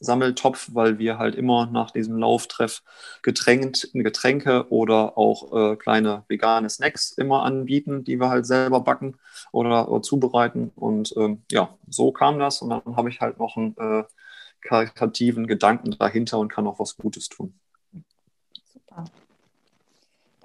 Sammeltopf, 0.00 0.70
weil 0.72 0.98
wir 0.98 1.18
halt 1.18 1.34
immer 1.34 1.66
nach 1.66 1.90
diesem 1.90 2.18
Lauftreff 2.18 2.82
Getränk, 3.22 3.88
Getränke 3.92 4.70
oder 4.70 5.18
auch 5.18 5.52
äh, 5.52 5.76
kleine 5.76 6.24
vegane 6.28 6.68
Snacks 6.70 7.12
immer 7.12 7.42
anbieten, 7.42 8.04
die 8.04 8.18
wir 8.20 8.28
halt 8.28 8.46
selber 8.46 8.80
backen 8.80 9.16
oder, 9.52 9.90
oder 9.90 10.02
zubereiten. 10.02 10.70
Und 10.76 11.14
ähm, 11.16 11.42
ja, 11.50 11.76
so 11.88 12.12
kam 12.12 12.38
das. 12.38 12.62
Und 12.62 12.70
dann 12.70 12.96
habe 12.96 13.08
ich 13.08 13.20
halt 13.20 13.38
noch 13.38 13.56
einen 13.56 13.76
äh, 13.76 14.04
karitativen 14.60 15.46
Gedanken 15.46 15.96
dahinter 15.98 16.38
und 16.38 16.48
kann 16.48 16.66
auch 16.66 16.78
was 16.78 16.96
Gutes 16.96 17.28
tun. 17.28 17.54
Super. 18.72 19.04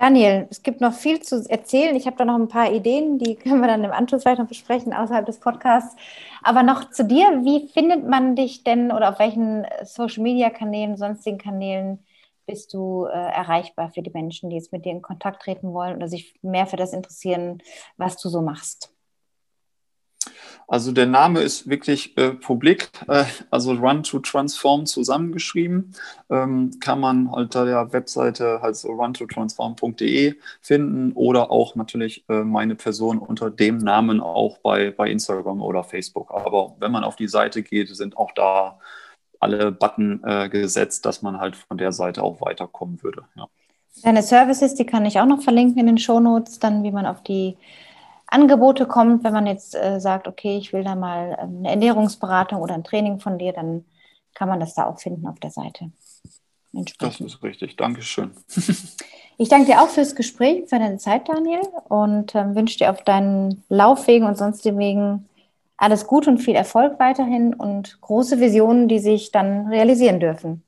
Daniel, 0.03 0.47
es 0.49 0.63
gibt 0.63 0.81
noch 0.81 0.91
viel 0.91 1.21
zu 1.21 1.49
erzählen. 1.49 1.95
Ich 1.95 2.07
habe 2.07 2.17
da 2.17 2.25
noch 2.25 2.35
ein 2.35 2.49
paar 2.49 2.69
Ideen, 2.69 3.19
die 3.19 3.35
können 3.37 3.61
wir 3.61 3.69
dann 3.69 3.85
im 3.85 3.93
Anschluss 3.93 4.23
vielleicht 4.23 4.39
noch 4.41 4.49
besprechen, 4.49 4.93
außerhalb 4.93 5.25
des 5.25 5.39
Podcasts. 5.39 5.95
Aber 6.43 6.61
noch 6.61 6.89
zu 6.89 7.05
dir, 7.05 7.23
wie 7.45 7.69
findet 7.69 8.05
man 8.05 8.35
dich 8.35 8.65
denn 8.65 8.91
oder 8.91 9.07
auf 9.11 9.19
welchen 9.19 9.65
Social-Media-Kanälen, 9.81 10.97
sonstigen 10.97 11.37
Kanälen 11.37 12.05
bist 12.45 12.73
du 12.73 13.05
äh, 13.05 13.11
erreichbar 13.11 13.91
für 13.93 14.01
die 14.01 14.11
Menschen, 14.11 14.49
die 14.49 14.57
jetzt 14.57 14.73
mit 14.73 14.83
dir 14.83 14.91
in 14.91 15.01
Kontakt 15.01 15.41
treten 15.41 15.71
wollen 15.71 15.95
oder 15.95 16.09
sich 16.09 16.35
mehr 16.41 16.67
für 16.67 16.75
das 16.75 16.91
interessieren, 16.91 17.59
was 17.95 18.17
du 18.17 18.27
so 18.27 18.41
machst? 18.41 18.92
Also 20.67 20.91
der 20.91 21.05
Name 21.05 21.41
ist 21.41 21.69
wirklich 21.69 22.17
äh, 22.17 22.31
publik, 22.31 22.89
äh, 23.07 23.25
also 23.51 23.73
Run 23.73 24.03
to 24.03 24.19
Transform 24.19 24.85
zusammengeschrieben. 24.85 25.93
Ähm, 26.29 26.71
kann 26.79 26.99
man 26.99 27.27
unter 27.27 27.65
der 27.65 27.93
Webseite 27.93 28.59
halt 28.61 28.75
so 28.75 28.89
runtotransform.de 28.93 30.35
finden 30.61 31.11
oder 31.13 31.51
auch 31.51 31.75
natürlich 31.75 32.25
äh, 32.29 32.43
meine 32.43 32.75
Person 32.75 33.19
unter 33.19 33.49
dem 33.49 33.77
Namen 33.77 34.19
auch 34.19 34.57
bei, 34.59 34.91
bei 34.91 35.09
Instagram 35.09 35.61
oder 35.61 35.83
Facebook. 35.83 36.31
Aber 36.31 36.75
wenn 36.79 36.91
man 36.91 37.03
auf 37.03 37.15
die 37.15 37.27
Seite 37.27 37.63
geht, 37.63 37.95
sind 37.95 38.17
auch 38.17 38.31
da 38.33 38.79
alle 39.39 39.71
Button 39.71 40.21
äh, 40.23 40.49
gesetzt, 40.49 41.05
dass 41.05 41.21
man 41.21 41.39
halt 41.39 41.55
von 41.55 41.77
der 41.77 41.91
Seite 41.91 42.23
auch 42.23 42.41
weiterkommen 42.41 43.03
würde. 43.03 43.23
Ja. 43.35 43.47
Deine 44.01 44.23
Services, 44.23 44.73
die 44.73 44.85
kann 44.85 45.05
ich 45.05 45.19
auch 45.19 45.25
noch 45.25 45.41
verlinken 45.41 45.79
in 45.79 45.85
den 45.85 45.97
Shownotes, 45.97 46.59
dann 46.59 46.83
wie 46.83 46.91
man 46.91 47.05
auf 47.05 47.21
die 47.21 47.57
Angebote 48.33 48.85
kommt, 48.85 49.23
wenn 49.23 49.33
man 49.33 49.47
jetzt 49.47 49.75
äh, 49.75 49.99
sagt, 49.99 50.27
okay, 50.27 50.57
ich 50.57 50.73
will 50.73 50.83
da 50.83 50.95
mal 50.95 51.37
ähm, 51.39 51.59
eine 51.59 51.69
Ernährungsberatung 51.69 52.61
oder 52.61 52.73
ein 52.73 52.83
Training 52.83 53.19
von 53.19 53.37
dir, 53.37 53.53
dann 53.53 53.85
kann 54.33 54.49
man 54.49 54.59
das 54.59 54.73
da 54.73 54.85
auch 54.85 54.99
finden 54.99 55.27
auf 55.27 55.39
der 55.39 55.51
Seite. 55.51 55.91
Das 56.97 57.21
ist 57.21 57.43
richtig. 57.43 57.77
Dankeschön. 57.77 58.31
ich 59.37 59.49
danke 59.49 59.67
dir 59.67 59.81
auch 59.81 59.89
fürs 59.89 60.15
Gespräch, 60.15 60.67
für 60.67 60.79
deine 60.79 60.97
Zeit, 60.97 61.29
Daniel, 61.29 61.61
und 61.87 62.33
ähm, 62.33 62.55
wünsche 62.55 62.79
dir 62.79 62.89
auf 62.89 63.03
deinen 63.03 63.63
Laufwegen 63.69 64.27
und 64.27 64.37
sonstigen 64.37 64.79
Wegen 64.79 65.29
alles 65.77 66.07
Gute 66.07 66.31
und 66.31 66.39
viel 66.39 66.55
Erfolg 66.55 66.99
weiterhin 66.99 67.53
und 67.53 67.99
große 68.01 68.39
Visionen, 68.39 68.87
die 68.87 68.99
sich 68.99 69.31
dann 69.31 69.67
realisieren 69.67 70.19
dürfen. 70.19 70.63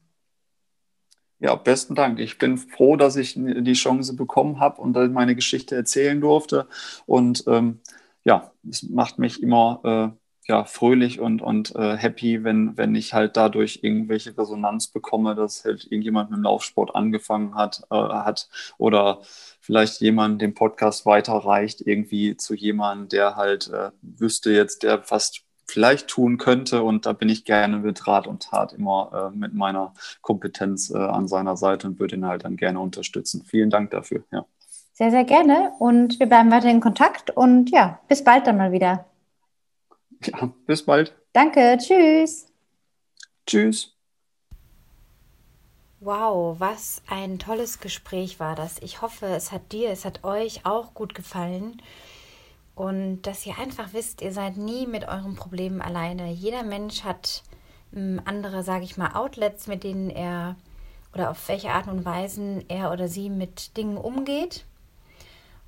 Ja, 1.39 1.55
besten 1.55 1.95
Dank. 1.95 2.19
Ich 2.19 2.37
bin 2.37 2.57
froh, 2.57 2.95
dass 2.95 3.17
ich 3.17 3.33
die 3.35 3.73
Chance 3.73 4.15
bekommen 4.15 4.59
habe 4.59 4.81
und 4.81 4.95
meine 5.13 5.35
Geschichte 5.35 5.75
erzählen 5.75 6.19
durfte. 6.21 6.67
Und 7.05 7.43
ähm, 7.47 7.81
ja, 8.23 8.51
es 8.69 8.83
macht 8.83 9.19
mich 9.19 9.43
immer 9.43 10.13
äh, 10.13 10.25
ja, 10.47 10.63
fröhlich 10.65 11.19
und, 11.19 11.41
und 11.41 11.75
äh, 11.75 11.97
happy, 11.97 12.43
wenn, 12.43 12.77
wenn 12.77 12.93
ich 12.95 13.13
halt 13.13 13.35
dadurch 13.35 13.79
irgendwelche 13.81 14.37
Resonanz 14.37 14.87
bekomme, 14.87 15.35
dass 15.35 15.65
halt 15.65 15.85
irgendjemand 15.85 16.29
mit 16.29 16.37
dem 16.37 16.43
Laufsport 16.43 16.95
angefangen 16.95 17.55
hat, 17.55 17.81
äh, 17.89 17.95
hat 17.95 18.47
oder 18.77 19.21
vielleicht 19.59 20.01
jemand 20.01 20.41
den 20.41 20.53
Podcast 20.53 21.05
weiterreicht, 21.05 21.81
irgendwie 21.81 22.37
zu 22.37 22.53
jemandem, 22.53 23.09
der 23.09 23.35
halt 23.35 23.69
äh, 23.69 23.91
wüsste 24.01 24.51
jetzt, 24.51 24.83
der 24.83 25.01
fast 25.03 25.44
vielleicht 25.67 26.07
tun 26.07 26.37
könnte. 26.37 26.83
Und 26.83 27.05
da 27.05 27.13
bin 27.13 27.29
ich 27.29 27.45
gerne 27.45 27.77
mit 27.77 28.07
Rat 28.07 28.27
und 28.27 28.43
Tat 28.43 28.73
immer 28.73 29.31
äh, 29.33 29.35
mit 29.35 29.53
meiner 29.53 29.93
Kompetenz 30.21 30.89
äh, 30.89 30.97
an 30.97 31.27
seiner 31.27 31.57
Seite 31.57 31.87
und 31.87 31.99
würde 31.99 32.15
ihn 32.15 32.25
halt 32.25 32.43
dann 32.45 32.57
gerne 32.57 32.79
unterstützen. 32.79 33.43
Vielen 33.45 33.69
Dank 33.69 33.91
dafür. 33.91 34.23
Ja. 34.31 34.45
Sehr, 34.93 35.11
sehr 35.11 35.25
gerne. 35.25 35.73
Und 35.79 36.19
wir 36.19 36.27
bleiben 36.27 36.51
weiter 36.51 36.69
in 36.69 36.79
Kontakt. 36.79 37.29
Und 37.29 37.69
ja, 37.71 37.99
bis 38.07 38.23
bald 38.23 38.47
dann 38.47 38.57
mal 38.57 38.71
wieder. 38.71 39.05
Ja, 40.23 40.51
bis 40.65 40.83
bald. 40.83 41.13
Danke. 41.33 41.77
Tschüss. 41.77 42.47
Tschüss. 43.45 43.91
Wow, 45.99 46.59
was 46.59 47.01
ein 47.07 47.39
tolles 47.39 47.79
Gespräch 47.79 48.39
war 48.39 48.55
das. 48.55 48.79
Ich 48.81 49.01
hoffe, 49.01 49.25
es 49.25 49.51
hat 49.51 49.71
dir, 49.71 49.89
es 49.89 50.05
hat 50.05 50.23
euch 50.23 50.65
auch 50.65 50.93
gut 50.93 51.15
gefallen. 51.15 51.81
Und 52.75 53.21
dass 53.21 53.45
ihr 53.45 53.57
einfach 53.57 53.93
wisst, 53.93 54.21
ihr 54.21 54.33
seid 54.33 54.57
nie 54.57 54.85
mit 54.85 55.07
euren 55.07 55.35
Problemen 55.35 55.81
alleine. 55.81 56.31
Jeder 56.31 56.63
Mensch 56.63 57.03
hat 57.03 57.43
ähm, 57.95 58.21
andere, 58.25 58.63
sage 58.63 58.83
ich 58.83 58.97
mal, 58.97 59.15
Outlets, 59.15 59.67
mit 59.67 59.83
denen 59.83 60.09
er 60.09 60.55
oder 61.13 61.31
auf 61.31 61.47
welche 61.47 61.71
Art 61.71 61.87
und 61.87 62.03
Weise 62.03 62.65
er 62.67 62.91
oder 62.91 63.07
sie 63.07 63.29
mit 63.29 63.77
Dingen 63.77 63.97
umgeht. 63.97 64.65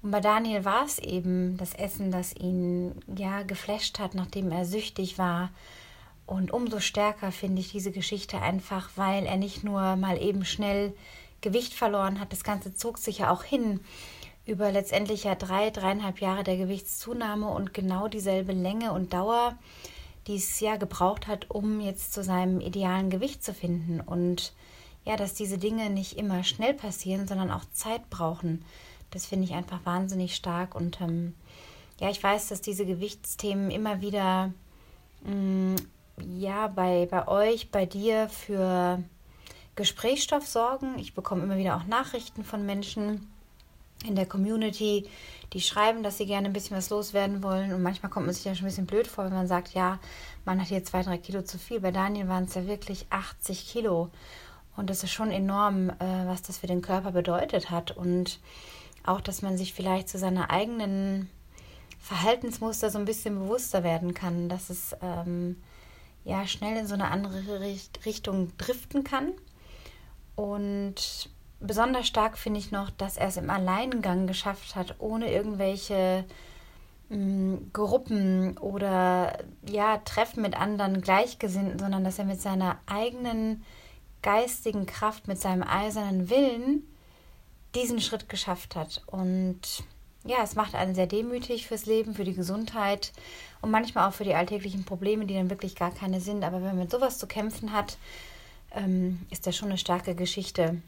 Und 0.01 0.11
bei 0.11 0.19
Daniel 0.19 0.65
war 0.65 0.85
es 0.85 0.99
eben 0.99 1.57
das 1.57 1.73
Essen, 1.73 2.11
das 2.11 2.35
ihn 2.35 2.93
ja 3.15 3.43
geflasht 3.43 3.99
hat, 3.99 4.13
nachdem 4.13 4.51
er 4.51 4.65
süchtig 4.65 5.17
war. 5.17 5.49
Und 6.25 6.51
umso 6.51 6.81
stärker 6.81 7.31
finde 7.31 7.61
ich 7.61 7.71
diese 7.71 7.91
Geschichte 7.91 8.41
einfach, 8.41 8.89
weil 8.97 9.25
er 9.25 9.37
nicht 9.37 9.63
nur 9.63 9.95
mal 9.95 10.21
eben 10.21 10.43
schnell 10.43 10.93
Gewicht 11.39 11.73
verloren 11.73 12.19
hat, 12.19 12.33
das 12.33 12.43
Ganze 12.43 12.75
zog 12.75 12.97
sich 12.97 13.19
ja 13.19 13.31
auch 13.31 13.43
hin 13.43 13.79
über 14.47 14.71
letztendlich 14.71 15.25
ja 15.25 15.35
drei, 15.35 15.69
dreieinhalb 15.69 16.21
Jahre 16.21 16.43
der 16.43 16.57
Gewichtszunahme 16.57 17.49
und 17.49 17.73
genau 17.73 18.07
dieselbe 18.07 18.53
Länge 18.53 18.93
und 18.93 19.13
Dauer, 19.13 19.57
die 20.25 20.37
es 20.37 20.59
ja 20.59 20.77
gebraucht 20.77 21.27
hat, 21.27 21.49
um 21.49 21.79
jetzt 21.79 22.13
zu 22.13 22.23
seinem 22.23 22.61
idealen 22.61 23.09
Gewicht 23.09 23.43
zu 23.43 23.53
finden. 23.53 23.99
Und 23.99 24.53
ja, 25.05 25.15
dass 25.17 25.33
diese 25.33 25.57
Dinge 25.57 25.89
nicht 25.89 26.17
immer 26.17 26.43
schnell 26.43 26.73
passieren, 26.73 27.27
sondern 27.27 27.51
auch 27.51 27.65
Zeit 27.73 28.09
brauchen. 28.09 28.63
Das 29.11 29.25
finde 29.25 29.45
ich 29.45 29.53
einfach 29.53 29.85
wahnsinnig 29.85 30.35
stark. 30.35 30.75
Und 30.75 30.99
ähm, 31.01 31.33
ja, 31.99 32.09
ich 32.09 32.21
weiß, 32.21 32.47
dass 32.47 32.61
diese 32.61 32.85
Gewichtsthemen 32.85 33.69
immer 33.69 34.01
wieder 34.01 34.53
mh, 35.23 35.33
mm, 35.33 35.75
ja 36.37 36.67
bei, 36.67 37.07
bei 37.09 37.27
euch, 37.27 37.69
bei 37.69 37.85
dir 37.85 38.27
für 38.29 39.03
Gesprächsstoff 39.75 40.47
sorgen. 40.47 40.97
Ich 40.99 41.13
bekomme 41.13 41.43
immer 41.43 41.57
wieder 41.57 41.77
auch 41.77 41.85
Nachrichten 41.85 42.43
von 42.43 42.65
Menschen, 42.65 43.27
in 44.05 44.15
der 44.15 44.25
Community, 44.25 45.09
die 45.53 45.61
schreiben, 45.61 46.03
dass 46.03 46.17
sie 46.17 46.25
gerne 46.25 46.47
ein 46.47 46.53
bisschen 46.53 46.77
was 46.77 46.89
loswerden 46.89 47.41
wollen. 47.41 47.73
Und 47.73 47.81
manchmal 47.81 48.11
kommt 48.11 48.25
man 48.25 48.35
sich 48.35 48.45
ja 48.45 48.53
schon 48.53 48.65
ein 48.65 48.69
bisschen 48.69 48.85
blöd 48.85 49.07
vor, 49.07 49.25
wenn 49.25 49.33
man 49.33 49.47
sagt, 49.47 49.73
ja, 49.73 49.99
man 50.45 50.61
hat 50.61 50.67
hier 50.67 50.83
zwei, 50.83 51.01
drei 51.01 51.17
Kilo 51.17 51.41
zu 51.41 51.57
viel. 51.57 51.79
Bei 51.79 51.91
Daniel 51.91 52.27
waren 52.27 52.45
es 52.45 52.55
ja 52.55 52.67
wirklich 52.67 53.07
80 53.09 53.67
Kilo. 53.67 54.09
Und 54.75 54.89
das 54.89 55.03
ist 55.03 55.11
schon 55.11 55.31
enorm, 55.31 55.89
äh, 55.89 56.25
was 56.25 56.43
das 56.43 56.59
für 56.59 56.67
den 56.67 56.81
Körper 56.81 57.11
bedeutet 57.11 57.71
hat. 57.71 57.91
Und 57.91 58.39
auch, 59.03 59.21
dass 59.21 59.41
man 59.41 59.57
sich 59.57 59.73
vielleicht 59.73 60.09
zu 60.09 60.17
seiner 60.17 60.51
eigenen 60.51 61.29
Verhaltensmuster 61.99 62.89
so 62.89 62.99
ein 62.99 63.05
bisschen 63.05 63.39
bewusster 63.39 63.83
werden 63.83 64.13
kann, 64.13 64.49
dass 64.49 64.69
es 64.69 64.95
ähm, 65.01 65.57
ja 66.23 66.45
schnell 66.45 66.77
in 66.77 66.87
so 66.87 66.93
eine 66.93 67.09
andere 67.09 67.61
Richtung 68.05 68.55
driften 68.57 69.03
kann. 69.03 69.31
Und 70.35 71.29
besonders 71.59 72.07
stark 72.07 72.37
finde 72.37 72.59
ich 72.59 72.71
noch, 72.71 72.89
dass 72.89 73.17
er 73.17 73.27
es 73.27 73.37
im 73.37 73.49
Alleingang 73.49 74.27
geschafft 74.27 74.75
hat, 74.75 74.95
ohne 74.99 75.31
irgendwelche 75.31 76.25
mh, 77.09 77.17
mm, 77.17 77.69
Gruppen 77.73 78.57
oder 78.57 79.37
ja, 79.67 79.97
Treffen 79.99 80.41
mit 80.41 80.55
anderen 80.59 81.01
Gleichgesinnten, 81.01 81.79
sondern 81.79 82.03
dass 82.03 82.19
er 82.19 82.25
mit 82.25 82.41
seiner 82.41 82.77
eigenen 82.85 83.63
geistigen 84.21 84.85
Kraft, 84.85 85.27
mit 85.27 85.39
seinem 85.39 85.63
eisernen 85.63 86.29
Willen 86.29 86.83
diesen 87.75 88.01
Schritt 88.01 88.29
geschafft 88.29 88.75
hat. 88.75 89.03
Und 89.05 89.83
ja, 90.25 90.37
es 90.43 90.55
macht 90.55 90.75
einen 90.75 90.95
sehr 90.95 91.07
demütig 91.07 91.67
fürs 91.67 91.85
Leben, 91.85 92.13
für 92.13 92.23
die 92.23 92.33
Gesundheit 92.33 93.13
und 93.61 93.71
manchmal 93.71 94.07
auch 94.07 94.13
für 94.13 94.23
die 94.23 94.33
alltäglichen 94.33 94.83
Probleme, 94.83 95.25
die 95.25 95.35
dann 95.35 95.49
wirklich 95.49 95.75
gar 95.75 95.91
keine 95.91 96.19
sind. 96.19 96.43
Aber 96.43 96.57
wenn 96.57 96.67
man 96.67 96.79
mit 96.79 96.91
sowas 96.91 97.17
zu 97.17 97.27
kämpfen 97.27 97.71
hat, 97.71 97.97
ähm, 98.71 99.25
ist 99.29 99.47
das 99.47 99.55
schon 99.55 99.69
eine 99.69 99.77
starke 99.77 100.15
Geschichte 100.15 100.81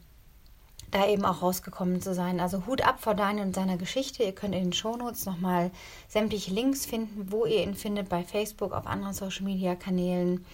da 0.90 1.06
eben 1.06 1.24
auch 1.24 1.42
rausgekommen 1.42 2.00
zu 2.00 2.14
sein. 2.14 2.40
Also 2.40 2.66
Hut 2.66 2.82
ab 2.82 3.00
vor 3.00 3.14
Daniel 3.14 3.46
und 3.46 3.54
seiner 3.54 3.76
Geschichte. 3.76 4.22
Ihr 4.22 4.34
könnt 4.34 4.54
in 4.54 4.64
den 4.64 4.72
Shownotes 4.72 5.26
nochmal 5.26 5.70
sämtliche 6.08 6.52
Links 6.52 6.86
finden, 6.86 7.30
wo 7.30 7.46
ihr 7.46 7.62
ihn 7.62 7.74
findet 7.74 8.08
bei 8.08 8.24
Facebook, 8.24 8.72
auf 8.72 8.86
anderen 8.86 9.14
Social 9.14 9.44
Media 9.44 9.74
Kanälen, 9.74 10.44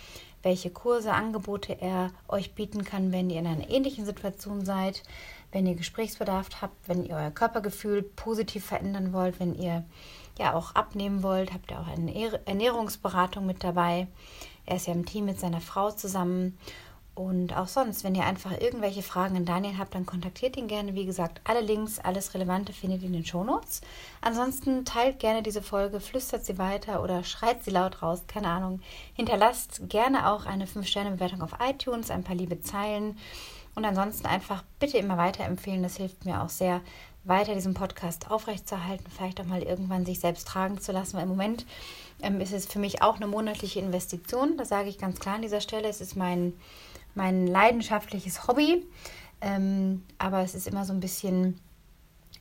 welche 0.42 0.70
Kurse, 0.70 1.12
Angebote 1.12 1.80
er 1.80 2.10
euch 2.28 2.54
bieten 2.54 2.84
kann, 2.84 3.12
wenn 3.12 3.30
ihr 3.30 3.40
in 3.40 3.46
einer 3.46 3.68
ähnlichen 3.68 4.04
Situation 4.04 4.64
seid, 4.64 5.02
wenn 5.52 5.66
ihr 5.66 5.74
Gesprächsbedarf 5.74 6.48
habt, 6.60 6.88
wenn 6.88 7.04
ihr 7.04 7.16
euer 7.16 7.30
Körpergefühl 7.30 8.02
positiv 8.02 8.64
verändern 8.64 9.12
wollt, 9.12 9.40
wenn 9.40 9.54
ihr 9.54 9.84
ja 10.38 10.54
auch 10.54 10.74
abnehmen 10.74 11.22
wollt, 11.22 11.52
habt 11.52 11.70
ihr 11.70 11.80
auch 11.80 11.86
eine 11.86 12.14
Ernährungsberatung 12.44 13.46
mit 13.46 13.64
dabei. 13.64 14.06
Er 14.66 14.76
ist 14.76 14.86
ja 14.86 14.92
im 14.92 15.06
Team 15.06 15.24
mit 15.24 15.40
seiner 15.40 15.60
Frau 15.60 15.90
zusammen 15.90 16.58
und 17.16 17.56
auch 17.56 17.66
sonst, 17.66 18.04
wenn 18.04 18.14
ihr 18.14 18.26
einfach 18.26 18.52
irgendwelche 18.52 19.02
Fragen 19.02 19.36
an 19.36 19.46
Daniel 19.46 19.78
habt, 19.78 19.94
dann 19.94 20.04
kontaktiert 20.04 20.56
ihn 20.58 20.68
gerne. 20.68 20.94
Wie 20.94 21.06
gesagt, 21.06 21.40
alle 21.44 21.62
Links, 21.62 21.98
alles 21.98 22.34
Relevante 22.34 22.74
findet 22.74 23.00
ihr 23.00 23.06
in 23.06 23.14
den 23.14 23.24
Shownotes. 23.24 23.80
Ansonsten 24.20 24.84
teilt 24.84 25.18
gerne 25.18 25.42
diese 25.42 25.62
Folge, 25.62 26.00
flüstert 26.00 26.44
sie 26.44 26.58
weiter 26.58 27.02
oder 27.02 27.24
schreit 27.24 27.64
sie 27.64 27.70
laut 27.70 28.02
raus, 28.02 28.24
keine 28.28 28.48
Ahnung. 28.48 28.82
Hinterlasst 29.14 29.88
gerne 29.88 30.30
auch 30.30 30.44
eine 30.44 30.66
5-Sterne-Bewertung 30.66 31.40
auf 31.40 31.54
iTunes, 31.58 32.10
ein 32.10 32.22
paar 32.22 32.36
liebe 32.36 32.60
Zeilen. 32.60 33.16
Und 33.74 33.86
ansonsten 33.86 34.26
einfach 34.26 34.62
bitte 34.78 34.98
immer 34.98 35.16
weiterempfehlen. 35.16 35.82
Das 35.82 35.96
hilft 35.96 36.26
mir 36.26 36.42
auch 36.42 36.50
sehr, 36.50 36.82
weiter 37.26 37.54
diesen 37.54 37.74
Podcast 37.74 38.30
aufrechtzuerhalten, 38.30 39.06
vielleicht 39.10 39.40
auch 39.40 39.46
mal 39.46 39.62
irgendwann 39.62 40.06
sich 40.06 40.20
selbst 40.20 40.46
tragen 40.46 40.80
zu 40.80 40.92
lassen. 40.92 41.16
Weil 41.16 41.24
im 41.24 41.30
Moment 41.30 41.66
ähm, 42.22 42.40
ist 42.40 42.52
es 42.52 42.66
für 42.66 42.78
mich 42.78 43.02
auch 43.02 43.16
eine 43.16 43.26
monatliche 43.26 43.80
Investition. 43.80 44.56
Das 44.56 44.68
sage 44.68 44.88
ich 44.88 44.98
ganz 44.98 45.18
klar 45.18 45.36
an 45.36 45.42
dieser 45.42 45.60
Stelle. 45.60 45.88
Es 45.88 46.00
ist 46.00 46.16
mein 46.16 46.54
mein 47.16 47.46
leidenschaftliches 47.46 48.46
Hobby. 48.46 48.86
Ähm, 49.40 50.04
aber 50.18 50.40
es 50.40 50.54
ist 50.54 50.66
immer 50.66 50.84
so 50.84 50.92
ein 50.92 51.00
bisschen 51.00 51.60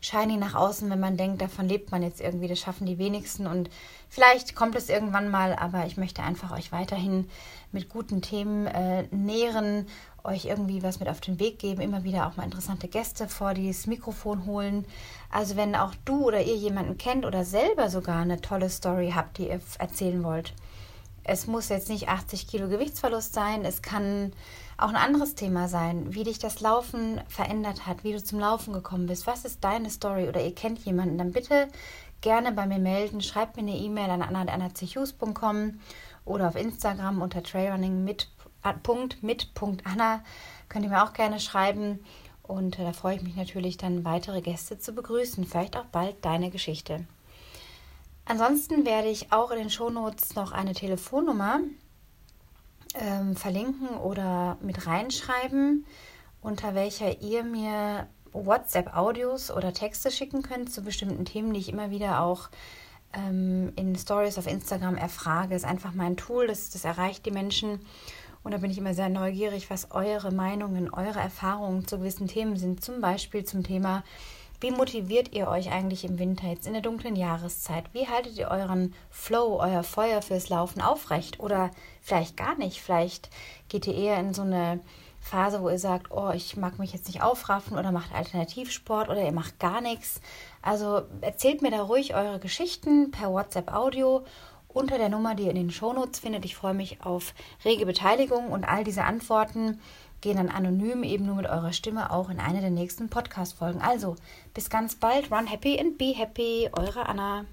shiny 0.06 0.38
nach 0.38 0.56
außen, 0.56 0.90
wenn 0.90 1.00
man 1.00 1.18
denkt, 1.18 1.42
davon 1.42 1.68
lebt 1.68 1.92
man 1.92 2.04
jetzt 2.04 2.22
irgendwie, 2.22 2.48
das 2.48 2.60
schaffen 2.60 2.86
die 2.86 3.00
wenigsten 3.00 3.48
und 3.48 3.70
vielleicht 4.08 4.56
kommt 4.56 4.76
es 4.76 4.90
irgendwann 4.90 5.30
mal, 5.30 5.56
aber 5.56 5.86
ich 5.86 5.98
möchte 5.98 6.22
einfach 6.22 6.52
euch 6.52 6.72
weiterhin 6.72 7.28
mit 7.72 7.90
guten 7.90 8.22
Themen 8.22 8.68
äh, 8.68 9.04
nähren, 9.12 9.88
euch 10.24 10.46
irgendwie 10.46 10.84
was 10.84 11.00
mit 11.00 11.10
auf 11.10 11.22
den 11.22 11.40
Weg 11.40 11.60
geben, 11.60 11.82
immer 11.82 12.04
wieder 12.04 12.28
auch 12.28 12.36
mal 12.36 12.44
interessante 12.44 12.88
Gäste 12.88 13.28
vor 13.28 13.54
dieses 13.54 13.88
Mikrofon 13.88 14.46
holen. 14.46 14.86
Also 15.32 15.56
wenn 15.56 15.76
auch 15.76 15.94
du 16.06 16.26
oder 16.26 16.42
ihr 16.42 16.56
jemanden 16.56 16.98
kennt 16.98 17.26
oder 17.26 17.44
selber 17.44 17.90
sogar 17.90 18.22
eine 18.22 18.42
tolle 18.42 18.70
Story 18.70 19.14
habt, 19.16 19.38
die 19.38 19.48
ihr 19.48 19.60
erzählen 19.80 20.24
wollt. 20.24 20.54
Es 21.24 21.48
muss 21.48 21.70
jetzt 21.70 21.90
nicht 21.90 22.08
80 22.08 22.48
Kilo 22.48 22.68
Gewichtsverlust 22.70 23.34
sein, 23.34 23.66
es 23.66 23.82
kann 23.82 24.34
auch 24.78 24.90
ein 24.90 24.96
anderes 24.96 25.36
Thema 25.36 25.68
sein, 25.68 26.14
wie 26.14 26.24
dich 26.24 26.40
das 26.40 26.60
Laufen 26.60 27.22
verändert 27.28 27.88
hat, 27.88 28.04
wie 28.04 28.12
du 28.12 28.24
zum 28.24 28.40
Laufen 28.40 28.74
gekommen 28.74 29.08
bist. 29.08 29.26
Was 29.26 29.46
ist 29.46 29.64
deine 29.64 29.90
Story 29.90 30.28
oder 30.28 30.44
ihr 30.44 30.54
kennt 30.54 30.80
jemanden, 30.80 31.18
dann 31.18 31.32
bitte 31.32 31.70
gerne 32.22 32.52
bei 32.52 32.66
mir 32.66 32.80
melden. 32.80 33.22
Schreibt 33.22 33.56
mir 33.56 33.62
eine 33.62 33.78
E-Mail 33.78 34.10
an 34.10 34.22
anna.anna.com 34.22 35.80
oder 36.26 36.48
auf 36.48 36.56
Instagram 36.56 37.22
unter 37.22 37.44
trailrunning 37.44 38.04
mit, 38.04 38.30
äh, 38.64 38.74
Punkt, 38.74 39.24
mit 39.24 39.54
Punkt 39.54 39.86
Anna. 39.86 40.24
Könnt 40.68 40.86
ihr 40.86 40.92
mir 40.92 41.04
auch 41.04 41.14
gerne 41.14 41.40
schreiben. 41.40 42.04
Und 42.44 42.78
äh, 42.78 42.84
da 42.84 42.94
freue 42.94 43.16
ich 43.16 43.24
mich 43.24 43.36
natürlich 43.36 43.78
dann, 43.78 44.04
weitere 44.04 44.42
Gäste 44.42 44.78
zu 44.78 44.94
begrüßen. 44.94 45.46
Vielleicht 45.46 45.78
auch 45.78 45.86
bald 45.86 46.24
deine 46.26 46.50
Geschichte. 46.50 47.06
Ansonsten 48.26 48.86
werde 48.86 49.08
ich 49.08 49.32
auch 49.32 49.52
in 49.52 49.60
den 49.60 49.70
Shownotes 49.70 50.36
noch 50.36 50.52
eine 50.52 50.74
Telefonnummer 50.74 51.60
ähm, 53.00 53.36
verlinken 53.36 53.90
oder 53.90 54.58
mit 54.62 54.88
reinschreiben, 54.88 55.86
unter 56.42 56.76
welcher 56.76 57.22
ihr 57.22 57.44
mir 57.44 58.08
WhatsApp-Audios 58.34 59.52
oder 59.52 59.74
Texte 59.74 60.12
schicken 60.12 60.42
könnt 60.42 60.72
zu 60.72 60.84
bestimmten 60.84 61.26
Themen, 61.26 61.54
die 61.54 61.60
ich 61.60 61.70
immer 61.70 61.90
wieder 61.90 62.22
auch 62.22 62.50
ähm, 63.14 63.72
in 63.76 63.96
Stories 63.96 64.38
auf 64.38 64.48
Instagram 64.48 64.96
erfrage. 64.96 65.50
Das 65.54 65.64
ist 65.64 65.70
einfach 65.70 65.94
mein 65.94 66.18
Tool, 66.18 66.48
das, 66.48 66.70
das 66.70 66.86
erreicht 66.86 67.26
die 67.26 67.32
Menschen. 67.32 67.80
Und 68.44 68.54
da 68.54 68.60
bin 68.60 68.70
ich 68.70 68.78
immer 68.78 68.94
sehr 68.94 69.10
neugierig, 69.10 69.70
was 69.70 69.92
eure 69.92 70.32
Meinungen, 70.32 70.94
eure 70.94 71.20
Erfahrungen 71.20 71.88
zu 71.88 71.98
gewissen 71.98 72.28
Themen 72.28 72.58
sind. 72.58 72.84
Zum 72.84 73.02
Beispiel 73.02 73.44
zum 73.44 73.64
Thema, 73.64 74.04
wie 74.60 74.72
motiviert 74.72 75.34
ihr 75.34 75.48
euch 75.48 75.72
eigentlich 75.72 76.06
im 76.06 76.20
Winter, 76.20 76.48
jetzt 76.48 76.68
in 76.68 76.74
der 76.74 76.82
dunklen 76.82 77.16
Jahreszeit? 77.16 77.86
Wie 77.94 78.08
haltet 78.08 78.38
ihr 78.38 78.50
euren 78.50 78.94
Flow, 79.10 79.60
euer 79.60 79.84
Feuer 79.84 80.22
fürs 80.22 80.50
Laufen 80.50 80.82
aufrecht? 80.82 81.40
Oder 81.40 81.72
vielleicht 82.02 82.38
gar 82.38 82.56
nicht. 82.56 82.82
Vielleicht 82.82 83.30
geht 83.70 83.88
ihr 83.88 83.96
eher 83.96 84.20
in 84.20 84.34
so 84.34 84.44
eine 84.44 84.80
Phase, 85.20 85.62
wo 85.62 85.70
ihr 85.70 85.80
sagt, 85.80 86.12
oh, 86.12 86.30
ich 86.32 86.56
mag 86.56 86.78
mich 86.78 86.94
jetzt 86.94 87.08
nicht 87.08 87.24
aufraffen 87.24 87.78
oder 87.78 87.92
macht 87.92 88.14
Alternativsport 88.14 89.10
oder 89.10 89.24
ihr 89.24 89.32
macht 89.32 89.60
gar 89.60 89.82
nichts. 89.82 90.22
Also 90.62 91.02
erzählt 91.22 91.62
mir 91.62 91.72
da 91.72 91.82
ruhig 91.82 92.14
eure 92.16 92.40
Geschichten 92.40 93.12
per 93.12 93.32
WhatsApp 93.32 93.74
Audio 93.74 94.24
unter 94.76 94.98
der 94.98 95.10
Nummer, 95.10 95.36
die 95.36 95.44
ihr 95.44 95.50
in 95.50 95.56
den 95.56 95.72
Shownotes 95.72 96.20
findet. 96.20 96.46
Ich 96.46 96.56
freue 96.56 96.74
mich 96.74 97.02
auf 97.02 97.34
rege 97.64 97.86
Beteiligung 97.86 98.52
und 98.52 98.66
all 98.66 98.84
diese 98.84 99.04
Antworten 99.04 99.80
gehen 100.26 100.38
dann 100.38 100.50
anonym 100.50 101.04
eben 101.04 101.28
nur 101.28 101.36
mit 101.36 101.46
eurer 101.46 101.72
Stimme 101.72 102.12
auch 102.12 102.32
in 102.32 102.40
eine 102.40 102.60
der 102.60 102.72
nächsten 102.72 103.10
Podcast-Folgen. 103.10 103.80
Also, 103.80 104.16
bis 104.56 104.72
ganz 104.72 104.96
bald. 104.96 105.32
Run 105.32 105.46
happy 105.46 105.80
and 105.80 106.00
be 106.00 106.16
happy. 106.16 106.68
Eure 106.76 107.08
Anna. 107.08 107.46